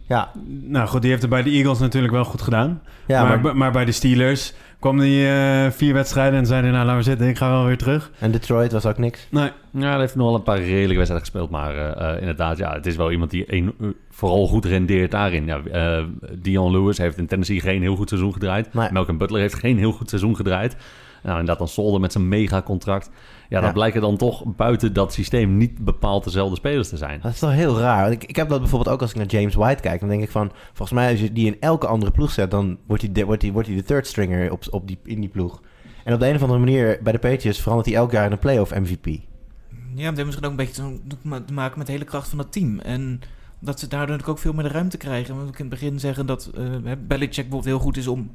Ja, 0.07 0.31
Nou 0.61 0.87
goed, 0.87 1.01
die 1.01 1.09
heeft 1.09 1.21
het 1.21 1.31
bij 1.31 1.43
de 1.43 1.49
Eagles 1.49 1.79
natuurlijk 1.79 2.13
wel 2.13 2.23
goed 2.23 2.41
gedaan. 2.41 2.81
ja 3.07 3.23
maar, 3.23 3.41
maar, 3.41 3.57
maar, 3.57 3.71
bij 3.71 3.85
de 3.85 3.91
Steelers 3.91 4.53
kwam 4.83 4.99
die 4.99 5.27
eh, 5.27 5.71
vier 5.71 5.93
wedstrijden 5.93 6.39
en 6.39 6.45
zei 6.45 6.61
hij, 6.61 6.71
nou 6.71 6.85
laat 6.85 6.93
maar 6.93 7.03
zitten, 7.03 7.27
ik 7.27 7.37
ga 7.37 7.49
wel 7.49 7.65
weer 7.65 7.77
terug. 7.77 8.11
en 8.19 8.31
Detroit 8.31 8.71
was 8.71 8.85
ook 8.85 8.97
niks. 8.97 9.27
Nee, 9.29 9.51
Ja, 9.71 9.89
hij 9.89 9.99
heeft 9.99 10.15
nog 10.15 10.25
wel 10.25 10.35
een 10.35 10.43
paar 10.43 10.57
redelijke 10.57 10.95
wedstrijden 10.95 11.27
gespeeld. 11.27 11.49
Maar 11.49 11.75
eh, 11.75 12.09
eh, 12.09 12.19
inderdaad, 12.19 12.57
ja, 12.57 12.73
het 12.73 12.85
is 12.85 12.95
wel 12.95 13.11
iemand 13.11 13.31
die 13.31 13.53
een, 13.53 13.73
vooral 14.09 14.47
goed 14.47 14.65
rendeert 14.65 15.11
daarin. 15.11 15.45
Ja, 15.45 15.61
eh, 15.71 16.03
Dion 16.39 16.71
Lewis 16.71 16.97
heeft 16.97 17.17
in 17.17 17.27
Tennessee 17.27 17.59
geen 17.59 17.81
heel 17.81 17.95
goed 17.95 18.09
seizoen 18.09 18.33
gedraaid. 18.33 18.73
Nee. 18.73 18.91
Malcolm 18.91 19.17
Butler 19.17 19.41
heeft 19.41 19.53
geen 19.53 19.77
heel 19.77 19.91
goed 19.91 20.09
seizoen 20.09 20.35
gedraaid. 20.35 20.75
Nou, 21.21 21.39
inderdaad 21.39 21.57
dan 21.57 21.67
Solder 21.67 22.01
met 22.01 22.11
zijn 22.11 22.27
megacontract. 22.27 23.09
Ja, 23.53 23.59
dan 23.59 23.67
Ja. 23.67 23.73
blijken 23.75 24.01
dan 24.01 24.17
toch 24.17 24.43
buiten 24.55 24.93
dat 24.93 25.13
systeem 25.13 25.57
niet 25.57 25.77
bepaald 25.85 26.23
dezelfde 26.23 26.55
spelers 26.55 26.89
te 26.89 26.97
zijn. 26.97 27.19
Dat 27.21 27.31
is 27.31 27.39
toch 27.39 27.51
heel 27.51 27.79
raar. 27.79 28.01
Want 28.01 28.13
ik, 28.13 28.23
ik 28.29 28.35
heb 28.35 28.49
dat 28.49 28.59
bijvoorbeeld 28.59 28.95
ook 28.95 29.01
als 29.01 29.09
ik 29.09 29.15
naar 29.17 29.25
James 29.25 29.55
White 29.55 29.81
kijk. 29.81 29.99
Dan 29.99 30.09
denk 30.09 30.21
ik 30.23 30.31
van, 30.31 30.51
volgens 30.65 30.91
mij 30.91 31.11
als 31.11 31.19
je 31.19 31.33
die 31.33 31.45
in 31.45 31.57
elke 31.59 31.87
andere 31.87 32.11
ploeg 32.11 32.31
zet... 32.31 32.51
dan 32.51 32.77
wordt 32.87 33.01
hij 33.03 33.11
de, 33.11 33.25
wordt 33.25 33.41
hij, 33.41 33.51
wordt 33.51 33.67
hij 33.67 33.77
de 33.77 33.83
third 33.83 34.07
stringer 34.07 34.51
op, 34.51 34.63
op 34.69 34.87
die, 34.87 34.99
in 35.03 35.19
die 35.19 35.29
ploeg. 35.29 35.61
En 36.03 36.13
op 36.13 36.19
de 36.19 36.27
een 36.27 36.35
of 36.35 36.41
andere 36.41 36.59
manier 36.59 36.99
bij 37.03 37.11
de 37.11 37.19
Patriots 37.19 37.61
verandert 37.61 37.87
hij 37.89 37.97
elk 37.97 38.11
jaar 38.11 38.25
in 38.25 38.31
een 38.31 38.39
playoff 38.39 38.71
MVP. 38.75 39.05
Ja, 39.05 40.05
dat 40.05 40.15
heeft 40.15 40.25
misschien 40.25 40.45
ook 40.45 40.51
een 40.51 40.55
beetje 40.57 40.99
te 41.07 41.43
te 41.45 41.53
maken 41.53 41.77
met 41.77 41.87
de 41.87 41.93
hele 41.93 42.05
kracht 42.05 42.27
van 42.29 42.37
het 42.39 42.51
team. 42.51 42.79
En 42.79 43.21
dat 43.59 43.79
ze 43.79 43.87
daardoor 43.87 44.09
natuurlijk 44.09 44.37
ook 44.37 44.43
veel 44.43 44.53
meer 44.53 44.63
de 44.63 44.69
ruimte 44.69 44.97
krijgen. 44.97 45.35
Want 45.35 45.49
ik 45.49 45.59
in 45.59 45.65
het 45.65 45.79
begin 45.79 45.99
zeggen 45.99 46.25
dat 46.25 46.51
eh 46.55 46.63
Belichick 47.07 47.33
bijvoorbeeld 47.35 47.65
heel 47.65 47.79
goed 47.79 47.97
is 47.97 48.07
om 48.07 48.31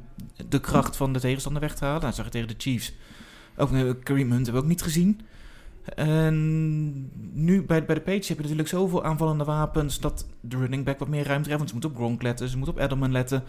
de 0.49 0.59
kracht 0.59 0.95
van 0.97 1.13
de 1.13 1.19
tegenstander 1.19 1.61
weg 1.61 1.75
te 1.75 1.83
halen. 1.85 2.01
Nou, 2.01 2.05
dat 2.05 2.15
zag 2.15 2.25
je 2.25 2.31
tegen 2.31 2.47
de 2.47 2.55
Chiefs. 2.57 2.93
Ook 3.59 4.03
Kareem 4.03 4.31
Hunt 4.31 4.45
hebben 4.45 4.53
we 4.53 4.59
ook 4.59 4.73
niet 4.73 4.81
gezien. 4.81 5.21
En 5.95 7.11
nu 7.33 7.63
bij, 7.63 7.85
bij 7.85 7.95
de 7.95 8.01
Patriots 8.01 8.27
heb 8.27 8.37
je 8.37 8.43
natuurlijk 8.43 8.69
zoveel 8.69 9.03
aanvallende 9.03 9.43
wapens 9.43 9.99
dat 9.99 10.25
de 10.41 10.57
running 10.57 10.85
back 10.85 10.99
wat 10.99 11.07
meer 11.07 11.25
ruimte 11.25 11.49
krijgt. 11.49 11.57
Want 11.57 11.67
ze 11.67 11.73
moeten 11.73 11.91
op 11.91 11.95
Gronk 11.95 12.21
letten, 12.21 12.49
ze 12.49 12.57
moeten 12.57 12.75
op 12.75 12.81
Edelman 12.81 13.11
letten. 13.11 13.43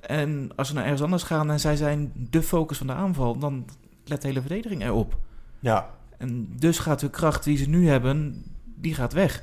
En 0.00 0.50
als 0.56 0.68
ze 0.68 0.74
naar 0.74 0.82
ergens 0.82 1.02
anders 1.02 1.22
gaan 1.22 1.50
en 1.50 1.60
zij 1.60 1.76
zijn 1.76 2.12
de 2.14 2.42
focus 2.42 2.78
van 2.78 2.86
de 2.86 2.92
aanval, 2.92 3.38
dan 3.38 3.64
let 4.04 4.22
de 4.22 4.28
hele 4.28 4.40
verdediging 4.40 4.82
erop. 4.82 5.16
Ja. 5.60 5.90
En 6.16 6.48
dus 6.58 6.78
gaat 6.78 7.00
de 7.00 7.10
kracht 7.10 7.44
die 7.44 7.56
ze 7.56 7.68
nu 7.68 7.88
hebben, 7.88 8.44
die 8.74 8.94
gaat 8.94 9.12
weg. 9.12 9.42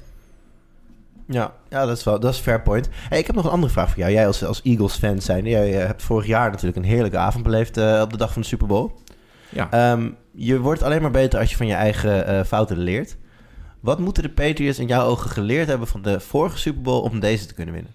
Ja, 1.26 1.54
ja 1.70 1.86
dat, 1.86 1.98
is 1.98 2.04
wel, 2.04 2.20
dat 2.20 2.34
is 2.34 2.40
fair 2.40 2.62
point. 2.62 2.90
Hey, 2.92 3.20
ik 3.20 3.28
heb 3.28 3.36
nog 3.36 3.46
een 3.46 3.52
andere 3.52 3.72
vraag 3.72 3.90
voor 3.90 4.00
jou. 4.00 4.12
Jij 4.12 4.28
als, 4.28 4.44
als 4.44 4.62
Eagles-fan 4.62 5.22
zijn. 5.22 5.46
Jij 5.46 5.80
eh, 5.80 5.86
hebt 5.86 6.04
vorig 6.04 6.26
jaar 6.26 6.50
natuurlijk 6.50 6.78
een 6.78 6.92
heerlijke 6.92 7.18
avond 7.18 7.44
beleefd 7.44 7.78
eh, 7.78 8.00
op 8.04 8.12
de 8.12 8.18
dag 8.18 8.34
van 8.34 8.42
de 8.42 8.48
Super 8.48 8.68
Bowl. 8.68 8.92
Ja. 9.52 9.72
Ehm, 9.72 10.10
je 10.32 10.60
wordt 10.60 10.84
alleen 10.84 11.02
maar 11.02 11.12
beter 11.12 11.40
als 11.40 11.50
je 11.50 11.56
van 11.58 11.68
je 11.68 11.74
eigen 11.74 12.26
eh, 12.28 12.44
fouten 12.46 12.78
leert. 12.78 13.18
Wat 13.80 14.00
moeten 14.00 14.24
de 14.24 14.30
Patriots 14.30 14.80
in 14.80 14.88
jouw 14.88 15.06
ogen 15.06 15.30
geleerd 15.30 15.68
hebben 15.68 15.88
van 15.88 16.02
de 16.02 16.20
vorige 16.20 16.58
Super 16.58 16.82
Bowl 16.82 17.02
om 17.02 17.20
deze 17.20 17.46
te 17.46 17.54
kunnen 17.54 17.74
winnen? 17.74 17.92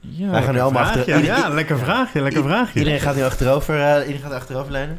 ja, 0.00 0.30
Wij 0.30 0.42
gaan 0.42 0.54
nu 0.54 0.60
allemaal 0.60 0.84
vraagje. 0.84 1.14
achter... 1.14 1.24
Ja, 1.24 1.48
lekker 1.48 1.78
vraagje, 1.78 2.22
lekker 2.22 2.42
vraagje. 2.42 2.78
Iedereen 2.78 3.00
gaat 3.00 3.16
nu 3.16 3.22
achterover, 3.22 3.80
eh, 3.80 3.98
iedereen 4.00 4.20
gaat 4.20 4.32
achterover 4.32 4.72
leunen. 4.72 4.98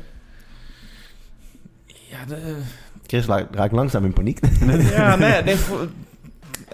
ja, 1.85 2.25
de, 2.27 2.57
Chris 3.05 3.25
la- 3.25 3.47
raakt 3.51 3.71
langzaam 3.73 4.05
in 4.05 4.13
paniek. 4.13 4.39
ja 4.95 5.15
nee, 5.15 5.43
nee, 5.43 5.55
voor- 5.55 5.87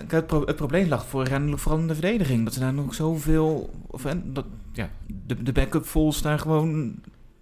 het, 0.07 0.27
pro- 0.27 0.45
het 0.45 0.55
probleem 0.55 0.88
lag 0.88 1.05
vorig 1.07 1.27
jaar 1.29 1.38
natuurlijk 1.38 1.63
vooral 1.63 1.81
in 1.81 1.88
de 1.88 1.93
verdediging. 1.93 2.43
Dat 2.43 2.53
ze 2.53 2.59
daar 2.59 2.73
nog 2.73 2.93
zoveel... 2.93 3.73
Of, 3.88 4.05
en, 4.05 4.23
dat, 4.33 4.45
ja, 4.73 4.89
de, 5.25 5.43
de 5.43 5.51
backup 5.51 5.86
Vols 5.86 6.21
daar 6.21 6.39
gewoon 6.39 6.95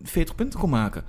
40 0.04 0.36
punten 0.36 0.60
kon 0.60 0.70
maken. 0.70 1.04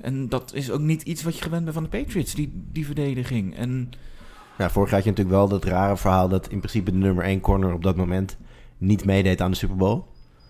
En 0.00 0.28
dat 0.28 0.50
is 0.54 0.70
ook 0.70 0.80
niet 0.80 1.02
iets 1.02 1.22
wat 1.22 1.36
je 1.36 1.42
gewend 1.42 1.62
bent 1.62 1.74
van 1.74 1.82
de 1.90 1.98
Patriots, 1.98 2.34
die, 2.34 2.62
die 2.72 2.86
verdediging. 2.86 3.56
En 3.56 3.90
Ja, 4.58 4.70
vorig 4.70 4.90
jaar 4.90 4.98
had 4.98 5.04
je 5.04 5.10
natuurlijk 5.10 5.36
wel 5.36 5.48
dat 5.48 5.64
rare 5.64 5.96
verhaal 5.96 6.28
dat 6.28 6.48
in 6.48 6.58
principe 6.58 6.90
de 6.90 6.96
nummer 6.96 7.24
1 7.24 7.40
corner 7.40 7.72
op 7.72 7.82
dat 7.82 7.96
moment 7.96 8.36
niet 8.78 9.04
meedeed 9.04 9.40
aan 9.40 9.50
de 9.50 9.56
Super 9.56 9.76
Bowl. 9.76 10.00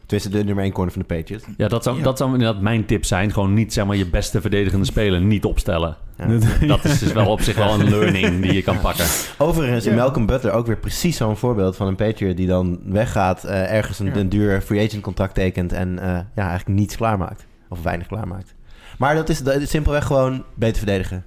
Tenminste, 0.07 0.38
de 0.38 0.44
nummer 0.44 0.64
1 0.64 0.72
corner 0.72 0.92
van 0.92 1.02
de 1.09 1.14
Patriots. 1.14 1.44
Ja, 1.57 1.68
dat 1.68 1.83
zou, 1.83 1.96
Ja. 1.96 2.02
dat 2.02 2.18
zou 2.18 2.33
inderdaad 2.33 2.61
mijn 2.62 2.85
tip 2.87 3.05
zijn. 3.05 3.33
Gewoon 3.33 3.55
niet 3.55 3.72
zeg 3.72 3.87
maar, 3.87 3.96
je 3.96 4.07
beste 4.11 4.40
verdedigende 4.40 4.85
speler 4.85 5.20
niet 5.20 5.44
opstellen. 5.44 5.96
Ja. 6.18 6.26
Dat 6.66 6.85
is 6.85 6.98
dus 7.05 7.12
wel 7.12 7.26
op 7.31 7.40
zich 7.40 7.57
wel 7.57 7.81
een 7.81 7.88
learning 7.90 8.42
die 8.42 8.52
je 8.52 8.62
kan 8.62 8.81
pakken. 8.81 9.05
Overigens, 9.38 9.85
Ja. 9.85 9.94
Malcolm 9.94 10.26
Butler 10.26 10.52
ook 10.52 10.66
weer 10.66 10.76
precies 10.78 11.16
zo'n 11.16 11.37
voorbeeld 11.37 11.76
van 11.76 11.87
een 11.87 11.96
Patriot 11.96 12.37
die 12.37 12.46
dan 12.46 12.81
weggaat, 12.85 13.44
eh, 13.44 13.72
ergens 13.72 13.98
een, 13.98 14.07
Ja. 14.07 14.14
een 14.16 14.28
duur 14.28 14.61
free 14.61 14.87
agent 14.87 15.02
contract 15.02 15.35
tekent 15.35 15.72
en 15.72 15.98
eh, 15.98 16.09
ja, 16.09 16.48
eigenlijk 16.48 16.78
niets 16.81 16.96
klaarmaakt. 16.96 17.46
Of 17.72 17.82
weinig 17.82 18.06
klaarmaakt. 18.06 18.54
Maar 18.98 19.14
dat 19.14 19.28
is, 19.28 19.42
dat 19.42 19.61
is 19.61 19.70
simpelweg 19.70 20.04
gewoon 20.06 20.44
beter 20.54 20.76
verdedigen. 20.78 21.24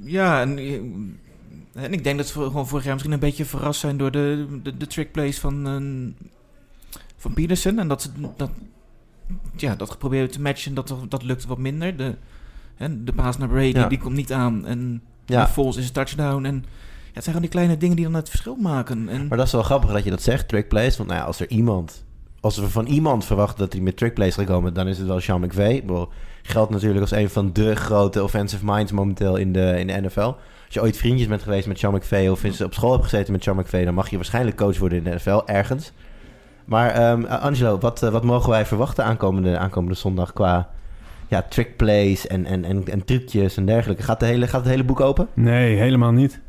Ja, 0.00 0.40
en, 0.40 0.58
en 1.74 1.92
ik 1.92 2.04
denk 2.04 2.16
dat 2.18 2.26
ze 2.26 2.32
gewoon 2.32 2.68
vorig 2.68 2.84
jaar 2.84 2.92
misschien 2.92 3.12
een 3.14 3.18
beetje 3.20 3.44
verrast 3.44 3.80
zijn 3.80 3.96
door 3.96 4.10
de, 4.10 4.46
de, 4.62 4.76
de 4.76 4.86
trick 4.86 5.12
plays 5.12 5.38
van, 5.38 5.66
eh, 5.66 7.00
van 7.16 7.32
Peterson. 7.34 7.78
En 7.78 7.88
dat 7.88 8.02
ze 8.02 8.08
dat, 8.36 8.50
ja, 9.56 9.74
dat 9.74 9.90
geprobeerd 9.90 10.32
te 10.32 10.40
matchen, 10.40 10.74
dat, 10.74 10.94
dat 11.08 11.22
lukte 11.22 11.48
wat 11.48 11.58
minder. 11.58 11.96
De, 11.96 12.14
hè, 12.76 13.04
de 13.04 13.12
paas 13.12 13.38
naar 13.38 13.48
Brady, 13.48 13.78
Ja. 13.78 13.88
die 13.88 13.98
komt 13.98 14.16
niet 14.16 14.32
aan. 14.32 14.66
En 14.66 15.02
Ja. 15.26 15.48
Foles 15.48 15.76
is 15.76 15.86
een 15.86 15.92
touchdown. 15.92 16.44
En 16.44 16.54
ja, 16.54 16.60
het 17.14 17.24
zijn 17.24 17.24
gewoon 17.24 17.40
die 17.40 17.50
kleine 17.50 17.76
dingen 17.76 17.96
die 17.96 18.04
dan 18.04 18.14
het 18.14 18.28
verschil 18.28 18.56
maken. 18.56 19.08
En, 19.08 19.26
Maar 19.28 19.36
dat 19.38 19.46
is 19.46 19.52
wel 19.52 19.62
grappig 19.62 19.92
dat 19.92 20.04
je 20.04 20.10
dat 20.10 20.22
zegt, 20.22 20.48
trick 20.48 20.68
plays. 20.68 20.96
Want 20.96 21.08
nou 21.08 21.20
ja, 21.20 21.26
als 21.26 21.40
er 21.40 21.48
iemand, 21.50 22.04
als 22.40 22.58
we 22.58 22.68
van 22.68 22.86
iemand 22.86 23.24
verwachten 23.24 23.58
dat 23.58 23.72
hij 23.72 23.82
met 23.82 23.96
trick 23.96 24.14
plays 24.14 24.34
gaat 24.34 24.46
komen, 24.46 24.74
dan 24.74 24.88
is 24.88 24.98
het 24.98 25.06
wel 25.06 25.20
Sean 25.20 25.40
McVay. 25.40 25.84
Geldt 26.42 26.70
natuurlijk 26.70 27.00
als 27.00 27.10
een 27.10 27.30
van 27.30 27.52
de 27.52 27.76
grote 27.76 28.22
offensive 28.22 28.64
minds 28.64 28.92
momenteel 28.92 29.36
in 29.36 29.52
de, 29.52 29.78
in 29.78 29.86
de 29.86 30.00
NFL. 30.00 30.20
Als 30.20 30.76
je 30.76 30.82
ooit 30.82 30.96
vriendjes 30.96 31.28
bent 31.28 31.42
geweest 31.42 31.66
met 31.66 31.78
Sean 31.78 31.94
McVay 31.94 32.28
of 32.28 32.42
eens 32.42 32.60
op 32.60 32.74
school 32.74 32.92
hebt 32.92 33.04
gezeten 33.04 33.32
met 33.32 33.42
Sean 33.42 33.56
McVay, 33.56 33.84
dan 33.84 33.94
mag 33.94 34.10
je 34.10 34.16
waarschijnlijk 34.16 34.56
coach 34.56 34.78
worden 34.78 34.98
in 34.98 35.04
de 35.04 35.14
NFL 35.14 35.42
ergens. 35.46 35.92
Maar 36.64 36.90
ehm, 36.90 37.24
Angelo, 37.24 37.78
wat, 37.78 38.02
eh, 38.02 38.10
wat 38.10 38.24
mogen 38.24 38.50
wij 38.50 38.66
verwachten 38.66 39.04
aankomende, 39.04 39.58
aankomende 39.58 39.96
zondag 39.96 40.32
qua 40.32 40.68
ja, 41.28 41.42
trick 41.48 41.76
plays 41.76 42.26
en, 42.26 42.46
en, 42.46 42.64
en, 42.64 42.84
en 42.86 43.04
trucjes 43.04 43.56
en 43.56 43.66
dergelijke? 43.66 44.02
Gaat, 44.02 44.20
de 44.20 44.26
hele, 44.26 44.46
gaat 44.46 44.60
het 44.60 44.70
hele 44.70 44.84
boek 44.84 45.00
open? 45.00 45.28
Nee, 45.34 45.76
helemaal 45.76 46.12
niet. 46.12 46.40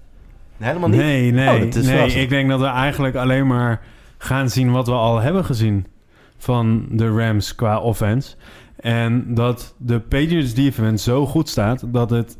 Helemaal 0.57 0.89
niet. 0.89 0.99
Nee, 0.99 1.31
nee. 1.31 1.47
Oh, 1.47 1.83
nee 1.83 2.09
ik 2.09 2.29
denk 2.29 2.49
dat 2.49 2.59
we 2.59 2.65
eigenlijk 2.65 3.15
alleen 3.15 3.47
maar 3.47 3.81
gaan 4.21 4.49
zien 4.49 4.71
wat 4.71 4.87
we 4.87 4.93
al 4.93 5.19
hebben 5.19 5.45
gezien 5.45 5.85
van 6.37 6.85
de 6.89 7.09
Rams 7.09 7.55
qua 7.55 7.79
offense. 7.79 8.35
En 8.75 9.33
dat 9.33 9.75
de 9.77 9.99
Patriots 9.99 10.53
defense 10.53 11.03
zo 11.03 11.25
goed 11.25 11.49
staat 11.49 11.83
dat 11.93 12.09
het, 12.09 12.37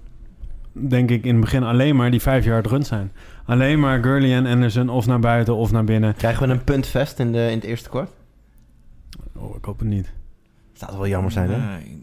denk 0.71 1.09
ik, 1.09 1.23
in 1.23 1.31
het 1.31 1.41
begin 1.41 1.63
alleen 1.63 1.95
maar 1.95 2.11
die 2.11 2.21
vijf 2.21 2.45
yard 2.45 2.67
run 2.67 2.83
zijn. 2.83 3.11
Alleen 3.45 3.79
maar 3.79 4.03
Gurley 4.03 4.35
en 4.35 4.45
Anderson 4.45 4.89
of 4.89 5.05
naar 5.05 5.19
buiten 5.19 5.55
of 5.55 5.71
naar 5.71 5.83
binnen. 5.83 6.15
Krijgen 6.15 6.47
we 6.47 6.53
een 6.53 6.63
puntvest 6.63 7.19
in, 7.19 7.31
de, 7.31 7.47
in 7.49 7.55
het 7.55 7.63
eerste 7.63 7.89
kwart? 7.89 8.11
Oh, 9.35 9.55
ik 9.55 9.65
hoop 9.65 9.79
het 9.79 9.87
niet. 9.87 10.11
Dat 10.71 10.89
zou 10.89 10.97
wel 10.97 11.07
jammer 11.07 11.31
zijn, 11.31 11.49
hè? 11.49 11.57
Nee, 11.57 11.99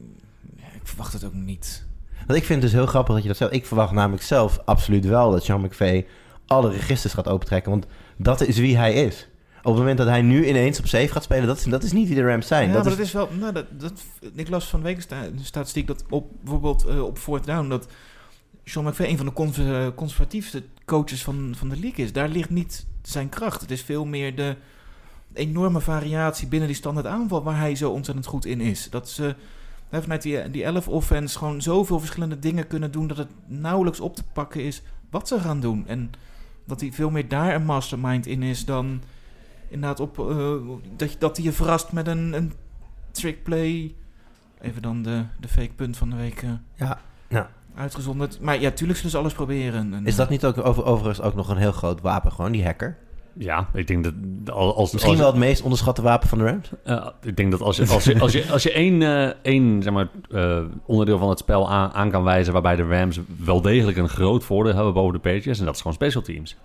ik 0.74 0.80
verwacht 0.82 1.12
het 1.12 1.24
ook 1.24 1.34
niet. 1.34 1.86
Want 2.26 2.38
ik 2.38 2.44
vind 2.44 2.62
het 2.62 2.70
dus 2.70 2.80
heel 2.80 2.88
grappig 2.88 3.14
dat 3.14 3.22
je 3.22 3.28
dat 3.28 3.36
zegt. 3.36 3.52
Ik 3.52 3.66
verwacht 3.66 3.92
namelijk 3.92 4.22
zelf 4.22 4.60
absoluut 4.64 5.04
wel 5.04 5.30
dat 5.30 5.44
Sean 5.44 5.60
McVay 5.60 6.06
alle 6.46 6.70
registers 6.70 7.12
gaat 7.12 7.28
opentrekken. 7.28 7.70
Want 7.70 7.86
dat 8.16 8.40
is 8.40 8.58
wie 8.58 8.76
hij 8.76 8.92
is. 8.92 9.28
Op 9.66 9.72
het 9.72 9.81
moment 9.81 9.98
dat 9.98 10.07
hij 10.07 10.22
nu 10.22 10.48
ineens 10.48 10.79
op 10.79 10.87
safe 10.87 11.09
gaat 11.09 11.22
spelen, 11.22 11.46
dat 11.46 11.57
is, 11.57 11.64
dat 11.64 11.83
is 11.83 11.92
niet 11.92 12.07
wie 12.07 12.16
de 12.16 12.22
Rams 12.22 12.46
zijn. 12.46 12.68
ja, 12.68 12.72
dat 12.74 12.83
maar 12.83 12.92
is, 12.92 12.98
dat 12.98 13.07
is 13.07 13.12
wel... 13.12 13.29
Nou, 13.38 13.52
dat, 13.52 13.66
dat, 13.70 14.02
ik 14.35 14.48
las 14.48 14.68
van 14.68 14.96
sta- 14.98 15.24
een 15.24 15.38
statistiek 15.42 15.87
dat 15.87 16.05
op, 16.09 16.31
bijvoorbeeld 16.40 16.85
eh, 16.85 17.02
op 17.02 17.18
fourth 17.18 17.44
down... 17.46 17.68
dat 17.68 17.88
Sean 18.64 18.85
McVay 18.85 19.09
een 19.09 19.16
van 19.16 19.26
de 19.26 19.33
cons- 19.33 19.94
conservatiefste 19.94 20.62
coaches 20.85 21.22
van, 21.22 21.55
van 21.57 21.68
de 21.68 21.79
league 21.79 22.05
is. 22.05 22.12
Daar 22.12 22.29
ligt 22.29 22.50
niet 22.50 22.87
zijn 23.02 23.29
kracht. 23.29 23.61
Het 23.61 23.70
is 23.70 23.83
veel 23.83 24.05
meer 24.05 24.37
de 24.37 24.57
enorme 25.33 25.81
variatie 25.81 26.48
binnen 26.48 26.68
die 26.68 26.76
standaard 26.76 27.07
aanval... 27.07 27.42
waar 27.42 27.59
hij 27.59 27.74
zo 27.74 27.90
ontzettend 27.90 28.26
goed 28.26 28.44
in 28.44 28.61
is. 28.61 28.90
Dat 28.90 29.09
ze 29.09 29.35
hè, 29.88 30.02
vanuit 30.02 30.22
die, 30.22 30.50
die 30.50 30.64
11 30.64 30.88
offense 30.88 31.38
gewoon 31.38 31.62
zoveel 31.62 31.98
verschillende 31.98 32.38
dingen 32.38 32.66
kunnen 32.66 32.90
doen... 32.92 33.07
dat 33.07 33.16
het 33.16 33.31
nauwelijks 33.46 34.00
op 34.00 34.16
te 34.16 34.24
pakken 34.33 34.62
is 34.64 34.83
wat 35.11 35.29
ze 35.29 35.40
gaan 35.40 35.61
doen. 35.61 35.87
En 35.87 36.11
dat 36.66 36.81
hij 36.81 36.92
veel 36.92 37.11
meer 37.11 37.29
daar 37.29 37.55
een 37.55 37.64
mastermind 37.64 38.26
in 38.26 38.42
is 38.42 38.64
dan 38.64 39.00
inderdaad 39.68 40.00
op 40.00 40.18
eh, 40.18 40.52
dat, 40.96 41.12
je- 41.12 41.18
dat 41.18 41.37
hij 41.37 41.44
je 41.46 41.52
verrast 41.52 41.92
met 41.92 42.07
een, 42.07 42.33
een 42.33 42.52
trick 43.11 43.42
play. 43.42 43.94
Even 44.61 44.83
dan 44.83 45.02
de, 45.02 45.22
de 45.40 45.48
fake 45.48 45.72
punt 45.76 45.96
van 45.96 46.11
de 46.11 46.16
week 46.16 46.42
eh, 46.42 46.50
ja, 46.74 47.00
ja. 47.29 47.50
uitgezonderd. 47.74 48.40
Maar 48.40 48.61
ja, 48.61 48.70
tuurlijk 48.70 48.98
zullen 48.98 49.12
ze 49.12 49.18
alles 49.18 49.33
proberen. 49.33 49.94
En, 49.94 50.07
Is 50.07 50.16
dat 50.16 50.29
niet 50.29 50.44
ook 50.44 50.66
over, 50.66 50.85
overigens 50.85 51.20
ook 51.26 51.35
nog 51.35 51.48
een 51.48 51.57
heel 51.57 51.72
groot 51.72 52.00
wapen? 52.00 52.33
Gewoon 52.33 52.52
die 52.52 52.64
hacker. 52.64 52.96
Ja, 53.38 53.68
ik 53.72 53.87
denk 53.87 54.05
dat 54.05 54.55
als... 54.55 54.92
Misschien 54.92 55.12
als, 55.12 55.22
wel 55.22 55.31
het 55.31 55.40
meest 55.40 55.62
onderschatte 55.62 56.02
wapen 56.02 56.29
van 56.29 56.38
de 56.38 56.44
Rams. 56.44 56.70
Eh, 56.85 57.07
ik 57.22 57.37
denk 57.37 57.50
dat 57.50 57.61
als 57.61 57.76
je, 57.76 57.87
als 57.87 58.05
je, 58.05 58.20
als 58.20 58.33
je, 58.33 58.50
als 58.50 58.62
je 58.62 58.72
één, 58.72 59.02
eh, 59.02 59.31
één 59.42 59.83
zeg 59.83 59.92
maar, 59.92 60.09
eh, 60.31 60.59
onderdeel 60.87 61.18
van 61.18 61.29
het 61.29 61.38
spel 61.38 61.70
aan, 61.70 61.92
aan 61.92 62.11
kan 62.11 62.22
wijzen... 62.22 62.52
waarbij 62.52 62.76
de 62.76 62.87
Rams 62.88 63.20
wel 63.38 63.61
degelijk 63.61 63.96
een 63.96 64.09
groot 64.09 64.44
voordeel 64.44 64.74
hebben 64.74 64.92
boven 64.92 65.12
de 65.12 65.18
Patriots... 65.18 65.59
en 65.59 65.64
dat 65.64 65.74
is 65.74 65.81
gewoon 65.81 65.96
special 65.96 66.22
teams. 66.22 66.57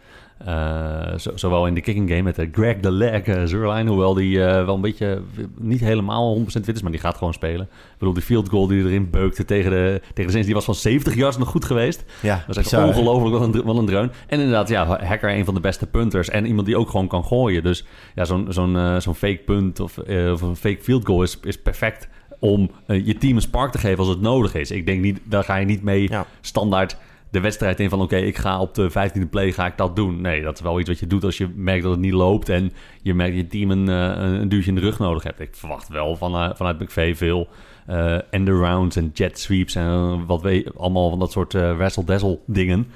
Eh, 0.46 1.18
zo- 1.18 1.32
zowel 1.36 1.68
in 1.68 1.74
de 1.74 1.82
kicking 1.82 2.10
game 2.10 2.22
met 2.22 2.36
de 2.36 2.50
Greg 2.52 2.76
the 2.82 2.92
Leg 2.92 3.26
uh, 3.28 3.44
Zerline... 3.46 3.90
hoewel 3.90 4.14
die 4.14 4.44
eh, 4.46 4.66
wel 4.66 4.76
een 4.76 4.82
beetje 4.82 5.22
niet 5.60 5.80
helemaal 5.80 6.40
100% 6.40 6.44
fit 6.46 6.76
is... 6.76 6.82
maar 6.82 6.92
die 6.92 7.00
gaat 7.00 7.18
gewoon 7.18 7.34
spelen. 7.34 7.62
Ik 7.72 7.98
bedoel, 7.98 8.14
die 8.14 8.24
field 8.24 8.50
goal 8.50 8.68
die 8.68 8.84
erin 8.84 9.10
beukte 9.10 9.46
tegen 9.46 9.72
de, 9.72 10.02
tegen 10.04 10.24
de 10.24 10.30
Saints... 10.30 10.46
die 10.46 10.56
was 10.56 10.66
van 10.66 10.76
70 10.76 11.16
yards 11.16 11.38
nog 11.38 11.48
goed 11.50 11.66
geweest. 11.66 12.04
Ja, 12.22 12.44
Dat 12.48 12.58
is 12.58 12.72
echt 12.72 12.84
ongelooflijk 12.84 13.38
wat 13.38 13.54
een, 13.56 13.64
wat 13.64 13.78
een 13.78 13.86
dreun. 13.86 14.12
En 14.28 14.40
inderdaad, 14.40 14.70
ja, 14.70 14.86
Hacker 15.06 15.30
een 15.38 15.46
van 15.46 15.54
de 15.54 15.60
beste 15.60 15.88
punters. 15.88 16.30
En 16.30 16.46
iemand 16.46 16.66
die 16.68 16.78
ook 16.78 16.90
gewoon 16.90 17.08
kan 17.08 17.24
gooien. 17.26 17.64
Dus 17.64 17.86
ja, 18.16 18.26
zo'n 18.26 18.46
zo'n 18.50 18.76
eh, 18.78 19.00
zo'n 19.00 19.16
fake 19.16 19.42
punt 19.46 19.80
of, 19.80 19.98
eh, 19.98 20.32
of 20.32 20.42
een 20.42 20.56
fake 20.56 20.82
field 20.82 21.06
goal 21.06 21.24
is, 21.24 21.40
is 21.44 21.62
perfect 21.62 22.08
om 22.40 22.72
eh, 22.86 23.06
je 23.06 23.18
team 23.18 23.36
een 23.36 23.42
spark 23.42 23.72
te 23.72 23.78
geven 23.78 23.98
als 24.00 24.08
het 24.08 24.22
nodig 24.22 24.56
is. 24.56 24.72
Ik 24.72 24.86
denk 24.86 25.02
niet, 25.02 25.20
daar 25.24 25.44
ga 25.44 25.56
je 25.56 25.66
niet 25.66 25.84
mee 25.84 26.10
Ja. 26.10 26.26
standaard 26.42 26.98
de 27.32 27.40
wedstrijd 27.40 27.80
in 27.80 27.90
van... 27.90 28.02
oké, 28.02 28.16
ik 28.16 28.38
ga 28.38 28.60
op 28.60 28.76
de 28.76 28.90
15e 28.90 29.30
play 29.30 29.52
ga 29.52 29.66
ik 29.66 29.78
dat 29.78 29.96
doen. 29.96 30.22
Nee, 30.22 30.42
dat 30.42 30.54
is 30.54 30.62
wel 30.62 30.80
iets 30.80 30.90
wat 30.90 31.00
je 31.00 31.08
doet 31.08 31.24
als 31.24 31.38
je 31.38 31.50
merkt 31.56 31.84
dat 31.84 31.92
het 31.92 32.02
niet 32.02 32.14
loopt... 32.14 32.50
en 32.50 32.72
je 33.02 33.14
merkt 33.14 33.36
dat 33.36 33.42
je 33.42 33.48
team 33.48 33.72
een, 33.72 33.90
eh, 33.90 34.24
een, 34.24 34.42
een 34.42 34.50
duwtje 34.50 34.70
in 34.70 34.76
de 34.76 34.82
rug 34.82 35.00
nodig 35.00 35.24
hebt. 35.24 35.40
Ik 35.40 35.56
verwacht 35.56 35.88
wel 35.88 36.16
van, 36.16 36.36
eh, 36.36 36.50
vanuit 36.54 36.80
McVay 36.80 37.16
veel 37.16 37.48
eh 37.86 38.34
end 38.34 38.48
rounds 38.48 38.96
en 38.96 39.12
jet 39.14 39.40
sweeps... 39.40 39.76
en 39.76 40.26
wat 40.26 40.42
weet 40.42 40.78
allemaal 40.78 41.10
van 41.10 41.20
dat 41.20 41.32
soort 41.32 41.54
eh 41.54 41.76
wrestle-dazzle 41.76 42.40
dingen... 42.46 42.88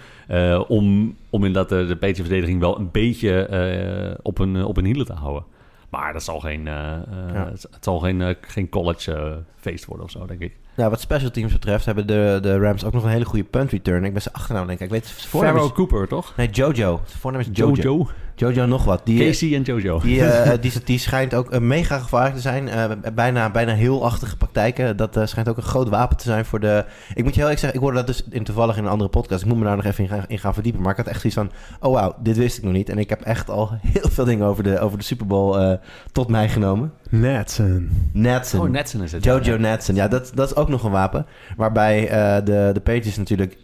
om, 0.68 1.16
om 1.30 1.46
inderdaad 1.46 1.70
de, 1.70 1.86
de 1.86 1.96
Patriot-verdediging 1.96 2.60
wel 2.60 2.80
een 2.80 2.92
beetje 2.92 4.20
op, 4.22 4.40
een, 4.40 4.66
op 4.66 4.78
een 4.78 4.86
hielen 4.86 5.06
te 5.06 5.14
houden. 5.14 5.44
Maar 5.90 6.14
dat 6.14 6.24
zal 6.24 6.40
geen, 6.40 6.66
Ja. 6.66 7.06
het, 7.52 7.68
zal 7.80 8.00
geen, 8.00 8.36
geen 8.42 8.70
college 8.70 9.44
feest 9.56 9.86
worden 9.86 10.06
of 10.06 10.12
zo, 10.12 10.26
denk 10.26 10.42
ik. 10.42 10.56
Nou, 10.76 10.90
wat 10.90 11.00
special 11.00 11.32
teams 11.32 11.54
betreft 11.54 11.86
hebben 11.86 12.08
de, 12.08 12.40
de 12.42 12.58
Rams 12.58 12.86
ook 12.86 12.94
nog 12.94 13.04
een 13.04 13.10
hele 13.10 13.26
goede 13.26 13.46
punt 13.46 13.72
return. 13.72 14.06
Ik 14.06 14.14
ben 14.14 14.22
zijn 14.22 14.36
achternaam 14.36 14.68
denk 14.68 14.80
ik. 14.80 14.86
Ik 14.86 14.92
weet 14.92 15.10
voornaam 15.10 15.58
is- 15.58 15.72
Cooper, 15.72 16.08
toch? 16.08 16.34
Nee, 16.38 16.50
Jojo. 16.50 17.02
Zijn 17.06 17.20
voornaam 17.20 17.42
is 17.42 17.48
Jojo. 17.52 17.74
Jojo, 17.74 18.08
Jojo. 18.36 18.66
nog 18.66 18.84
wat. 18.84 19.02
Die, 19.04 19.26
Casey 19.28 19.56
en 19.56 19.62
Jojo. 19.62 20.00
Die, 20.00 20.26
eh, 20.26 20.52
die, 20.62 20.72
die 20.84 21.00
schijnt 21.00 21.34
ook 21.34 21.60
mega 21.60 22.00
gevaarlijk 22.00 22.36
te 22.36 22.42
zijn. 22.42 22.68
Eh, 22.68 22.92
bijna, 23.14 23.50
bijna 23.50 23.74
heel 23.74 24.06
achtige 24.06 24.38
praktijken. 24.38 24.98
Dat 24.98 25.18
eh, 25.18 25.26
schijnt 25.26 25.50
ook 25.50 25.58
een 25.58 25.64
groot 25.64 25.90
wapen 25.90 26.18
te 26.18 26.24
zijn 26.24 26.46
voor 26.46 26.60
de... 26.60 26.86
Ik 27.14 27.24
moet 27.24 27.34
je 27.34 27.40
heel 27.40 27.50
eerlijk 27.50 27.60
zeggen, 27.60 27.74
ik 27.74 27.80
hoorde 27.80 27.98
dat 27.98 28.08
dus 28.08 28.24
in, 28.30 28.44
toevallig 28.44 28.78
in 28.78 28.84
een 28.84 28.90
andere 28.90 29.10
podcast. 29.10 29.42
Ik 29.42 29.48
moet 29.48 29.58
me 29.58 29.64
daar 29.64 29.76
nog 29.76 29.86
even 29.86 30.04
in 30.04 30.10
gaan, 30.10 30.24
in 30.28 30.40
gaan 30.40 30.54
verdiepen. 30.54 30.82
Maar 30.82 30.92
ik 30.92 30.98
had 30.98 31.08
echt 31.08 31.22
zoiets 31.22 31.40
van, 31.40 31.52
oh 31.90 31.94
wauw, 31.94 32.16
dit 32.20 32.38
wist 32.38 32.58
ik 32.58 32.64
nog 32.64 32.74
niet. 32.74 32.90
En 32.90 32.98
ik 32.98 33.10
heb 33.10 33.22
echt 33.22 33.50
al 33.50 33.70
heel 33.82 34.10
veel 34.10 34.26
dingen 34.26 34.48
over 34.48 34.64
de, 34.64 34.80
over 34.80 34.98
de 34.98 35.04
Super 35.04 35.28
Bowl 35.28 35.78
tot 36.12 36.28
mij 36.28 36.50
genomen. 36.50 36.94
Netson. 37.20 37.90
Natson. 38.14 38.60
Oh, 38.60 38.70
Netson 38.70 39.02
is 39.04 39.12
het. 39.12 39.24
Jojo 39.24 39.52
Ja. 39.52 39.58
Natson. 39.58 39.96
Ja, 39.96 40.08
dat, 40.08 40.32
dat 40.36 40.50
is 40.50 40.56
ook 40.56 40.70
nog 40.70 40.84
een 40.84 40.92
wapen. 40.92 41.26
Waarbij 41.58 42.08
eh, 42.10 42.46
de, 42.46 42.70
de 42.74 42.82
Patriots 42.84 43.18
natuurlijk... 43.18 43.58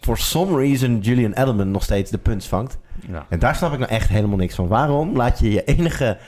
For 0.00 0.18
some 0.18 0.56
reason 0.56 0.98
Julian 1.00 1.32
Edelman 1.32 1.70
nog 1.70 1.82
steeds 1.82 2.10
de 2.10 2.18
punts 2.18 2.48
vangt. 2.48 2.78
Ja. 3.10 3.26
En 3.28 3.38
daar 3.38 3.54
snap 3.54 3.72
ik 3.72 3.78
nou 3.78 3.90
echt 3.90 4.08
helemaal 4.08 4.36
niks 4.36 4.54
van. 4.54 4.68
Waarom 4.68 5.16
laat 5.16 5.38
je 5.38 5.50
je 5.50 5.64
enige 5.64 6.18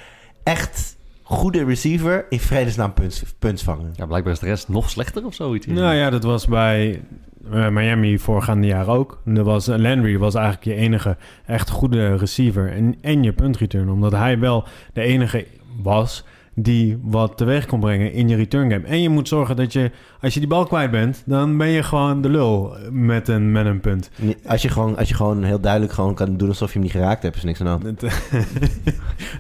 echt 0.42 0.96
goede 1.22 1.64
receiver 1.64 2.26
in 2.29 2.40
vredesnaam 2.40 2.92
punts, 2.92 3.22
punts 3.38 3.62
vangen? 3.62 3.92
ja, 3.96 4.07
blijkbaar 4.07 4.33
is 4.33 4.38
de 4.38 4.46
rest 4.46 4.68
nog 4.68 4.90
slechter 4.90 5.24
of 5.26 5.35
zoiets. 5.35 5.66
Nou 5.66 5.94
ja, 5.94 6.11
dat 6.11 6.22
was 6.22 6.46
bij 6.46 7.02
eh, 7.52 7.68
Miami 7.68 8.18
voorgaande 8.18 8.66
jaar 8.66 8.88
ook. 8.88 9.20
Er 9.24 9.44
was, 9.44 9.66
Landry 9.66 10.18
was 10.18 10.35
eigenlijk 10.35 10.64
je 10.64 10.74
enige 10.74 11.16
echt 11.46 11.70
goede 11.70 12.16
receiver 12.16 12.72
en, 12.72 12.94
en 13.00 13.22
je 13.22 13.33
puntreturn. 13.33 13.88
Omdat 13.90 14.12
hij 14.12 14.38
wel 14.38 14.64
de 14.92 15.00
enige 15.00 15.46
was 15.83 16.24
die 16.59 16.99
wat 17.03 17.37
teweeg 17.37 17.66
kon 17.66 17.81
brengen 17.81 18.12
in 18.12 18.29
je 18.29 18.37
return 18.37 18.71
game. 18.71 18.87
En 18.87 19.03
je 19.03 19.09
moet 19.09 19.29
zorgen 19.29 19.57
dat 19.57 19.73
je, 19.73 19.90
als 20.21 20.35
je 20.35 20.40
die 20.40 20.49
bal 20.49 20.64
kwijt 20.66 20.90
bent, 20.90 21.23
dan 21.27 21.57
ben 21.57 21.69
je 21.69 21.83
gewoon 21.83 22.21
de 22.21 22.29
lul 22.29 22.77
met 22.90 23.29
een, 23.29 23.53
met 23.53 23.66
een 23.66 23.81
punt. 23.81 24.11
Als 24.47 24.62
je, 24.62 24.69
gewoon, 24.69 24.97
als 24.97 25.09
je 25.09 25.14
gewoon 25.14 25.42
heel 25.42 25.61
duidelijk 25.61 25.92
gewoon 25.92 26.14
kan 26.14 26.37
doen 26.37 26.49
alsof 26.49 26.69
je 26.69 26.73
hem 26.75 26.83
niet 26.83 26.90
geraakt 26.97 27.23
hebt, 27.23 27.37
is 27.37 27.42
niks 27.44 27.61
aan 27.61 27.81
de 27.81 27.87
hand. 27.87 28.02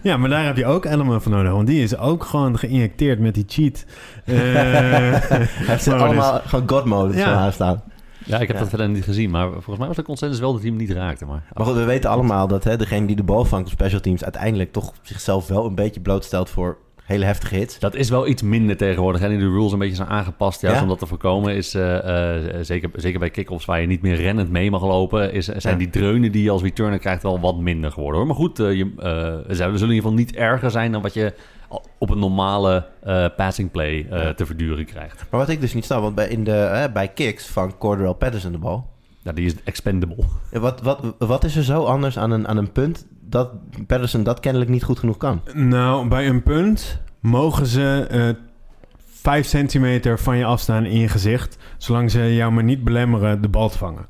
Ja, 0.02 0.16
maar 0.16 0.28
daar 0.30 0.44
heb 0.44 0.56
je 0.56 0.66
ook 0.66 0.84
Element 0.84 1.22
voor 1.22 1.32
nodig. 1.32 1.52
Want 1.52 1.66
die 1.66 1.82
is 1.82 1.96
ook 1.98 2.24
gewoon 2.24 2.58
geïnjecteerd 2.58 3.18
met 3.18 3.34
die 3.34 3.44
cheat. 3.46 3.84
Eh, 4.24 4.34
Hij 4.34 5.46
heeft 5.66 5.82
ze 5.82 5.90
maar 5.90 5.98
dus- 5.98 6.08
allemaal 6.08 6.40
gewoon 6.44 6.68
God 6.68 6.84
mode 6.84 7.16
Ja. 7.16 7.24
van 7.24 7.32
haar 7.32 7.52
staan. 7.52 7.82
Ja, 8.24 8.38
ik 8.38 8.46
heb 8.46 8.56
Ja. 8.56 8.62
dat 8.62 8.68
verder 8.68 8.88
niet 8.88 9.04
gezien. 9.04 9.30
Maar 9.30 9.48
volgens 9.52 9.78
mij 9.78 9.86
was 9.86 9.96
de 9.96 10.02
consensus 10.02 10.40
wel 10.40 10.52
dat 10.52 10.60
hij 10.60 10.70
hem 10.70 10.78
niet 10.78 10.90
raakte. 10.90 11.24
Maar, 11.24 11.42
Maar 11.54 11.66
goed, 11.66 11.74
we 11.76 11.84
weten 11.84 12.10
allemaal 12.10 12.46
dat 12.48 12.64
hè, 12.64 12.76
degene 12.76 13.06
die 13.06 13.16
de 13.16 13.22
bal 13.22 13.44
vangt 13.44 13.66
op 13.66 13.72
special 13.72 14.00
teams 14.00 14.22
uiteindelijk 14.24 14.72
toch 14.72 14.92
zichzelf 15.02 15.46
wel 15.48 15.66
een 15.66 15.74
beetje 15.74 16.00
blootstelt 16.00 16.50
voor 16.50 16.76
hele 17.06 17.24
heftige 17.24 17.54
hits. 17.54 17.78
Dat 17.78 17.94
is 17.94 18.10
wel 18.10 18.26
iets 18.26 18.42
minder 18.42 18.76
tegenwoordig. 18.76 19.20
En 19.20 19.28
die 19.28 19.38
de 19.38 19.44
rules 19.48 19.72
een 19.72 19.78
beetje 19.78 19.94
zijn 19.96 20.08
aangepast. 20.08 20.60
Juist 20.60 20.76
Ja? 20.76 20.82
om 20.82 20.88
dat 20.88 20.98
te 20.98 21.06
voorkomen 21.06 21.54
is, 21.54 21.74
eh, 21.74 22.38
eh, 22.58 22.64
zeker, 22.64 22.90
zeker 22.94 23.18
bij 23.18 23.30
kick-offs 23.30 23.64
waar 23.64 23.80
je 23.80 23.86
niet 23.86 24.02
meer 24.02 24.14
rennend 24.16 24.50
mee 24.50 24.70
mag 24.70 24.82
lopen, 24.82 25.32
is, 25.32 25.44
zijn 25.46 25.74
Ja. 25.74 25.78
die 25.78 25.90
dreunen 25.90 26.32
die 26.32 26.42
je 26.42 26.50
als 26.50 26.62
returner 26.62 26.98
krijgt 26.98 27.22
wel 27.22 27.40
wat 27.40 27.56
minder 27.58 27.90
geworden. 27.92 28.16
Hoor. 28.18 28.26
Maar 28.26 28.36
goed, 28.36 28.58
eh, 28.60 28.72
je, 28.72 28.92
eh, 28.98 29.48
ze 29.48 29.54
zullen 29.54 29.72
in 29.74 29.80
ieder 29.80 29.94
geval 29.94 30.12
niet 30.12 30.34
erger 30.36 30.70
zijn 30.70 30.92
dan 30.92 31.02
wat 31.02 31.14
je 31.14 31.32
op 31.98 32.10
een 32.10 32.18
normale 32.18 32.86
eh, 33.02 33.26
passing 33.36 33.70
play 33.70 34.06
eh, 34.10 34.28
te 34.28 34.46
verduren 34.46 34.84
krijgt. 34.84 35.24
Maar 35.30 35.40
wat 35.40 35.48
ik 35.48 35.60
dus 35.60 35.74
niet 35.74 35.84
snap, 35.84 36.00
want 36.00 36.14
bij, 36.14 36.28
in 36.28 36.44
de, 36.44 36.90
bij 36.92 37.08
kicks 37.08 37.46
vangt 37.46 37.78
Cordell 37.78 38.12
Patterson 38.14 38.52
de 38.52 38.58
bal. 38.58 38.86
Ja, 39.22 39.32
die 39.32 39.46
is 39.46 39.54
expendable. 39.64 40.24
Ja, 40.52 40.60
Wat, 40.60 40.82
wat, 40.82 41.00
wat 41.18 41.44
is 41.44 41.56
er 41.56 41.62
zo 41.64 41.84
anders 41.84 42.18
aan 42.18 42.30
een, 42.30 42.48
aan 42.48 42.56
een 42.56 42.72
punt 42.72 43.06
dat 43.28 43.50
Patterson 43.86 44.22
dat 44.22 44.40
kennelijk 44.40 44.70
niet 44.70 44.84
goed 44.84 44.98
genoeg 44.98 45.16
kan? 45.16 45.40
Nou, 45.54 46.08
bij 46.08 46.28
een 46.28 46.42
punt 46.42 47.00
mogen 47.20 47.66
ze 47.66 48.06
eh 48.10 48.28
5 49.20 49.46
centimeter 49.46 50.18
van 50.18 50.36
je 50.36 50.44
afstaan 50.44 50.84
in 50.84 50.98
je 51.00 51.08
gezicht, 51.08 51.58
zolang 51.78 52.10
ze 52.10 52.34
jou 52.34 52.52
maar 52.52 52.64
niet 52.64 52.84
belemmeren 52.84 53.42
de 53.42 53.48
bal 53.48 53.68
te 53.68 53.78
vangen. 53.78 54.06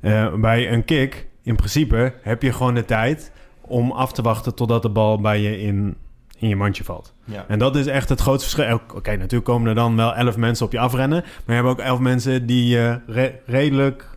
Eh, 0.00 0.34
bij 0.34 0.72
een 0.72 0.84
kick, 0.84 1.26
in 1.42 1.56
principe, 1.56 2.12
heb 2.22 2.42
je 2.42 2.52
gewoon 2.52 2.74
de 2.74 2.84
tijd 2.84 3.32
om 3.60 3.90
af 3.90 4.12
te 4.12 4.22
wachten 4.22 4.54
totdat 4.54 4.82
de 4.82 4.88
bal 4.90 5.20
bij 5.20 5.40
je 5.40 5.60
in, 5.60 5.96
in 6.38 6.48
je 6.48 6.56
mandje 6.56 6.84
valt. 6.84 7.14
Ja. 7.24 7.44
En 7.48 7.58
dat 7.58 7.76
is 7.76 7.86
echt 7.86 8.08
het 8.08 8.20
grootste 8.20 8.50
verschil. 8.56 8.80
Oké, 8.94 9.16
natuurlijk 9.16 9.44
komen 9.44 9.68
er 9.68 9.74
dan 9.74 9.96
wel 9.96 10.14
11 10.14 10.36
mensen 10.36 10.66
op 10.66 10.72
je 10.72 10.78
afrennen, 10.78 11.20
maar 11.44 11.56
je 11.56 11.62
hebt 11.62 11.68
ook 11.68 11.86
11 11.86 11.98
mensen 11.98 12.46
die 12.46 12.66
je 12.68 13.00
re- 13.06 13.34
redelijk 13.46 14.08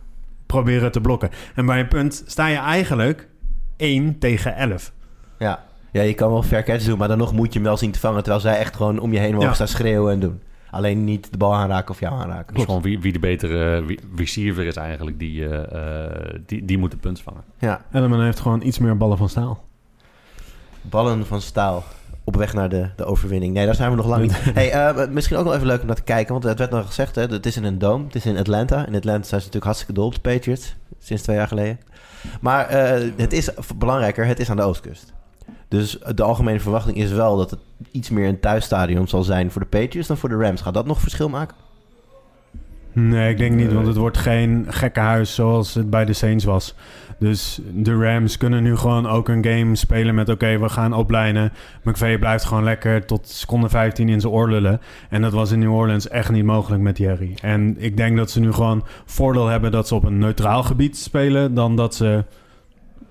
proberen 0.46 0.92
te 0.92 1.00
blokken. 1.00 1.30
En 1.54 1.66
bij 1.66 1.80
een 1.80 1.88
punt 1.88 2.22
sta 2.26 2.46
je 2.46 2.56
eigenlijk 2.56 3.28
1 3.78 4.18
tegen 4.18 4.56
11. 4.56 4.92
Ja. 5.38 5.64
ja, 5.92 6.02
je 6.02 6.14
kan 6.14 6.30
wel 6.30 6.42
fair 6.42 6.62
catch 6.64 6.84
doen, 6.84 6.98
maar 6.98 7.08
dan 7.08 7.18
nog 7.18 7.32
moet 7.32 7.46
je 7.52 7.58
hem 7.58 7.62
wel 7.68 7.76
zien 7.76 7.90
te 7.92 7.98
vangen... 7.98 8.18
terwijl 8.22 8.42
zij 8.42 8.58
echt 8.58 8.76
gewoon 8.76 8.98
om 8.98 9.12
je 9.12 9.18
heen 9.18 9.32
mogen 9.32 9.48
Ja. 9.48 9.54
staan 9.54 9.68
schreeuwen 9.68 10.12
en 10.12 10.20
doen. 10.20 10.40
Alleen 10.70 11.04
niet 11.04 11.32
de 11.32 11.38
bal 11.38 11.54
aanraken 11.54 11.90
of 11.90 12.00
jou 12.00 12.20
aanraken. 12.20 12.54
Dus 12.54 12.64
gewoon 12.64 12.82
wie, 12.82 13.00
wie 13.00 13.12
de 13.12 13.18
betere 13.18 13.84
wie- 13.84 14.00
receiver 14.16 14.64
is 14.66 14.76
eigenlijk, 14.76 15.18
die, 15.18 15.48
eh, 15.48 16.04
eh, 16.04 16.34
die, 16.46 16.64
die 16.64 16.78
moet 16.78 16.90
de 16.90 16.96
punt 16.96 17.20
vangen. 17.20 17.42
Ja, 17.58 17.84
Elleman 17.92 18.22
heeft 18.22 18.40
gewoon 18.40 18.62
iets 18.62 18.78
meer 18.78 18.96
ballen 18.96 19.16
van 19.18 19.28
staal. 19.28 19.64
ballen 20.82 21.26
van 21.26 21.40
staal 21.40 21.84
op 22.24 22.36
weg 22.36 22.54
naar 22.54 22.68
de, 22.68 22.88
de 22.96 23.04
overwinning. 23.04 23.54
Nee, 23.54 23.66
daar 23.66 23.74
zijn 23.74 23.90
we 23.90 23.96
nog 23.96 24.06
lang 24.06 24.22
niet. 24.22 24.36
Hey, 24.54 24.70
eh, 24.72 25.08
misschien 25.08 25.36
ook 25.36 25.44
wel 25.44 25.54
even 25.54 25.66
leuk 25.66 25.80
om 25.80 25.86
naar 25.86 25.96
te 25.96 26.02
kijken, 26.02 26.32
want 26.32 26.44
het 26.44 26.58
werd 26.58 26.70
nog 26.70 26.86
gezegd, 26.86 27.14
hè, 27.14 27.22
het 27.22 27.46
is 27.46 27.56
in 27.56 27.64
een 27.64 27.78
dome, 27.78 28.04
het 28.04 28.14
is 28.14 28.26
in 28.26 28.38
Atlanta. 28.38 28.76
In 28.86 28.94
Atlanta 28.94 29.10
zijn 29.26 29.40
ze 29.40 29.46
natuurlijk 29.46 29.64
hartstikke 29.64 29.92
dol 29.92 30.06
op 30.06 30.14
de 30.14 30.20
Patriots, 30.20 30.76
sinds 30.98 31.22
twee 31.22 31.36
jaar 31.36 31.48
geleden. 31.48 31.78
Maar 32.40 32.66
eh, 32.66 33.10
het 33.16 33.32
is 33.32 33.50
belangrijker, 33.76 34.26
het 34.26 34.40
is 34.40 34.50
aan 34.50 34.56
de 34.56 34.62
oostkust. 34.62 35.12
Dus 35.68 35.98
de 36.14 36.22
algemene 36.22 36.60
verwachting 36.60 36.96
is 36.96 37.10
wel 37.10 37.36
dat 37.36 37.50
het 37.50 37.60
iets 37.90 38.10
meer 38.10 38.28
een 38.28 38.40
thuisstadion 38.40 39.08
zal 39.08 39.22
zijn 39.22 39.50
voor 39.50 39.60
de 39.60 39.66
Patriots 39.66 40.08
dan 40.08 40.16
voor 40.16 40.28
de 40.28 40.36
Rams. 40.36 40.60
Gaat 40.60 40.74
dat 40.74 40.86
nog 40.86 41.00
verschil 41.00 41.28
maken? 41.28 41.56
Nee, 42.92 43.30
ik 43.30 43.38
denk 43.38 43.54
niet, 43.54 43.72
want 43.72 43.86
het 43.86 43.96
wordt 43.96 44.18
geen 44.18 44.66
gekke 44.68 45.00
huis 45.00 45.34
zoals 45.34 45.74
het 45.74 45.90
bij 45.90 46.04
de 46.04 46.12
Saints 46.12 46.44
was. 46.44 46.74
Dus 47.18 47.60
de 47.72 47.94
Rams 47.94 48.36
kunnen 48.36 48.62
nu 48.62 48.76
gewoon 48.76 49.06
ook 49.06 49.28
een 49.28 49.44
game 49.44 49.76
spelen 49.76 50.14
met... 50.14 50.28
oké, 50.28 50.58
we 50.58 50.68
gaan 50.68 50.92
oplijnen. 50.92 51.52
McVay 51.82 52.18
blijft 52.18 52.44
gewoon 52.44 52.64
lekker 52.64 53.06
tot 53.06 53.28
seconde 53.28 53.68
15 53.68 54.08
in 54.08 54.20
zijn 54.20 54.32
oor 54.32 54.50
lullen. 54.50 54.80
En 55.10 55.22
dat 55.22 55.32
was 55.32 55.50
in 55.50 55.58
New 55.58 55.74
Orleans 55.74 56.08
echt 56.08 56.30
niet 56.30 56.44
mogelijk 56.44 56.82
met 56.82 56.98
Jerry. 56.98 57.36
En 57.42 57.74
ik 57.78 57.96
denk 57.96 58.16
dat 58.16 58.30
ze 58.30 58.40
nu 58.40 58.52
gewoon 58.52 58.84
voordeel 59.04 59.46
hebben... 59.46 59.70
dat 59.70 59.88
ze 59.88 59.94
op 59.94 60.04
een 60.04 60.18
neutraal 60.18 60.62
gebied 60.62 60.96
spelen... 60.96 61.54
dan 61.54 61.76
dat 61.76 61.94
ze... 61.94 62.24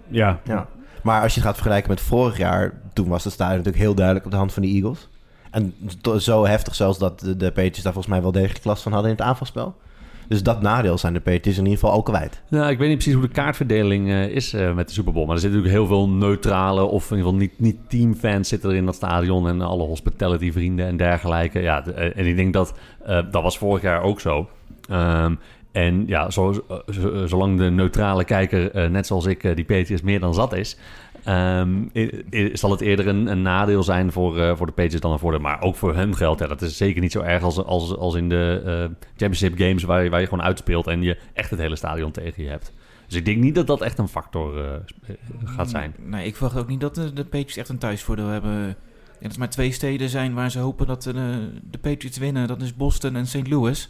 Ja, 0.08 0.40
Ja. 0.44 0.68
Maar 1.04 1.22
als 1.22 1.34
je 1.34 1.40
het 1.40 1.48
gaat 1.48 1.58
vergelijken 1.58 1.90
met 1.90 2.02
vorig 2.02 2.38
jaar, 2.38 2.74
toen 2.94 3.08
was 3.08 3.24
het 3.24 3.34
stadion 3.34 3.58
natuurlijk 3.58 3.84
heel 3.84 3.96
duidelijk 3.96 4.26
op 4.26 4.32
de 4.32 4.38
hand 4.38 4.54
van 4.54 4.62
de 4.62 4.70
Eagles. 4.70 5.10
En 5.52 5.74
zo 6.20 6.46
heftig 6.46 6.76
zelfs 6.76 6.98
dat 7.00 7.20
de, 7.20 7.38
de 7.38 7.46
Patriots 7.52 7.82
daar 7.82 7.94
volgens 7.94 8.14
mij 8.14 8.22
wel 8.22 8.32
degelijk 8.32 8.66
last 8.66 8.84
van 8.84 8.92
hadden 8.92 9.12
in 9.12 9.18
het 9.18 9.26
aanvalspel. 9.26 9.76
Dus 10.28 10.44
dat 10.44 10.62
nadeel 10.62 10.98
zijn 10.98 11.14
de 11.14 11.20
Patriots 11.20 11.58
in 11.60 11.64
ieder 11.66 11.80
geval 11.80 11.96
ook 11.96 12.06
kwijt. 12.06 12.42
Nou, 12.50 12.70
ik 12.72 12.78
weet 12.78 12.88
niet 12.88 12.98
precies 12.98 13.14
hoe 13.14 13.28
de 13.28 13.34
kaartverdeling 13.34 14.10
eh, 14.10 14.28
is 14.28 14.54
eh, 14.54 14.74
met 14.74 14.88
de 14.88 14.94
Super 14.94 15.14
Bowl. 15.14 15.26
Maar 15.26 15.36
er 15.36 15.42
zitten 15.42 15.60
natuurlijk 15.60 15.90
heel 15.90 15.98
veel 15.98 16.10
neutrale 16.10 16.84
of 16.84 17.12
in 17.12 17.18
ieder 17.18 17.32
geval 17.32 17.46
niet, 17.48 17.60
niet 17.60 17.78
teamfans 17.90 18.50
zitten 18.50 18.70
er 18.70 18.76
in 18.76 18.86
dat 18.86 18.96
stadion. 18.96 19.48
En 19.48 19.62
alle 19.62 19.84
hospitality 19.84 20.52
vrienden 20.52 20.86
en 20.88 20.98
dergelijke. 20.98 21.60
Ja, 21.60 21.86
eh, 21.86 22.18
en 22.18 22.26
ik 22.26 22.36
denk 22.36 22.54
dat 22.54 22.74
dat 23.06 23.44
was 23.44 23.58
vorig 23.58 23.82
jaar 23.82 24.02
ook 24.02 24.20
zo. 24.20 24.48
Ehm, 24.90 25.36
en 25.72 26.04
ja, 26.08 26.30
zo, 26.30 26.54
zo- 26.94 27.28
zolang 27.28 27.58
de 27.58 27.70
neutrale 27.70 28.24
kijker, 28.24 28.92
net 28.92 29.08
zoals 29.08 29.26
ik, 29.26 29.42
die 29.56 29.66
Patriots 29.66 30.02
meer 30.02 30.20
dan 30.20 30.34
zat 30.34 30.54
is... 30.54 30.78
i- 31.94 32.50
zal 32.54 32.72
het 32.72 32.82
eerder 32.82 33.08
een, 33.08 33.42
nadeel 33.42 33.84
zijn 33.84 34.12
voor, 34.12 34.40
eh, 34.40 34.56
voor 34.56 34.66
de 34.66 34.72
Patriots 34.72 35.02
dan 35.02 35.12
een 35.12 35.20
voordeel. 35.20 35.40
Maar 35.40 35.62
ook 35.62 35.76
voor 35.76 35.96
hun 35.96 36.16
geldt, 36.16 36.40
ja, 36.42 36.48
dat 36.48 36.62
is 36.62 36.78
zeker 36.78 37.02
niet 37.02 37.12
zo 37.12 37.22
erg 37.22 37.44
als, 37.44 37.64
als, 37.64 37.96
als 37.98 38.16
in 38.16 38.30
de 38.30 38.62
eh, 38.66 38.74
championship 39.18 39.58
games... 39.58 39.84
Waar 39.84 40.04
je, 40.04 40.10
waar 40.10 40.20
je 40.20 40.28
gewoon 40.28 40.44
uitspeelt 40.46 40.88
en 40.88 41.02
je 41.02 41.18
echt 41.34 41.50
het 41.50 41.60
hele 41.60 41.76
stadion 41.76 42.12
tegen 42.12 42.44
je 42.44 42.50
hebt. 42.50 42.74
Dus 43.08 43.16
ik 43.18 43.26
denk 43.26 43.38
niet 43.38 43.56
dat 43.56 43.68
dat 43.68 43.82
echt 43.82 43.98
een 43.98 44.08
factor 44.08 44.64
eh, 44.66 44.72
gaat 45.46 45.70
zijn. 45.70 45.94
Nee, 46.06 46.26
ik 46.26 46.36
verwacht 46.36 46.58
ook 46.58 46.68
niet 46.68 46.82
dat 46.82 46.96
de, 46.96 47.12
Patriots 47.24 47.58
echt 47.58 47.70
een 47.70 47.78
thuisvoordeel 47.78 48.28
hebben. 48.28 48.52
Denk 48.64 49.22
dat 49.22 49.34
er 49.34 49.40
maar 49.40 49.50
twee 49.50 49.72
steden 49.72 50.10
zijn 50.10 50.34
waar 50.34 50.52
ze 50.52 50.60
hopen 50.60 50.88
dat 50.88 51.04
de, 51.04 51.50
de 51.72 51.78
Patriots 51.78 52.18
winnen. 52.18 52.48
Dat 52.48 52.62
is 52.62 52.76
Boston 52.76 53.16
en 53.16 53.28
St. 53.28 53.48
Louis. 53.48 53.90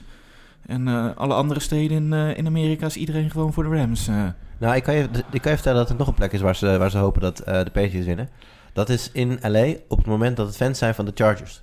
En 0.68 0.88
eh, 0.88 1.05
alle 1.15 1.34
andere 1.34 1.59
steden 1.59 1.97
in, 1.97 2.13
eh, 2.13 2.38
in 2.38 2.45
Amerika 2.47 2.86
is 2.86 2.95
iedereen 2.97 3.30
gewoon 3.30 3.53
voor 3.53 3.63
de 3.63 3.70
Rams. 3.70 4.07
eh. 4.07 4.15
Nou, 4.59 4.76
ik 4.76 4.84
kan 4.84 4.93
je, 4.95 5.07
ik 5.32 5.41
kan 5.41 5.51
je 5.51 5.57
vertellen 5.57 5.80
dat 5.80 5.89
er 5.89 5.95
nog 5.95 6.07
een 6.07 6.13
plek 6.13 6.32
is 6.34 6.41
waar 6.41 6.55
ze, 6.55 6.78
waar 6.78 6.89
ze 6.91 6.97
hopen 6.97 7.22
dat 7.22 7.39
eh, 7.39 7.53
de 7.63 7.70
Patriots 7.72 8.05
winnen. 8.07 8.30
Dat 8.74 8.89
is 8.89 9.09
in 9.13 9.39
LA 9.41 9.65
op 9.88 9.97
het 9.97 10.07
moment 10.07 10.38
dat 10.38 10.47
het 10.47 10.55
fans 10.55 10.78
zijn 10.78 10.95
van 10.95 11.05
de 11.05 11.11
Chargers. 11.15 11.61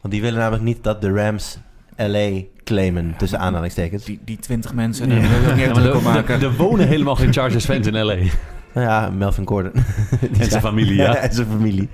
Want 0.00 0.12
die 0.14 0.22
willen 0.22 0.38
namelijk 0.38 0.62
niet 0.64 0.84
dat 0.84 1.00
de 1.00 1.12
Rams 1.12 1.58
LA 1.96 2.40
claimen, 2.64 3.14
tussen 3.16 3.38
aanhalingstekens. 3.38 4.04
die, 4.04 4.20
die 4.24 4.38
20 4.38 4.74
mensen, 4.74 5.08
daar 5.08 5.20
wil 5.20 5.30
ik 5.40 5.48
ook 5.48 5.54
niet 5.54 5.64
Ja, 5.64 5.72
druk 5.72 5.94
er- 5.94 6.02
maken. 6.02 6.40
er 6.42 6.56
wonen 6.56 6.86
helemaal 6.88 7.16
geen 7.16 7.32
Chargers 7.32 7.64
fans 7.64 7.86
in 7.86 8.04
L.A. 8.04 8.16
Nou 8.74 8.86
ja, 8.86 9.10
Melvin 9.10 9.46
Gordon. 9.46 9.72
En 10.40 10.50
zijn 10.50 10.62
familie, 10.62 10.94
ja. 10.96 11.14
en 11.24 11.32
zijn 11.34 11.46
familie. 11.46 11.88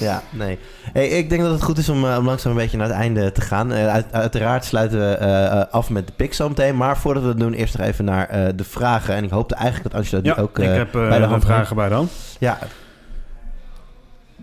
Ja, 0.00 0.22
nee. 0.30 0.58
Hey, 0.92 1.08
ik 1.08 1.28
denk 1.30 1.42
dat 1.42 1.50
het 1.52 1.62
goed 1.62 1.78
is 1.78 1.88
om, 1.88 2.04
eh, 2.04 2.16
om 2.18 2.24
langzaam 2.24 2.52
een 2.52 2.58
beetje 2.58 2.76
naar 2.76 2.86
het 2.86 2.96
einde 2.96 3.32
te 3.32 3.40
gaan. 3.40 3.72
Eh, 3.72 3.86
uit- 3.88 4.12
uiteraard 4.12 4.64
sluiten 4.64 4.98
we 4.98 5.14
eh, 5.14 5.62
af 5.72 5.90
met 5.90 6.06
de 6.06 6.12
pick 6.16 6.34
zo 6.34 6.48
meteen. 6.48 6.76
Maar 6.76 6.98
voordat 6.98 7.22
we 7.22 7.28
dat 7.28 7.38
doen, 7.38 7.52
eerst 7.52 7.78
nog 7.78 7.86
even 7.86 8.04
naar 8.04 8.56
de 8.56 8.64
vragen. 8.64 9.14
En 9.14 9.24
ik 9.24 9.30
hoopte 9.30 9.54
eigenlijk 9.54 9.90
dat 9.92 10.00
Angela 10.02 10.22
die 10.22 10.32
ja 10.34 10.40
ook 10.40 10.58
ik 10.58 10.64
heb 10.68 10.92
bij 10.92 11.10
de 11.10 11.18
de 11.20 11.24
hand 11.24 11.44
vragen 11.44 11.76
bij 11.76 11.88
dan. 11.88 12.08
Ja, 12.38 12.58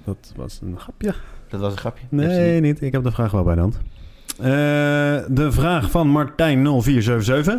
Dat 0.05 0.33
was 0.35 0.59
een 0.61 0.79
grapje. 0.79 1.13
dat 1.49 1.59
was 1.59 1.71
een 1.71 1.77
grapje. 1.77 2.03
Nee, 2.09 2.51
niet. 2.53 2.61
niet. 2.61 2.81
Ik 2.81 2.91
heb 2.91 3.03
de 3.03 3.11
vraag 3.11 3.31
wel 3.31 3.43
bij 3.43 3.55
de 3.55 3.61
hand. 3.61 3.79
De 5.35 5.47
vraag 5.51 5.91
van 5.91 6.07
Martijn0477. 6.27 7.51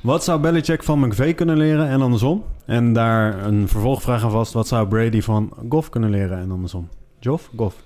Wat 0.00 0.24
zou 0.24 0.40
Belichick 0.40 0.82
van 0.82 0.98
McVay 1.00 1.34
kunnen 1.34 1.56
leren 1.56 1.88
en 1.88 2.00
andersom? 2.02 2.44
En 2.66 2.92
daar 2.92 3.44
een 3.44 3.68
vervolgvraag 3.68 4.24
aan 4.24 4.30
vast. 4.30 4.52
Wat 4.52 4.68
zou 4.68 4.88
Brady 4.88 5.20
van 5.20 5.52
Goff 5.68 5.88
kunnen 5.88 6.10
leren 6.10 6.38
en 6.38 6.50
andersom? 6.50 6.88
Joff? 7.18 7.50
Goff? 7.56 7.76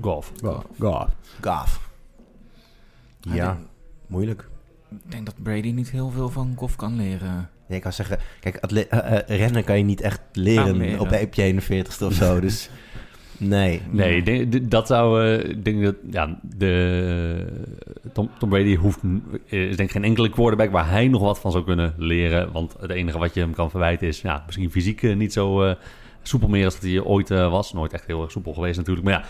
Golf. 0.00 0.32
Goff. 0.42 0.64
Goff. 0.78 1.06
Gaaf. 1.40 1.88
Maar 3.26 3.36
Ja, 3.36 3.58
moeilijk. 4.06 4.48
ik 4.90 5.10
denk 5.10 5.26
dat 5.26 5.34
Brady 5.42 5.70
niet 5.70 5.90
heel 5.90 6.10
veel 6.10 6.28
van 6.28 6.52
Goff 6.56 6.76
kan 6.76 6.96
leren. 6.96 7.48
Ja, 7.66 7.74
ik 7.76 7.82
kan 7.82 7.92
zeggen, 7.92 8.18
kijk, 8.40 8.58
atle- 8.60 8.86
eh, 8.86 9.18
eh, 9.18 9.38
rennen 9.38 9.64
kan 9.64 9.78
je 9.78 9.84
niet 9.84 10.00
echt 10.00 10.20
leren, 10.32 10.78
de 10.78 10.96
op 10.98 11.10
je 11.34 11.42
41ste 11.42 12.04
of 12.04 12.12
zo. 12.12 12.40
Dus 12.40 12.70
nee. 13.40 13.82
Nee, 13.90 14.16
ik 14.16 14.24
denk- 14.24 14.52
d- 14.52 14.70
dat 14.70 14.86
zou... 14.86 15.24
eh, 15.24 15.50
Ik 15.50 15.64
denk 15.64 15.82
dat... 15.82 15.94
Ja, 16.10 16.38
de, 16.56 17.46
Tom, 18.12 18.30
Tom 18.38 18.48
Brady 18.48 18.76
hoeft... 18.76 18.98
is 19.44 19.76
denk 19.76 19.88
ik 19.88 19.90
geen 19.90 20.04
enkele 20.04 20.28
quarterback 20.30 20.70
waar 20.70 20.90
hij 20.90 21.08
nog 21.08 21.22
wat 21.22 21.40
van 21.40 21.52
zou 21.52 21.64
kunnen 21.64 21.94
leren. 21.96 22.52
Want 22.52 22.74
het 22.80 22.90
enige 22.90 23.18
wat 23.18 23.34
je 23.34 23.40
hem 23.40 23.54
kan 23.54 23.70
verwijten 23.70 24.06
is... 24.08 24.20
Ja, 24.20 24.42
misschien 24.46 24.70
fysiek 24.70 25.02
eh, 25.02 25.16
niet 25.16 25.32
zo 25.32 25.62
eh, 25.62 25.74
soepel 26.22 26.48
meer 26.48 26.64
als 26.64 26.74
dat 26.74 26.82
hij 26.90 27.00
ooit 27.02 27.28
was. 27.28 27.72
Nooit 27.72 27.92
echt 27.92 28.06
heel 28.06 28.22
erg 28.22 28.30
soepel 28.30 28.52
geweest 28.52 28.76
natuurlijk. 28.76 29.06
Maar 29.06 29.14
ja, 29.14 29.24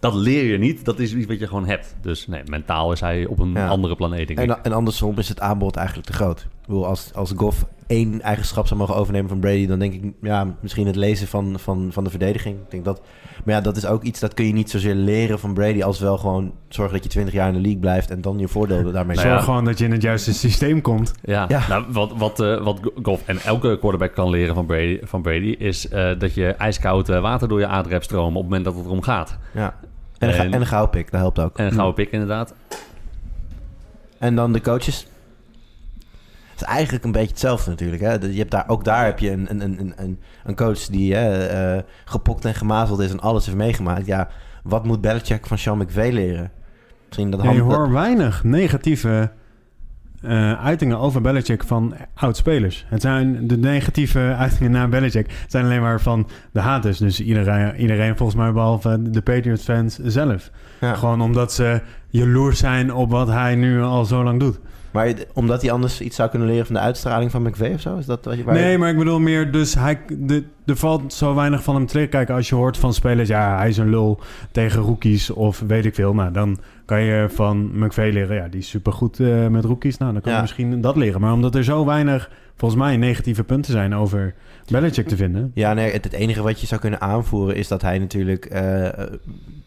dat 0.00 0.14
leer 0.14 0.44
je 0.44 0.58
niet. 0.58 0.84
Dat 0.84 0.98
is 0.98 1.14
iets 1.14 1.26
wat 1.26 1.38
je 1.38 1.46
gewoon 1.46 1.66
hebt. 1.66 1.96
Dus 2.00 2.26
nee, 2.26 2.42
mentaal 2.46 2.92
is 2.92 3.00
hij 3.00 3.26
op 3.26 3.38
een 3.38 3.52
Ja. 3.52 3.68
andere 3.68 3.96
planeet, 3.96 4.26
denk 4.26 4.40
ik. 4.40 4.48
En, 4.50 4.64
en 4.64 4.72
andersom 4.72 5.18
is 5.18 5.28
het 5.28 5.40
aanbod 5.40 5.76
eigenlijk 5.76 6.06
te 6.06 6.12
groot. 6.12 6.40
Ik 6.40 6.66
bedoel, 6.66 6.86
als, 6.86 7.10
als 7.14 7.32
Goff 7.36 7.64
één 7.92 8.20
eigenschap 8.20 8.66
zou 8.66 8.80
mogen 8.80 8.94
overnemen 8.94 9.28
van 9.28 9.38
Brady... 9.40 9.66
dan 9.66 9.78
denk 9.78 9.92
ik, 9.94 10.02
ja, 10.22 10.46
misschien 10.60 10.86
het 10.86 10.96
lezen 10.96 11.26
van, 11.28 11.54
van, 11.58 11.88
van 11.92 12.04
de 12.04 12.10
verdediging. 12.10 12.56
Ik 12.56 12.70
denk 12.70 12.84
dat, 12.84 13.00
maar 13.44 13.54
ja, 13.54 13.60
dat 13.60 13.76
is 13.76 13.86
ook 13.86 14.02
iets 14.02 14.20
dat 14.20 14.34
kun 14.34 14.46
je 14.46 14.52
niet 14.52 14.70
zozeer 14.70 14.94
leren 14.94 15.38
van 15.38 15.54
Brady... 15.54 15.82
als 15.82 16.00
wel 16.00 16.18
gewoon 16.18 16.52
zorgen 16.68 16.94
dat 16.94 17.04
je 17.04 17.10
20 17.10 17.34
jaar 17.34 17.48
in 17.48 17.54
de 17.54 17.60
league 17.60 17.80
blijft... 17.80 18.10
en 18.10 18.20
dan 18.20 18.38
je 18.38 18.48
voordeel 18.48 18.82
daarmee 18.92 19.16
Nou 19.16 19.28
ja. 19.28 19.34
Zorg 19.34 19.44
gewoon 19.44 19.64
dat 19.64 19.78
je 19.78 19.84
in 19.84 19.92
het 19.92 20.02
juiste 20.02 20.34
systeem 20.34 20.80
komt. 20.80 21.12
Ja, 21.22 21.44
Ja. 21.48 21.68
Nou, 21.68 21.84
wat, 21.88 22.12
wat, 22.16 22.40
eh, 22.40 22.62
wat 22.64 22.80
Goff 23.02 23.22
en 23.26 23.38
elke 23.38 23.78
quarterback 23.78 24.14
kan 24.14 24.30
leren 24.30 24.54
van 24.54 24.66
Brady, 24.66 24.98
van 25.02 25.22
Brady 25.22 25.54
is 25.58 25.88
eh, 25.88 26.10
dat 26.18 26.34
je 26.34 26.46
ijskoud 26.46 27.08
eh, 27.08 27.20
water 27.20 27.48
door 27.48 27.58
je 27.60 27.66
aderen 27.66 27.92
hebt 27.92 28.04
stromen 28.04 28.28
op 28.28 28.34
het 28.34 28.44
moment 28.44 28.64
dat 28.64 28.74
het 28.74 28.84
erom 28.84 29.02
gaat. 29.02 29.38
Ja. 29.54 29.74
En 30.18 30.28
En- 30.30 30.52
en 30.52 30.60
een 30.60 30.66
gouden 30.66 30.90
pick, 30.90 31.10
dat 31.10 31.20
helpt 31.20 31.38
ook. 31.40 31.58
En 31.58 31.66
een 31.66 31.72
gouden 31.72 31.94
pik 31.94 32.10
inderdaad. 32.12 32.54
En 34.18 34.34
dan 34.34 34.52
de 34.52 34.60
coaches. 34.60 35.06
Is 36.62 36.68
eigenlijk 36.68 37.04
een 37.04 37.12
beetje 37.12 37.28
hetzelfde 37.28 37.70
natuurlijk. 37.70 38.02
Hè? 38.02 38.12
Je 38.12 38.38
hebt 38.38 38.50
daar, 38.50 38.68
ook 38.68 38.84
daar 38.84 39.04
heb 39.04 39.18
je 39.18 39.30
een, 39.30 39.50
een, 39.50 39.60
een, 39.60 39.92
een, 39.96 40.20
een 40.44 40.56
coach 40.56 40.86
die 40.86 41.14
hè, 41.14 41.46
eh, 41.46 41.82
gepokt 42.04 42.44
en 42.44 42.54
gemazeld 42.54 43.00
is 43.00 43.10
en 43.10 43.20
alles 43.20 43.46
heeft 43.46 43.58
meegemaakt. 43.58 44.06
Ja, 44.06 44.28
wat 44.62 44.84
moet 44.84 45.00
Belichick 45.00 45.46
van 45.46 45.58
Sean 45.58 45.78
McVay 45.78 46.10
leren? 46.10 46.50
Misschien 47.06 47.30
dat 47.30 47.42
Ja, 47.42 47.50
je 47.50 47.60
hoort 47.60 47.90
weinig 47.90 48.44
negatieve 48.44 49.30
eh, 50.22 50.64
uitingen 50.64 50.98
over 50.98 51.20
Belichick 51.20 51.64
van 51.64 51.94
oud-spelers. 52.14 52.86
Het 52.88 53.00
zijn 53.00 53.46
de 53.46 53.58
negatieve 53.58 54.34
uitingen 54.38 54.70
naar 54.70 54.88
Belichick. 54.88 55.30
Het 55.30 55.50
zijn 55.50 55.64
alleen 55.64 55.80
maar 55.80 56.00
van 56.00 56.28
de 56.52 56.60
haters. 56.60 56.98
Dus 56.98 57.20
iedereen, 57.20 57.76
iedereen 57.76 58.16
volgens 58.16 58.38
mij 58.38 58.52
behalve 58.52 59.10
de 59.10 59.22
Patriots-fans 59.22 59.98
zelf. 59.98 60.50
Ja. 60.80 60.94
Gewoon 60.94 61.20
omdat 61.20 61.52
ze 61.52 61.80
jaloers 62.08 62.58
zijn 62.58 62.94
op 62.94 63.10
wat 63.10 63.28
hij 63.28 63.54
nu 63.54 63.82
al 63.82 64.04
zo 64.04 64.22
lang 64.22 64.40
doet. 64.40 64.60
Maar 64.92 65.08
je- 65.08 65.26
omdat 65.34 65.62
hij 65.62 65.70
anders 65.70 66.00
iets 66.00 66.16
zou 66.16 66.30
kunnen 66.30 66.48
leren 66.48 66.66
van 66.66 66.74
de 66.74 66.80
uitstraling 66.80 67.30
van 67.30 67.42
McVay 67.42 67.74
of 67.74 67.80
zo? 67.80 67.96
Is 67.96 68.06
dat 68.06 68.24
wat 68.24 68.36
je... 68.36 68.44
waar 68.44 68.56
je- 68.56 68.60
Nee, 68.62 68.78
maar 68.78 68.90
ik 68.90 68.98
bedoel 68.98 69.18
meer, 69.18 69.52
dus 69.52 69.74
hij, 69.74 70.00
de, 70.18 70.44
er 70.66 70.76
valt 70.76 71.12
zo 71.12 71.34
weinig 71.34 71.62
van 71.62 71.74
hem 71.74 71.86
te 71.86 71.94
leren. 71.94 72.10
Kijk, 72.10 72.30
als 72.30 72.48
je 72.48 72.54
hoort 72.54 72.76
van 72.76 72.94
spelers, 72.94 73.28
ja, 73.28 73.56
hij 73.56 73.68
is 73.68 73.76
een 73.76 73.90
lul 73.90 74.20
tegen 74.50 74.82
rookies 74.82 75.30
of 75.30 75.62
weet 75.66 75.84
ik 75.84 75.94
veel. 75.94 76.14
Nou, 76.14 76.32
dan 76.32 76.58
kan 76.84 77.00
je 77.02 77.26
van 77.30 77.70
McVay 77.84 78.10
leren, 78.12 78.36
ja, 78.36 78.48
die 78.48 78.60
is 78.60 78.68
supergoed 78.68 79.20
eh 79.20 79.46
met 79.46 79.64
rookies. 79.64 79.98
Nou, 79.98 80.12
dan 80.12 80.20
kan 80.20 80.30
Ja. 80.30 80.36
je 80.36 80.42
misschien 80.42 80.80
dat 80.80 80.96
leren. 80.96 81.20
Maar 81.20 81.32
omdat 81.32 81.54
er 81.54 81.64
zo 81.64 81.84
weinig, 81.86 82.30
volgens 82.56 82.80
mij, 82.80 82.96
negatieve 82.96 83.44
punten 83.44 83.72
zijn 83.72 83.94
over 83.94 84.34
Belichick 84.70 85.08
te 85.08 85.16
vinden. 85.16 85.50
Ja, 85.54 85.72
nee, 85.74 85.92
het, 85.92 86.04
het 86.04 86.12
enige 86.12 86.42
wat 86.42 86.60
je 86.60 86.66
zou 86.66 86.80
kunnen 86.80 87.00
aanvoeren 87.00 87.56
is 87.56 87.68
dat 87.68 87.82
hij 87.82 87.98
natuurlijk 87.98 88.44
eh, 88.44 88.86
eh, 88.86 88.92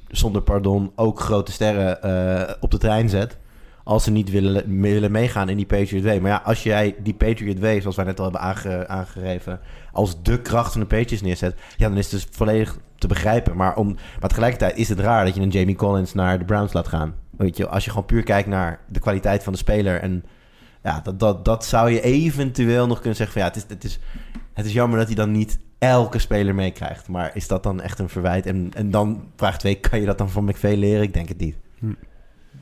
zonder 0.07 0.41
pardon 0.41 0.91
ook 0.95 1.19
grote 1.19 1.51
sterren 1.51 1.97
op 2.59 2.71
de 2.71 2.77
trein 2.77 3.09
zet. 3.09 3.37
Als 3.85 4.03
ze 4.03 4.11
niet 4.11 4.29
willen, 4.31 4.81
willen 4.81 5.11
meegaan 5.11 5.49
in 5.49 5.57
die 5.57 5.65
Patriot 5.65 6.03
Way. 6.03 6.19
Maar 6.19 6.31
ja, 6.31 6.41
als 6.43 6.63
jij 6.63 6.95
die 7.03 7.13
Patriot 7.13 7.59
Way, 7.59 7.81
zoals 7.81 7.95
wij 7.95 8.05
net 8.05 8.17
al 8.17 8.23
hebben 8.23 8.41
aange, 8.41 8.87
aangegeven, 8.87 9.59
als 9.91 10.23
de 10.23 10.41
kracht 10.41 10.71
van 10.71 10.81
de 10.81 10.87
Patriots 10.87 11.21
neerzet, 11.21 11.55
ja, 11.77 11.87
dan 11.87 11.97
is 11.97 12.11
het 12.11 12.21
dus 12.21 12.27
volledig 12.31 12.77
te 12.95 13.07
begrijpen. 13.07 13.55
Maar, 13.55 13.75
om, 13.75 13.95
maar 14.19 14.29
tegelijkertijd 14.29 14.77
is 14.77 14.89
het 14.89 14.99
raar 14.99 15.25
dat 15.25 15.35
je 15.35 15.41
een 15.41 15.49
Jamie 15.49 15.75
Collins 15.75 16.13
naar 16.13 16.39
de 16.39 16.45
Browns 16.45 16.73
laat 16.73 16.87
gaan. 16.87 17.15
Weet 17.37 17.57
je, 17.57 17.67
als 17.67 17.83
je 17.83 17.89
gewoon 17.89 18.05
puur 18.05 18.23
kijkt 18.23 18.47
naar 18.47 18.79
de 18.87 18.99
kwaliteit 18.99 19.43
van 19.43 19.53
de 19.53 19.59
speler 19.59 20.01
en 20.01 20.23
ja, 20.83 20.99
dat, 21.03 21.19
dat, 21.19 21.45
dat 21.45 21.65
zou 21.65 21.91
je 21.91 22.01
eventueel 22.01 22.87
nog 22.87 22.97
kunnen 22.97 23.15
zeggen 23.15 23.39
van 23.39 23.41
ja, 23.41 23.53
het 23.53 23.57
is, 23.57 23.65
het 23.67 23.83
is, 23.83 23.99
het 24.53 24.65
is 24.65 24.73
jammer 24.73 24.97
dat 24.97 25.07
hij 25.07 25.15
dan 25.15 25.31
niet 25.31 25.59
elke 25.79 26.19
speler 26.19 26.55
meekrijgt. 26.55 27.07
Maar 27.07 27.31
is 27.33 27.47
dat 27.47 27.63
dan 27.63 27.81
echt 27.81 27.99
een 27.99 28.09
verwijt? 28.09 28.45
En, 28.45 28.71
en 28.73 28.91
dan, 28.91 29.23
vraag 29.35 29.57
2, 29.57 29.75
kan 29.75 29.99
je 29.99 30.05
dat 30.05 30.17
dan 30.17 30.29
van 30.29 30.43
McVay 30.43 30.75
leren? 30.75 31.03
Ik 31.03 31.13
denk 31.13 31.27
het 31.27 31.39
niet. 31.39 31.55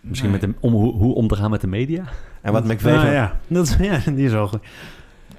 Misschien 0.04 0.32
Nee. 0.32 0.40
met 0.42 0.50
de, 0.50 0.56
om, 0.68 0.74
hoe, 0.74 0.94
hoe 0.94 1.16
om 1.16 1.28
te 1.28 1.36
gaan 1.36 1.50
met 1.50 1.62
de 1.62 1.68
media? 1.68 2.04
En 2.42 2.54
wat 2.54 2.64
McVay... 2.64 2.92
Nou 2.92 3.06
van- 3.06 3.14
ja, 3.16 3.38
dat, 3.48 3.68
is- 3.68 3.76
ja, 3.80 4.00
die 4.16 4.26
is 4.26 4.32
wel 4.32 4.48
goed. 4.48 4.60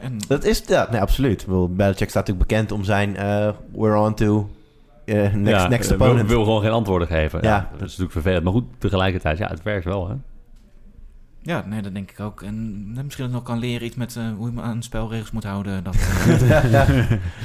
En, 0.01 0.19
Dat 0.29 0.45
is, 0.45 0.63
ja, 0.67 0.89
nee, 0.91 1.01
absoluut. 1.01 1.41
Ik 1.41 1.47
bedoel, 1.47 1.69
Belichick 1.69 2.11
staat 2.11 2.27
natuurlijk 2.27 2.49
bekend 2.49 2.73
om 2.73 2.85
zijn 2.85 3.17
eh, 3.17 3.49
we're 3.73 3.99
on 3.99 4.15
to 4.15 4.51
eh, 5.05 5.17
next, 5.35 5.63
ja, 5.63 5.69
next 5.69 5.91
eh, 5.91 5.97
wil, 5.97 6.07
opponent. 6.07 6.29
wil 6.29 6.45
gewoon 6.45 6.61
geen 6.63 6.71
antwoorden 6.71 7.09
geven. 7.09 7.39
Ja. 7.43 7.49
Ja. 7.49 7.57
dat 7.71 7.75
is 7.81 7.81
natuurlijk 7.81 8.13
vervelend. 8.13 8.45
Maar 8.45 8.53
goed, 8.53 8.65
tegelijkertijd, 8.79 9.39
ja, 9.39 9.49
het 9.49 9.63
werkt 9.63 9.85
wel, 9.85 10.09
hè? 10.09 10.15
Ja, 11.45 11.65
nee, 11.67 11.83
dat 11.83 11.95
denk 11.95 12.11
ik 12.11 12.21
ook. 12.21 12.43
En 12.43 12.85
eh, 12.97 13.03
misschien 13.03 13.25
dat 13.25 13.35
ik 13.35 13.41
nog 13.41 13.43
kan 13.43 13.59
leren 13.59 13.87
iets 13.87 13.97
met 13.97 14.17
eh, 14.17 14.25
hoe 14.37 14.47
je 14.47 14.55
me 14.55 14.63
aan 14.63 14.83
spelregels 14.83 15.31
moet 15.31 15.45
houden. 15.45 15.85
Dat, 15.85 15.95
eh, 15.95 16.49
ja, 16.49 16.63
ja. 16.67 16.87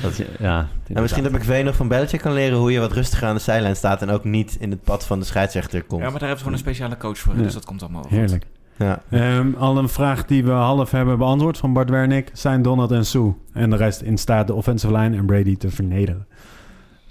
Dat, 0.01 0.21
ja, 0.39 0.67
En 0.87 1.01
misschien 1.01 1.23
dat 1.23 1.31
McVay 1.31 1.61
nog 1.61 1.75
van 1.75 1.87
Belichick 1.87 2.21
kan 2.21 2.33
leren 2.33 2.57
hoe 2.57 2.71
je 2.71 2.79
wat 2.79 2.91
rustiger 2.91 3.27
aan 3.27 3.35
de 3.35 3.41
zijlijn 3.41 3.75
staat 3.75 4.01
en 4.01 4.09
ook 4.09 4.23
niet 4.23 4.57
in 4.59 4.69
het 4.69 4.83
pad 4.83 5.05
van 5.05 5.19
de 5.19 5.25
scheidsrechter 5.25 5.83
komt. 5.83 6.01
ja, 6.01 6.09
maar 6.09 6.19
daar 6.19 6.29
hebben 6.29 6.37
ze 6.37 6.43
gewoon 6.43 6.53
een 6.53 6.65
speciale 6.65 6.97
coach 6.97 7.17
voor. 7.17 7.35
Ja. 7.35 7.41
Dus 7.41 7.53
dat 7.53 7.65
komt 7.65 7.81
allemaal 7.81 8.01
wel 8.01 8.09
goed. 8.09 8.19
Heerlijk. 8.19 8.45
Ja. 8.77 9.01
Ehm, 9.09 9.53
al 9.53 9.77
een 9.77 9.89
vraag 9.89 10.25
die 10.25 10.43
we 10.43 10.51
half 10.51 10.91
hebben 10.91 11.17
beantwoord 11.17 11.57
van 11.57 11.73
Bart 11.73 11.89
Wernick. 11.89 12.29
Zijn 12.33 12.61
Donald 12.61 12.91
en 12.91 13.05
Sue 13.05 13.33
en 13.53 13.69
de 13.69 13.75
rest 13.75 14.01
in 14.01 14.17
staat 14.17 14.47
de 14.47 14.53
offensive 14.53 14.93
line 14.93 15.17
en 15.17 15.25
Brady 15.25 15.57
te 15.57 15.69
vernederen? 15.69 16.27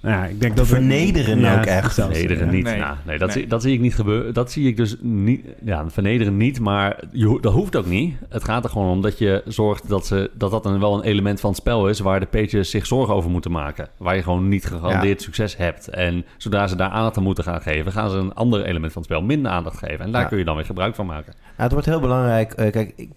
Nou 0.01 0.15
Ja, 0.17 0.25
ik 0.25 0.41
denk 0.41 0.57
dat 0.57 0.69
we- 0.69 0.75
Vernederen 0.75 1.59
ook 1.59 1.65
echt. 1.65 1.95
Vernederen 1.95 2.47
ja. 2.47 2.53
niet. 2.53 2.65
Nee. 2.65 2.79
Nou, 2.79 2.97
nee, 3.07 3.19
dat, 3.19 3.29
Nee. 3.29 3.37
Zie, 3.39 3.47
dat 3.47 3.63
zie 3.63 3.73
ik 3.75 3.81
niet 3.81 3.95
gebeuren. 3.95 4.35
Dat 4.35 4.53
zie 4.53 4.67
ik 4.69 4.77
dus 4.77 4.97
niet. 5.01 5.47
Ja, 5.65 5.91
vernederen 5.91 6.37
niet, 6.37 6.61
maar 6.61 7.01
je, 7.13 7.39
dat 7.41 7.53
hoeft 7.53 7.77
ook 7.77 7.87
niet. 7.87 8.15
Het 8.29 8.45
gaat 8.45 8.65
er 8.65 8.71
gewoon 8.71 8.91
om 8.91 9.01
dat 9.03 9.19
je 9.19 9.43
zorgt 9.47 9.89
dat 9.89 10.07
ze, 10.07 10.31
dat, 10.35 10.51
dat 10.51 10.63
dan 10.63 10.81
wel 10.81 10.95
een 10.95 11.03
element 11.05 11.41
van 11.41 11.51
het 11.51 11.59
spel 11.59 11.89
is 11.89 12.01
waar 12.01 12.21
de 12.21 12.27
Patriots 12.27 12.71
zich 12.71 12.87
zorgen 12.87 13.15
over 13.15 13.31
moeten 13.31 13.51
maken. 13.51 13.89
Waar 13.97 14.17
je 14.17 14.23
gewoon 14.23 14.49
niet 14.49 14.65
gegarandeerd 14.67 15.23
succes 15.23 15.57
hebt. 15.57 15.89
En 15.89 16.25
zodra 16.37 16.67
ze 16.67 16.77
daar 16.77 16.91
aandacht 16.91 17.17
aan 17.17 17.23
moeten 17.23 17.45
gaan 17.45 17.63
geven, 17.63 17.93
gaan 17.93 18.11
ze 18.11 18.17
een 18.17 18.35
ander 18.35 18.65
element 18.65 18.93
van 18.93 19.03
het 19.03 19.11
spel 19.11 19.23
minder 19.23 19.53
aandacht 19.53 19.79
geven. 19.79 20.05
En 20.05 20.13
daar 20.13 20.23
Ja. 20.23 20.29
kun 20.29 20.39
je 20.39 20.45
dan 20.45 20.57
weer 20.57 20.65
gebruik 20.65 20.95
van 20.95 21.07
maken. 21.07 21.35
Het 21.57 21.73
wordt 21.73 21.87
heel 21.87 22.01
belangrijk. 22.01 22.53
eh, 22.53 22.73
kijk, 22.73 22.93
ik, 22.97 23.11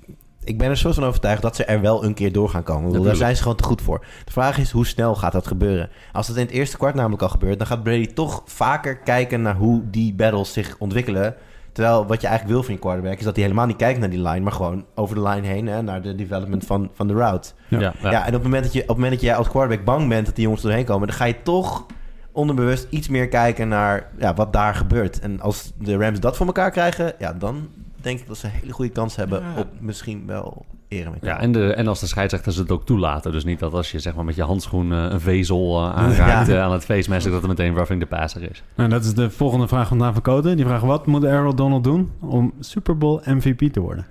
ik 0.43 0.57
ben 0.57 0.69
er 0.69 0.77
zo 0.77 0.91
van 0.91 1.03
overtuigd 1.03 1.41
dat 1.41 1.55
ze 1.55 1.65
er 1.65 1.81
wel 1.81 2.03
een 2.03 2.13
keer 2.13 2.31
door 2.31 2.49
gaan 2.49 2.63
komen. 2.63 3.03
Daar 3.03 3.15
zijn 3.15 3.35
ze 3.35 3.41
gewoon 3.41 3.57
te 3.57 3.63
goed 3.63 3.81
voor. 3.81 4.05
De 4.25 4.31
vraag 4.31 4.57
is, 4.57 4.71
hoe 4.71 4.85
snel 4.85 5.15
gaat 5.15 5.31
dat 5.31 5.47
gebeuren? 5.47 5.89
Als 6.11 6.27
dat 6.27 6.35
in 6.35 6.45
het 6.45 6.51
eerste 6.51 6.77
kwart 6.77 6.95
namelijk 6.95 7.21
al 7.21 7.29
gebeurt... 7.29 7.57
dan 7.57 7.67
gaat 7.67 7.83
Brady 7.83 8.07
toch 8.07 8.41
vaker 8.45 8.97
kijken 8.97 9.41
naar 9.41 9.55
hoe 9.55 9.81
die 9.89 10.13
battles 10.13 10.53
zich 10.53 10.75
ontwikkelen. 10.79 11.35
Terwijl 11.71 12.05
wat 12.05 12.21
je 12.21 12.27
eigenlijk 12.27 12.55
wil 12.55 12.65
van 12.65 12.73
je 12.73 12.79
quarterback... 12.79 13.17
is 13.17 13.23
dat 13.23 13.35
hij 13.35 13.43
helemaal 13.43 13.65
niet 13.65 13.75
kijkt 13.75 13.99
naar 13.99 14.09
die 14.09 14.21
line... 14.21 14.39
maar 14.39 14.51
gewoon 14.51 14.85
over 14.95 15.15
de 15.15 15.21
line 15.21 15.47
heen, 15.47 15.67
hè, 15.67 15.81
naar 15.81 16.01
de 16.01 16.15
development 16.15 16.65
van, 16.65 16.89
van 16.93 17.07
de 17.07 17.13
route. 17.13 17.49
Ja. 17.67 17.79
Ja, 17.79 17.93
Ja. 18.01 18.21
en 18.21 18.27
op 18.27 18.33
het, 18.33 18.43
moment 18.43 18.63
dat 18.63 18.73
je, 18.73 18.81
op 18.81 18.87
het 18.87 18.95
moment 18.95 19.13
dat 19.13 19.23
jij 19.23 19.35
als 19.35 19.49
quarterback 19.49 19.85
bang 19.85 20.09
bent... 20.09 20.25
dat 20.25 20.35
die 20.35 20.43
jongens 20.43 20.63
er 20.63 20.67
doorheen 20.67 20.87
komen... 20.87 21.07
dan 21.07 21.17
ga 21.17 21.25
je 21.25 21.41
toch 21.43 21.85
onderbewust 22.31 22.87
iets 22.89 23.07
meer 23.07 23.27
kijken 23.27 23.67
naar 23.67 24.09
ja, 24.19 24.33
wat 24.33 24.53
daar 24.53 24.75
gebeurt. 24.75 25.19
En 25.19 25.41
als 25.41 25.71
de 25.77 25.97
Rams 25.97 26.19
dat 26.19 26.37
voor 26.37 26.45
elkaar 26.45 26.71
krijgen... 26.71 27.13
ja, 27.19 27.33
dan 27.33 27.69
denk 28.01 28.19
ik 28.19 28.27
dat 28.27 28.37
ze 28.37 28.45
een 28.45 28.51
hele 28.61 28.71
goede 28.73 28.91
kans 28.91 29.15
hebben... 29.15 29.41
Ja. 29.41 29.59
op 29.61 29.67
misschien 29.79 30.23
wel 30.25 30.65
eren 30.87 31.11
met 31.11 31.19
Ja, 31.23 31.39
en, 31.39 31.51
de, 31.51 31.73
en 31.73 31.87
als 31.87 31.99
de 31.99 32.07
scheidsrechters 32.07 32.55
het 32.55 32.71
ook 32.71 32.85
toelaten. 32.85 33.31
Dus 33.31 33.43
niet 33.43 33.59
dat 33.59 33.73
als 33.73 33.91
je 33.91 33.99
zeg 33.99 34.15
maar, 34.15 34.25
met 34.25 34.35
je 34.35 34.43
handschoen 34.43 34.91
eh, 34.91 34.97
een 35.09 35.19
vezel 35.19 35.77
eh, 35.77 35.95
aanraakt 35.95 36.47
Ja. 36.47 36.53
eh, 36.55 36.61
aan 36.63 36.71
het 36.71 36.85
face 36.85 37.09
mask, 37.09 37.25
dat 37.25 37.33
het 37.41 37.47
meteen 37.47 37.73
roughing 37.73 37.99
the 38.01 38.05
passer 38.07 38.49
is. 38.51 38.63
Nou, 38.75 38.89
dat 38.89 39.03
is 39.03 39.13
de 39.13 39.29
volgende 39.29 39.67
vraag 39.67 39.87
van 39.87 39.97
Daan 39.99 40.13
van 40.13 40.21
Koten. 40.21 40.55
Die 40.55 40.65
vraagt, 40.65 40.83
wat 40.83 41.05
moet 41.05 41.25
Aaron 41.25 41.55
Donald 41.55 41.83
doen 41.83 42.11
om 42.19 42.53
Super 42.59 42.97
Bowl 42.97 43.21
MVP 43.25 43.73
te 43.73 43.79
worden? 43.79 44.05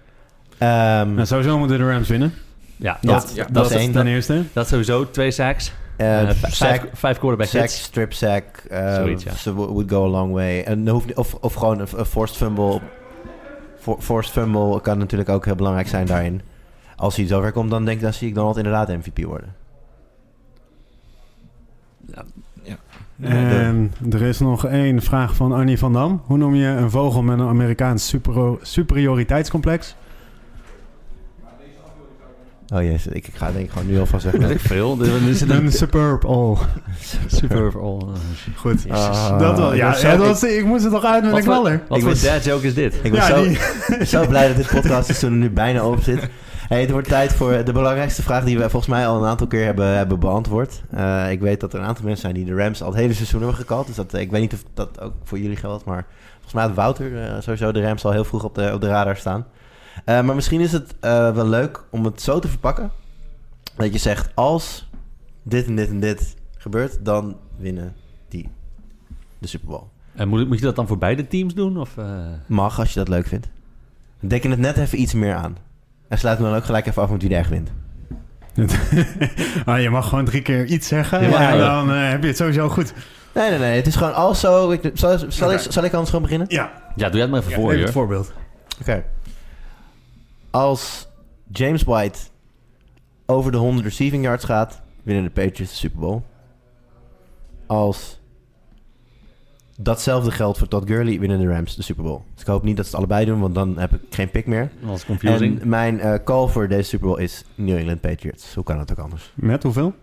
Ehm, 0.58 1.14
Nou, 1.14 1.26
sowieso 1.26 1.58
moeten 1.58 1.78
de 1.78 1.90
Rams 1.92 2.08
winnen. 2.08 2.32
Ja, 2.76 2.98
dat, 3.00 3.32
ja, 3.34 3.44
dat, 3.44 3.54
dat 3.54 3.70
is 3.70 3.76
één. 3.76 3.92
Ten 3.92 4.06
eerste. 4.06 4.42
dat 4.52 4.68
sowieso. 4.68 5.10
Twee 5.10 5.30
sacks. 5.30 5.72
sack, 5.96 6.38
vijf, 6.40 6.82
vijf 6.92 7.18
quarterback 7.18 7.46
sack, 7.48 7.60
hits. 7.60 7.82
strip 7.82 8.12
sack, 8.12 8.44
eh, 8.70 8.94
Zoiets, 8.94 9.24
ja. 9.24 9.32
so 9.34 9.54
would 9.54 9.90
go 9.90 10.04
a 10.04 10.08
long 10.08 10.32
way. 10.32 10.62
En 10.62 10.88
hoeft 10.88 11.14
of, 11.14 11.34
of 11.34 11.54
gewoon 11.54 11.80
een, 11.80 11.86
een 11.96 12.04
forced 12.06 12.36
fumble. 12.36 12.80
For, 13.80 13.96
forced 14.00 14.32
fumble 14.32 14.80
kan 14.80 14.98
natuurlijk 14.98 15.30
ook 15.30 15.44
heel 15.44 15.54
belangrijk 15.54 15.88
zijn 15.88 16.06
daarin. 16.06 16.40
Als 16.96 17.16
hij 17.16 17.26
zover 17.26 17.52
komt, 17.52 17.70
dan 17.70 17.84
denk 17.84 17.96
ik, 17.96 18.02
dan 18.02 18.12
zie 18.12 18.28
ik 18.28 18.34
Donald 18.34 18.56
inderdaad 18.56 18.88
MVP 18.88 19.24
worden. 19.24 19.54
En 23.20 23.92
er 24.10 24.22
is 24.22 24.38
nog 24.38 24.66
één 24.66 25.02
vraag 25.02 25.34
van 25.34 25.52
Annie 25.52 25.78
van 25.78 25.92
Dam. 25.92 26.22
Hoe 26.24 26.38
noem 26.38 26.54
je 26.54 26.66
een 26.66 26.90
vogel 26.90 27.22
met 27.22 27.38
een 27.38 27.46
Amerikaans 27.48 28.08
supero- 28.08 28.58
superioriteitscomplex? 28.62 29.94
Oh 32.72 32.82
jezus, 32.82 33.06
ik, 33.06 33.26
ik 33.28 33.34
ga 33.34 33.52
denk 33.52 33.64
ik 33.64 33.70
gewoon 33.70 33.86
nu 33.86 33.98
alvast 33.98 34.22
zeggen. 34.22 34.40
Weet 34.40 34.50
ik 34.50 34.60
veel. 34.60 34.98
Is 35.28 35.40
Een 35.40 35.50
een 35.50 35.72
superb 35.72 36.24
all. 36.24 36.56
super 37.26 37.64
overall. 37.66 38.02
Goed. 38.56 38.84
Ah, 38.90 39.38
dat 39.38 39.58
wel. 39.58 39.74
Ja, 39.74 40.00
dat 40.00 40.16
was, 40.18 40.42
ik 40.42 40.64
moest 40.64 40.82
het 40.82 40.92
toch 40.92 41.04
uit 41.04 41.24
met 41.24 41.32
een 41.34 41.42
knaller. 41.42 41.82
wat 41.88 41.96
Ik 41.98 42.02
voor 42.04 42.12
was- 42.12 42.22
dad 42.22 42.44
joke 42.44 42.66
is 42.66 42.74
dit? 42.74 42.94
Ik 42.94 43.02
ben 43.02 43.12
Ja, 43.12 43.26
zo, 43.26 43.42
die- 43.42 44.06
zo 44.06 44.26
blij 44.28 44.46
dat 44.46 44.56
dit 44.56 44.66
podcastseizoen 44.66 45.30
er 45.32 45.36
nu 45.38 45.50
bijna 45.50 45.84
op 45.86 46.02
zit. 46.02 46.28
Hey, 46.68 46.80
het 46.80 46.90
wordt 46.90 47.08
tijd 47.08 47.32
voor 47.32 47.64
de 47.64 47.72
belangrijkste 47.72 48.22
vraag 48.22 48.44
die 48.44 48.56
we 48.58 48.70
volgens 48.70 48.86
mij 48.92 49.06
al 49.06 49.22
een 49.22 49.28
aantal 49.28 49.46
keer 49.46 49.64
hebben, 49.64 49.86
hebben 49.96 50.18
beantwoord. 50.20 50.82
Eh, 50.90 51.30
ik 51.30 51.40
weet 51.40 51.60
dat 51.60 51.72
er 51.72 51.80
een 51.80 51.86
aantal 51.86 52.04
mensen 52.04 52.22
zijn 52.22 52.34
die 52.34 52.44
de 52.54 52.62
Rams 52.62 52.82
al 52.82 52.88
het 52.90 52.96
hele 52.98 53.12
seizoen 53.14 53.38
hebben 53.40 53.58
gekald. 53.58 53.86
Dus 53.86 53.96
dat, 53.96 54.14
ik 54.14 54.30
weet 54.30 54.40
niet 54.40 54.52
of 54.52 54.62
dat 54.74 55.00
ook 55.00 55.12
voor 55.24 55.38
jullie 55.38 55.56
geldt. 55.56 55.84
Maar 55.84 56.06
volgens 56.32 56.52
mij 56.54 56.62
had 56.64 56.74
Wouter 56.74 57.22
eh, 57.22 57.34
sowieso 57.40 57.72
de 57.72 57.82
Rams 57.82 58.04
al 58.04 58.12
heel 58.12 58.24
vroeg 58.24 58.44
op 58.44 58.54
de, 58.54 58.70
op 58.74 58.80
de 58.80 58.88
radar 58.88 59.16
staan. 59.16 59.46
Eh, 60.04 60.20
maar 60.22 60.34
misschien 60.34 60.60
is 60.60 60.72
het 60.72 60.94
eh, 61.00 61.34
wel 61.34 61.46
leuk 61.46 61.84
om 61.90 62.04
het 62.04 62.22
zo 62.22 62.38
te 62.38 62.48
verpakken. 62.48 62.90
Dat 63.76 63.92
je 63.92 63.98
zegt, 63.98 64.30
als 64.34 64.88
dit 65.42 65.66
en 65.66 65.76
dit 65.76 65.88
en 65.88 66.00
dit 66.00 66.36
gebeurt, 66.56 67.04
dan 67.04 67.36
winnen 67.56 67.94
die 68.28 68.48
de 69.38 69.46
Super 69.46 69.68
Bowl. 69.68 69.82
En 70.14 70.28
moet, 70.28 70.48
moet 70.48 70.58
je 70.58 70.64
dat 70.64 70.76
dan 70.76 70.86
voor 70.86 70.98
beide 70.98 71.26
teams 71.26 71.54
doen? 71.54 71.78
Of, 71.78 71.96
eh? 71.96 72.06
Mag, 72.46 72.78
als 72.78 72.92
je 72.92 72.98
dat 72.98 73.08
leuk 73.08 73.26
vindt. 73.26 73.48
Deken 74.20 74.50
het 74.50 74.60
net 74.60 74.76
even 74.76 75.00
iets 75.00 75.14
meer 75.14 75.34
aan. 75.34 75.56
En 76.08 76.18
sluit 76.18 76.38
me 76.38 76.44
dan 76.44 76.54
ook 76.54 76.64
gelijk 76.64 76.86
even 76.86 77.02
af 77.02 77.10
met 77.10 77.22
wie 77.22 77.30
er 77.30 77.38
echt 77.38 77.50
wint. 77.50 77.70
ah, 79.66 79.80
je 79.80 79.90
mag 79.90 80.08
gewoon 80.08 80.24
drie 80.24 80.42
keer 80.42 80.64
iets 80.66 80.88
zeggen. 80.88 81.22
Ja, 81.30 81.52
ja. 81.52 81.56
dan 81.56 81.92
eh, 81.94 82.10
heb 82.10 82.22
je 82.22 82.28
het 82.28 82.36
sowieso 82.36 82.68
goed. 82.68 82.92
Nee, 83.34 83.50
nee, 83.50 83.58
nee. 83.58 83.76
Het 83.76 83.86
is 83.86 83.96
gewoon 83.96 84.14
als 84.14 84.40
zo... 84.40 84.70
Ik, 84.70 84.90
zal, 84.94 85.18
zal, 85.28 85.52
ik, 85.52 85.58
zal 85.58 85.84
ik 85.84 85.90
anders 85.92 86.10
gewoon 86.10 86.24
beginnen? 86.24 86.46
Ja, 86.50 86.72
Ja, 86.96 87.04
doe 87.06 87.12
jij 87.12 87.20
het 87.20 87.30
maar 87.30 87.40
even 87.40 87.52
voor 87.52 87.64
even 87.66 87.78
je. 87.78 87.84
het 87.84 87.92
voorbeeld. 87.92 88.32
Oké. 88.80 89.04
Als 90.50 91.08
James 91.52 91.82
White 91.82 92.18
over 93.26 93.52
de 93.52 93.58
100 93.58 93.84
receiving 93.84 94.24
yards 94.24 94.44
gaat... 94.44 94.80
winnen 95.02 95.24
de 95.24 95.30
Patriots 95.30 95.70
de 95.72 95.78
Super 95.78 96.00
Bowl. 96.00 96.20
Als 97.66 98.20
datzelfde 99.76 100.30
geldt 100.30 100.58
voor 100.58 100.68
Todd 100.68 100.88
Gurley... 100.88 101.18
winnen 101.18 101.38
de 101.38 101.46
Rams 101.48 101.76
de 101.76 101.82
Super 101.82 102.04
Bowl. 102.04 102.20
Dus 102.32 102.40
ik 102.42 102.46
hoop 102.48 102.62
niet 102.62 102.76
dat 102.76 102.84
ze 102.86 102.90
het 102.90 103.00
allebei 103.00 103.24
doen... 103.26 103.40
want 103.40 103.54
dan 103.54 103.78
heb 103.78 103.92
ik 103.92 104.00
geen 104.10 104.30
pick 104.30 104.46
meer. 104.46 104.70
Dat 104.80 104.96
is 104.96 105.04
confusing. 105.04 105.60
En 105.60 105.68
mijn 105.68 106.00
eh, 106.00 106.14
call 106.24 106.48
voor 106.48 106.68
deze 106.68 106.88
Super 106.88 107.06
Bowl 107.06 107.20
is 107.20 107.44
New 107.54 107.76
England 107.76 108.00
Patriots. 108.00 108.54
Hoe 108.54 108.64
kan 108.64 108.78
het 108.78 108.90
ook 108.90 108.98
anders? 108.98 109.32
Met 109.34 109.62
hoeveel? 109.62 109.94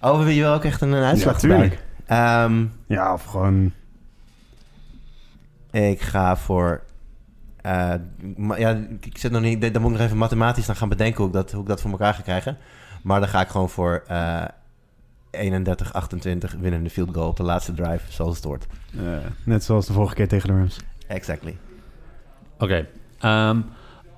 Oh, 0.00 0.18
wil 0.18 0.28
je 0.28 0.42
wel 0.42 0.54
ook 0.54 0.64
echt 0.64 0.80
een, 0.80 0.92
een 0.92 1.04
uitslag 1.04 1.34
Ja, 1.34 1.38
tuurlijk. 1.40 1.82
erbij? 2.06 2.44
Ehm, 2.44 2.64
Ja, 2.86 3.12
of 3.12 3.24
gewoon 3.24 3.72
Ik 5.70 6.00
ga 6.00 6.36
voor... 6.36 6.82
eh, 7.66 8.58
ja, 8.58 8.86
ik 9.00 9.18
zit 9.18 9.30
nog 9.30 9.42
niet... 9.42 9.60
Dan 9.72 9.82
moet 9.82 9.90
ik 9.90 9.96
nog 9.96 10.06
even 10.06 10.16
mathematisch 10.16 10.66
dan 10.66 10.76
gaan 10.76 10.88
bedenken 10.88 11.16
hoe 11.16 11.26
ik 11.26 11.32
dat, 11.32 11.52
hoe 11.52 11.62
ik 11.62 11.68
dat 11.68 11.80
voor 11.80 11.90
elkaar 11.90 12.14
ga 12.14 12.22
krijgen. 12.22 12.56
Maar 13.02 13.20
dan 13.20 13.28
ga 13.28 13.40
ik 13.40 13.48
gewoon 13.48 13.70
voor 13.70 14.02
eh 14.06 14.44
31-28 15.36 16.58
winnende 16.60 16.90
field 16.90 17.14
goal 17.14 17.28
op 17.28 17.36
de 17.36 17.42
laatste 17.42 17.72
drive, 17.74 18.12
zoals 18.12 18.36
het 18.36 18.44
hoort. 18.44 18.66
Eh, 18.96 19.02
net 19.44 19.64
zoals 19.64 19.86
de 19.86 19.92
vorige 19.92 20.14
keer 20.14 20.28
tegen 20.28 20.48
de 20.48 20.54
Rams. 20.54 20.80
Exactly. 21.06 21.56
Oké. 22.58 22.86
ehm, 23.18 23.60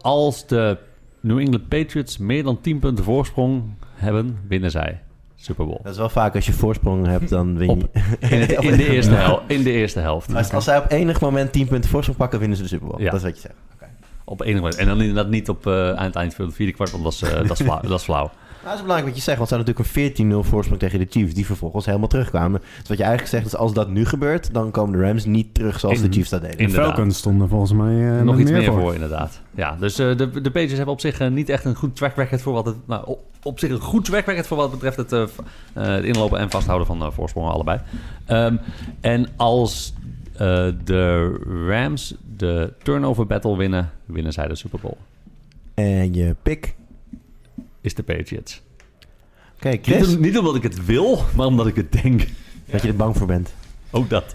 als 0.01 0.47
de 0.47 0.79
New 1.21 1.39
England 1.39 1.69
Patriots 1.69 2.19
meer 2.19 2.43
dan 2.43 2.61
10 2.61 2.79
punten 2.79 3.05
voorsprong 3.05 3.75
hebben, 3.95 4.39
winnen 4.49 4.71
zij 4.71 5.03
Super 5.49 5.67
Bowl. 5.67 5.79
Dat 5.83 5.93
is 5.93 5.99
wel 5.99 6.09
vaak 6.09 6.35
als 6.35 6.47
je 6.47 6.53
voorsprong 6.53 7.07
hebt, 7.07 7.29
dan 7.29 7.57
win 7.59 7.69
je. 7.69 7.75
Op- 7.75 7.89
In, 8.31 8.41
het- 8.41 8.51
in, 8.53 8.77
de, 8.77 8.89
eerste 8.95 9.15
hel, 9.15 9.43
in 9.47 9.63
de 9.63 9.71
eerste 9.71 10.01
helft. 10.01 10.35
Als, 10.35 10.53
als 10.53 10.65
zij 10.65 10.79
op 10.79 10.85
enig 10.91 11.21
moment 11.21 11.53
10 11.53 11.67
punten 11.67 11.91
voorsprong 11.91 12.19
pakken, 12.19 12.39
winnen 12.39 12.57
ze 12.57 12.63
de 12.63 12.69
Super 12.69 12.89
Bowl. 12.89 13.01
Ja. 13.03 13.11
Dat 13.11 13.15
is 13.21 13.23
wat 13.27 13.35
je 13.35 13.41
zegt. 13.41 13.55
Op 14.25 14.41
enig 14.43 14.55
moment. 14.61 14.77
En 14.77 14.87
dan 14.87 15.01
inderdaad 15.01 15.29
niet 15.29 15.49
op 15.49 15.67
eh, 15.67 15.91
aan 15.93 16.05
het 16.05 16.15
eind 16.15 16.35
van 16.35 16.45
het 16.45 16.55
vierde 16.55 16.73
kwart, 16.73 16.91
want 16.91 17.03
dat 17.05 17.13
is, 17.13 17.23
eh, 17.23 17.31
dat 17.49 17.51
is, 17.61 17.67
flauw, 17.67 17.81
dat 17.89 17.99
is 17.99 18.05
flauw. 18.05 18.31
Nou, 18.69 18.81
dat 18.81 18.87
is 18.89 18.95
belangrijk 18.95 19.17
wat 19.17 19.25
je 19.25 19.31
zegt, 19.31 19.39
want 19.39 19.49
ze 19.49 19.55
hadden 19.55 19.75
natuurlijk 19.75 20.21
een 20.31 20.45
14-0 20.45 20.49
voorsprong 20.49 20.81
tegen 20.81 20.99
de 20.99 21.07
Chiefs, 21.11 21.35
die 21.35 21.47
vervolgens 21.47 21.87
helemaal 21.87 22.09
terugkwamen. 22.09 22.61
Dus 22.61 22.89
wat 22.89 22.97
je 22.99 23.05
eigenlijk 23.05 23.33
zegt 23.35 23.47
is, 23.47 23.57
als 23.57 23.73
dat 23.73 23.89
nu 23.91 24.05
gebeurt, 24.05 24.55
dan 24.55 24.71
komen 24.71 24.99
de 24.99 25.05
Rams 25.07 25.25
niet 25.25 25.55
terug 25.55 25.81
zoals 25.81 25.97
In- 26.01 26.03
de 26.11 26.13
Chiefs 26.13 26.31
dat 26.31 26.41
deden. 26.41 26.57
De 26.57 26.63
Inderdaad. 26.63 26.87
Falcons 26.95 27.19
stonden 27.19 27.49
volgens 27.49 27.73
mij 27.73 28.19
eh, 28.19 28.23
Nog 28.23 28.39
iets 28.39 28.51
meer 28.51 28.65
voor. 28.65 28.81
voor, 28.81 28.95
inderdaad. 28.95 29.41
Ja, 29.55 29.77
dus 29.77 29.99
eh, 29.99 30.17
de, 30.17 30.31
de 30.31 30.41
Patriots 30.43 30.73
hebben 30.77 30.95
op 30.95 31.01
zich 31.01 31.21
eh, 31.21 31.29
niet 31.29 31.49
echt 31.49 31.65
een 31.65 31.75
goed 31.75 31.97
track 31.97 32.17
record 32.17 32.43
voor 32.43 32.53
wat 32.53 32.67
het... 32.67 32.77
Nou, 32.87 33.07
op, 33.07 33.21
op 33.43 33.59
zich 33.59 33.71
een 33.71 33.81
goed 33.81 34.05
track 34.05 34.25
record 34.27 34.47
voor 34.47 34.57
wat 34.57 34.71
betreft 34.71 34.97
het, 34.97 35.11
het 35.11 36.05
inlopen 36.05 36.39
en 36.39 36.51
vasthouden 36.51 36.87
van 36.87 37.13
voorsprongen 37.13 37.53
allebei. 37.53 37.81
Ehm, 38.27 38.57
en 39.01 39.29
als 39.37 39.95
eh, 40.33 40.39
de 40.85 41.33
Rams 41.69 42.15
de 42.37 42.73
turnover 42.83 43.27
battle 43.27 43.57
winnen, 43.57 43.91
winnen 44.07 44.33
zij 44.33 44.49
de 44.49 44.55
Super 44.55 44.79
Bowl. 44.83 44.97
En 45.75 46.15
je 46.15 46.37
pick. 46.43 46.77
Is 47.89 47.95
de 47.95 48.03
Patriots. 48.03 48.63
Oké, 49.57 49.79
Chris, 49.83 50.07
Niet, 50.07 50.19
niet 50.19 50.39
omdat 50.39 50.55
ik 50.55 50.63
het 50.63 50.85
wil, 50.85 51.25
maar 51.37 51.47
omdat 51.47 51.67
ik 51.67 51.77
het 51.77 51.93
denk. 51.93 52.27
dat 52.71 52.83
je 52.83 52.89
er 52.89 52.97
bang 52.97 53.17
voor 53.17 53.27
bent. 53.27 53.55
Ook 53.91 54.11
dat. 54.11 54.35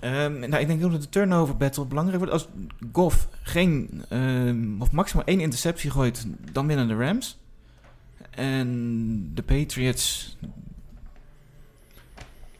Ehm, 0.00 0.38
nou, 0.38 0.56
ik 0.56 0.66
denk 0.66 0.84
ook 0.84 0.92
dat 0.92 1.02
de 1.02 1.08
turnover 1.08 1.56
battle 1.56 1.84
belangrijk 1.84 2.18
wordt. 2.18 2.32
Als 2.32 2.48
Goff 2.92 3.28
geen, 3.42 4.04
ehm, 4.08 4.80
of 4.80 4.90
maximaal 4.90 5.24
één 5.24 5.40
interceptie 5.40 5.90
gooit, 5.90 6.26
dan 6.52 6.66
winnen 6.66 6.88
de 6.88 6.94
Rams. 6.94 7.38
En 8.30 9.30
de 9.34 9.42
Patriots, 9.42 10.36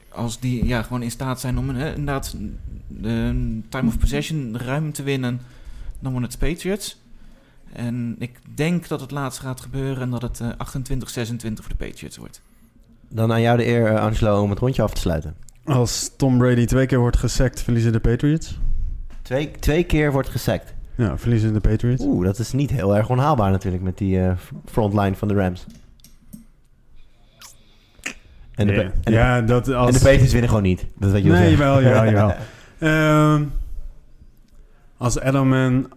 als 0.09 0.39
die 0.39 0.65
ja, 0.65 0.83
gewoon 0.83 1.01
in 1.01 1.11
staat 1.11 1.39
zijn 1.39 1.57
om 1.57 1.69
eh, 1.69 1.87
inderdaad 1.87 2.35
de 2.87 3.59
time 3.69 3.87
of 3.87 3.97
possession 3.97 4.57
ruim 4.57 4.91
te 4.91 5.03
winnen, 5.03 5.41
dan 5.99 6.11
worden 6.11 6.29
het 6.29 6.39
de 6.39 6.47
Patriots. 6.47 7.01
En 7.73 8.15
ik 8.19 8.39
denk 8.55 8.87
dat 8.87 9.01
het 9.01 9.11
laatst 9.11 9.39
gaat 9.39 9.61
gebeuren 9.61 10.01
en 10.01 10.09
dat 10.09 10.21
het 10.21 10.39
eh 10.39 10.47
28-26 10.47 10.53
voor 11.53 11.69
de 11.77 11.85
Patriots 11.87 12.17
wordt. 12.17 12.41
Dan 13.09 13.31
aan 13.31 13.41
jou 13.41 13.57
de 13.57 13.67
eer, 13.67 13.87
eh, 13.87 14.01
Angelo, 14.01 14.41
om 14.41 14.49
het 14.49 14.59
rondje 14.59 14.81
af 14.81 14.93
te 14.93 15.01
sluiten. 15.01 15.35
Als 15.63 16.11
Tom 16.17 16.37
Brady 16.37 16.65
twee 16.65 16.85
keer 16.85 16.99
wordt 16.99 17.17
gesackt, 17.17 17.61
verliezen 17.61 17.91
de 17.91 17.99
Patriots. 17.99 18.59
Twee, 19.21 19.51
twee 19.51 19.83
keer 19.83 20.11
wordt 20.11 20.29
gesackt. 20.29 20.73
Ja, 20.95 21.17
verliezen 21.17 21.53
de 21.53 21.59
Patriots. 21.59 22.03
Oeh, 22.03 22.25
dat 22.25 22.39
is 22.39 22.51
niet 22.51 22.71
heel 22.71 22.95
erg 22.95 23.09
onhaalbaar 23.09 23.51
natuurlijk 23.51 23.83
met 23.83 23.97
die 23.97 24.19
eh, 24.19 24.31
frontline 24.65 25.15
van 25.15 25.27
de 25.27 25.33
Rams. 25.33 25.65
En 28.55 28.67
de, 28.67 28.73
ja, 28.73 28.81
en 28.81 28.91
de, 29.03 29.11
ja, 29.11 29.41
dat 29.41 29.67
als... 29.69 29.87
en 29.87 29.93
de 29.93 29.99
Patriots 29.99 30.31
winnen 30.31 30.49
gewoon 30.49 30.63
niet. 30.63 30.85
Dat 30.97 31.11
weet 31.11 31.23
je 31.23 31.29
wel 31.29 31.39
Nee, 31.39 31.51
jawel, 31.51 31.81
jawel, 31.81 32.05
jawel. 32.05 32.35
Ehm, 32.79 33.43
als 34.97 35.19
Edelman 35.19 35.87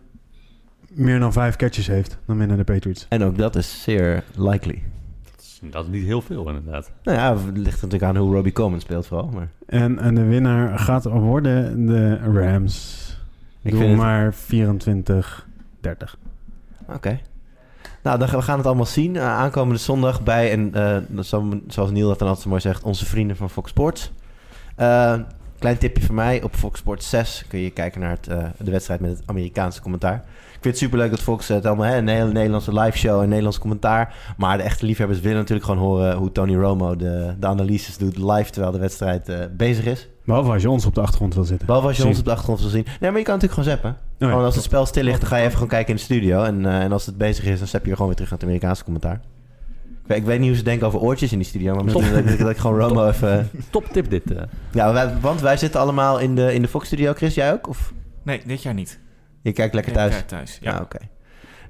meer 0.97 1.19
dan 1.19 1.33
vijf 1.33 1.57
catches 1.57 1.87
heeft, 1.87 2.19
dan 2.27 2.39
winnen 2.39 2.57
de 2.57 2.65
Patriots. 2.65 3.07
En 3.09 3.23
ook 3.23 3.39
dat 3.39 3.57
is 3.57 3.83
zeer 3.83 4.25
likely. 4.37 4.83
Dat 5.25 5.41
is, 5.41 5.61
dat 5.71 5.85
is 5.85 5.91
niet 5.91 6.05
heel 6.05 6.23
veel, 6.23 6.49
inderdaad. 6.49 6.91
Nou 7.03 7.19
ja, 7.19 7.37
het 7.47 7.57
ligt 7.57 7.83
natuurlijk 7.83 8.03
aan 8.03 8.17
hoe 8.17 8.35
Robbie 8.35 8.53
Coleman 8.53 8.81
speelt 8.81 9.07
vooral. 9.07 9.29
Maar 9.29 9.49
En, 9.67 9.99
en 9.99 10.15
de 10.15 10.25
winnaar 10.25 10.79
gaat 10.79 11.05
worden 11.05 11.87
de 11.87 12.17
Rams. 12.19 13.05
Ik 13.63 13.71
Doe 13.71 13.81
vind 13.81 13.93
het- 13.93 14.01
maar 14.01 14.35
24, 14.35 15.47
30. 15.81 16.19
oké. 16.89 17.21
Nou, 18.03 18.19
dan 18.19 18.29
gaan 18.29 18.39
we 18.39 18.45
gaan 18.45 18.57
het 18.59 18.67
allemaal 18.67 18.87
zien. 18.87 19.15
Uh, 19.15 19.23
aankomende 19.23 19.81
zondag 19.81 20.23
bij, 20.23 20.51
en 20.53 20.75
eh, 20.75 21.21
zo- 21.23 21.61
zoals 21.69 21.91
Neil 21.91 22.09
dat 22.09 22.19
dan 22.19 22.27
altijd 22.29 22.45
zo 22.45 22.51
mooi 22.51 22.61
zegt, 22.63 22.83
onze 22.83 23.05
vrienden 23.07 23.37
van 23.37 23.51
Fox 23.51 23.71
Sports. 23.71 24.13
Eh, 24.77 25.15
klein 25.67 25.79
tipje 25.79 26.07
van 26.07 26.15
mij. 26.15 26.43
Op 26.43 26.55
Fox 26.55 26.79
Sports 26.79 27.09
6 27.09 27.45
kun 27.49 27.59
je 27.59 27.71
kijken 27.71 28.01
naar 28.01 28.11
het, 28.11 28.29
eh, 28.29 28.45
de 28.59 28.71
wedstrijd 28.71 29.01
met 29.01 29.11
het 29.11 29.23
Amerikaanse 29.27 29.81
commentaar. 29.81 30.15
Ik 30.15 30.63
vind 30.63 30.65
het 30.65 30.79
superleuk 30.79 31.11
dat 31.11 31.21
Fox 31.21 31.49
het 31.49 31.67
allemaal, 31.67 31.87
hè, 31.87 31.97
een 31.97 32.09
hele 32.09 32.33
Nederlandse 32.33 32.73
live 32.73 32.99
show 32.99 33.21
en 33.21 33.29
Nederlands 33.29 33.59
commentaar. 33.59 34.35
Maar 34.37 34.57
de 34.57 34.63
echte 34.63 34.87
liefhebbers 34.87 35.21
willen 35.21 35.39
natuurlijk 35.39 35.67
gewoon 35.67 35.81
horen 35.81 36.17
hoe 36.17 36.33
Tony 36.33 36.57
Romo 36.57 36.97
de, 36.97 37.35
de 37.39 37.47
analyses 37.47 37.99
doet 37.99 38.17
live 38.17 38.51
terwijl 38.51 38.73
de 38.73 38.79
wedstrijd 38.79 39.29
eh, 39.29 39.39
bezig 39.57 39.85
is. 39.85 40.09
Behalve 40.25 40.51
als 40.53 40.63
je 40.63 40.71
ons 40.71 40.87
op 40.87 40.95
de 40.95 41.01
achtergrond 41.01 41.35
wil 41.35 41.45
zitten. 41.45 41.67
Behalve 41.67 41.87
als 41.87 41.97
je 41.97 42.03
Zien. 42.03 42.11
ons 42.11 42.21
op 42.21 42.25
de 42.25 42.31
achtergrond 42.31 42.61
wil 42.61 42.71
zien. 42.71 42.87
Nee, 43.01 43.11
maar 43.11 43.19
je 43.19 43.25
kan 43.25 43.35
natuurlijk 43.35 43.61
gewoon 43.61 43.79
zappen. 43.79 43.91
Oh 43.91 43.97
ja. 44.19 44.29
Gewoon 44.29 44.45
als 44.45 44.55
het 44.55 44.65
spel 44.65 44.87
stil 44.87 45.03
ligt, 45.03 45.21
dan 45.21 45.29
ga 45.29 45.37
je 45.37 45.43
even 45.43 45.53
gewoon 45.53 45.69
kijken 45.69 45.89
in 45.89 45.97
de 45.97 46.03
studio. 46.03 46.43
En, 46.43 46.67
eh, 46.67 46.81
en 46.81 46.93
als 46.93 47.07
het 47.07 47.19
bezig 47.19 47.45
is, 47.45 47.59
dan 47.59 47.69
zap 47.69 47.85
je 47.85 47.91
gewoon 47.91 48.07
weer 48.07 48.15
terug 48.15 48.31
naar 48.31 48.39
het 48.39 48.49
Amerikaanse 48.49 48.85
commentaar. 48.85 49.21
Ik 50.09 50.25
weet, 50.25 50.35
ik 50.35 50.39
niet 50.41 50.49
hoe 50.49 50.57
ze 50.59 50.63
denken 50.65 50.87
over 50.87 51.01
oortjes 51.01 51.33
in 51.33 51.39
die 51.39 51.47
studio. 51.47 51.75
Maar 51.75 51.85
misschien 51.85 52.13
dat, 52.15 52.33
ik- 52.33 52.39
dat 52.39 52.51
ik 52.51 52.57
gewoon 52.57 52.79
Romo 52.79 53.09
even... 53.09 53.51
Top 53.71 53.85
tip 53.93 54.11
dit. 54.11 54.33
eh. 54.35 54.43
Ja, 54.73 54.93
wij- 54.93 55.15
want 55.21 55.41
wij 55.41 55.57
zitten 55.57 55.81
allemaal 55.81 56.19
in 56.19 56.35
de, 56.35 56.55
in 56.55 56.63
de 56.63 56.69
Fox-studio. 56.69 57.13
Chris, 57.13 57.35
jij 57.35 57.53
ook? 57.53 57.69
Of 57.69 57.93
Nee, 58.23 58.43
dit 58.47 58.63
jaar 58.63 58.75
niet. 58.75 58.99
je 59.43 59.53
kijkt 59.53 59.75
lekker 59.75 59.93
Ik 59.93 59.99
thuis? 59.99 60.15
kijk 60.15 60.27
thuis. 60.29 60.59
Ja. 60.61 60.71
Ja, 60.73 60.81
oké. 60.81 60.99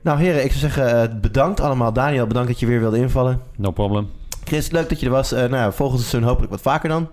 Nou 0.02 0.18
heren, 0.18 0.44
ik 0.44 0.52
zou 0.52 0.60
zeggen 0.70 1.02
eh, 1.10 1.20
bedankt 1.20 1.60
allemaal. 1.60 1.92
Daniel, 1.92 2.26
bedankt 2.26 2.48
dat 2.48 2.60
je 2.60 2.66
weer 2.66 2.80
wilde 2.80 2.98
invallen. 2.98 3.40
No 3.56 3.70
problem. 3.70 4.08
Chris, 4.44 4.70
leuk 4.70 4.88
dat 4.88 5.00
je 5.00 5.06
er 5.06 5.12
was. 5.12 5.32
Eh, 5.32 5.38
nou, 5.40 5.54
ja, 5.54 5.72
volgend 5.72 6.00
seizoen 6.00 6.22
hopelijk 6.28 6.52
wat 6.52 6.60
vaker 6.60 6.88
dan. 6.88 7.08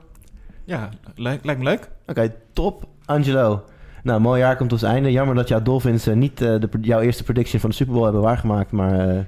Ja, 0.66 0.90
lijkt, 1.16 1.46
lijkt 1.46 1.60
me 1.62 1.66
leuk. 1.70 1.90
Oké, 2.08 2.34
top. 2.54 2.86
Angelo. 3.06 3.64
Nou, 4.04 4.22
mooi 4.22 4.40
jaar 4.40 4.56
komt 4.58 4.70
tot 4.70 4.84
einde. 4.84 5.12
Jammer 5.12 5.36
dat 5.36 5.48
jouw 5.48 5.62
Dolphins 5.62 6.08
eh, 6.08 6.16
niet 6.16 6.42
eh, 6.42 6.60
de, 6.60 6.70
jouw 6.82 7.00
eerste 7.02 7.24
prediction 7.24 7.60
van 7.62 7.70
de 7.70 7.76
Super 7.76 7.94
Bowl 7.94 8.06
hebben 8.06 8.22
waargemaakt. 8.22 8.72
Maar 8.72 9.10
eh, 9.10 9.20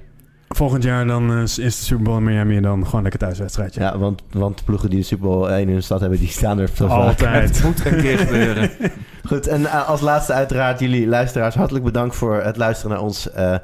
Volgend 0.48 0.82
jaar 0.82 1.06
dan 1.06 1.32
eh, 1.32 1.42
is 1.42 1.54
de 1.54 1.70
Super 1.70 2.04
Bowl 2.04 2.16
in 2.16 2.24
Miami 2.24 2.60
dan 2.60 2.84
gewoon 2.84 3.02
lekker 3.02 3.20
thuiswedstrijdje. 3.20 3.80
ja, 3.80 3.98
want, 3.98 4.22
want 4.30 4.58
de 4.58 4.64
ploegen 4.64 4.90
die 4.90 4.98
de 4.98 5.04
Super 5.04 5.26
Bowl 5.26 5.48
1 5.48 5.68
in 5.68 5.74
de 5.74 5.80
stad 5.80 6.00
hebben, 6.00 6.18
die 6.18 6.28
staan 6.28 6.58
er 6.58 6.68
vaak. 6.68 6.90
Altijd. 6.90 7.56
Het 7.56 7.64
moet 7.64 7.86
een 7.86 8.00
keer 8.00 8.18
gebeuren. 8.18 8.70
Goed, 9.28 9.46
en 9.46 9.66
eh, 9.66 9.88
als 9.88 10.00
laatste 10.00 10.32
uiteraard 10.32 10.80
jullie 10.80 11.06
luisteraars 11.06 11.54
hartelijk 11.54 11.84
bedankt 11.84 12.16
voor 12.16 12.42
het 12.42 12.56
luisteren 12.56 12.92
naar 12.92 13.02
ons 13.02 13.30
eh 13.30 13.56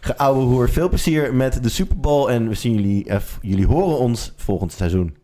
geouwe 0.00 0.44
hoer. 0.44 0.68
Veel 0.68 0.88
plezier 0.88 1.34
met 1.34 1.62
de 1.62 1.68
Super 1.68 2.00
Bowl 2.00 2.30
en 2.30 2.48
we 2.48 2.54
zien 2.54 2.74
jullie, 2.74 3.04
eh, 3.04 3.18
jullie 3.40 3.66
horen 3.66 3.98
ons 3.98 4.32
volgend 4.36 4.72
seizoen. 4.72 5.16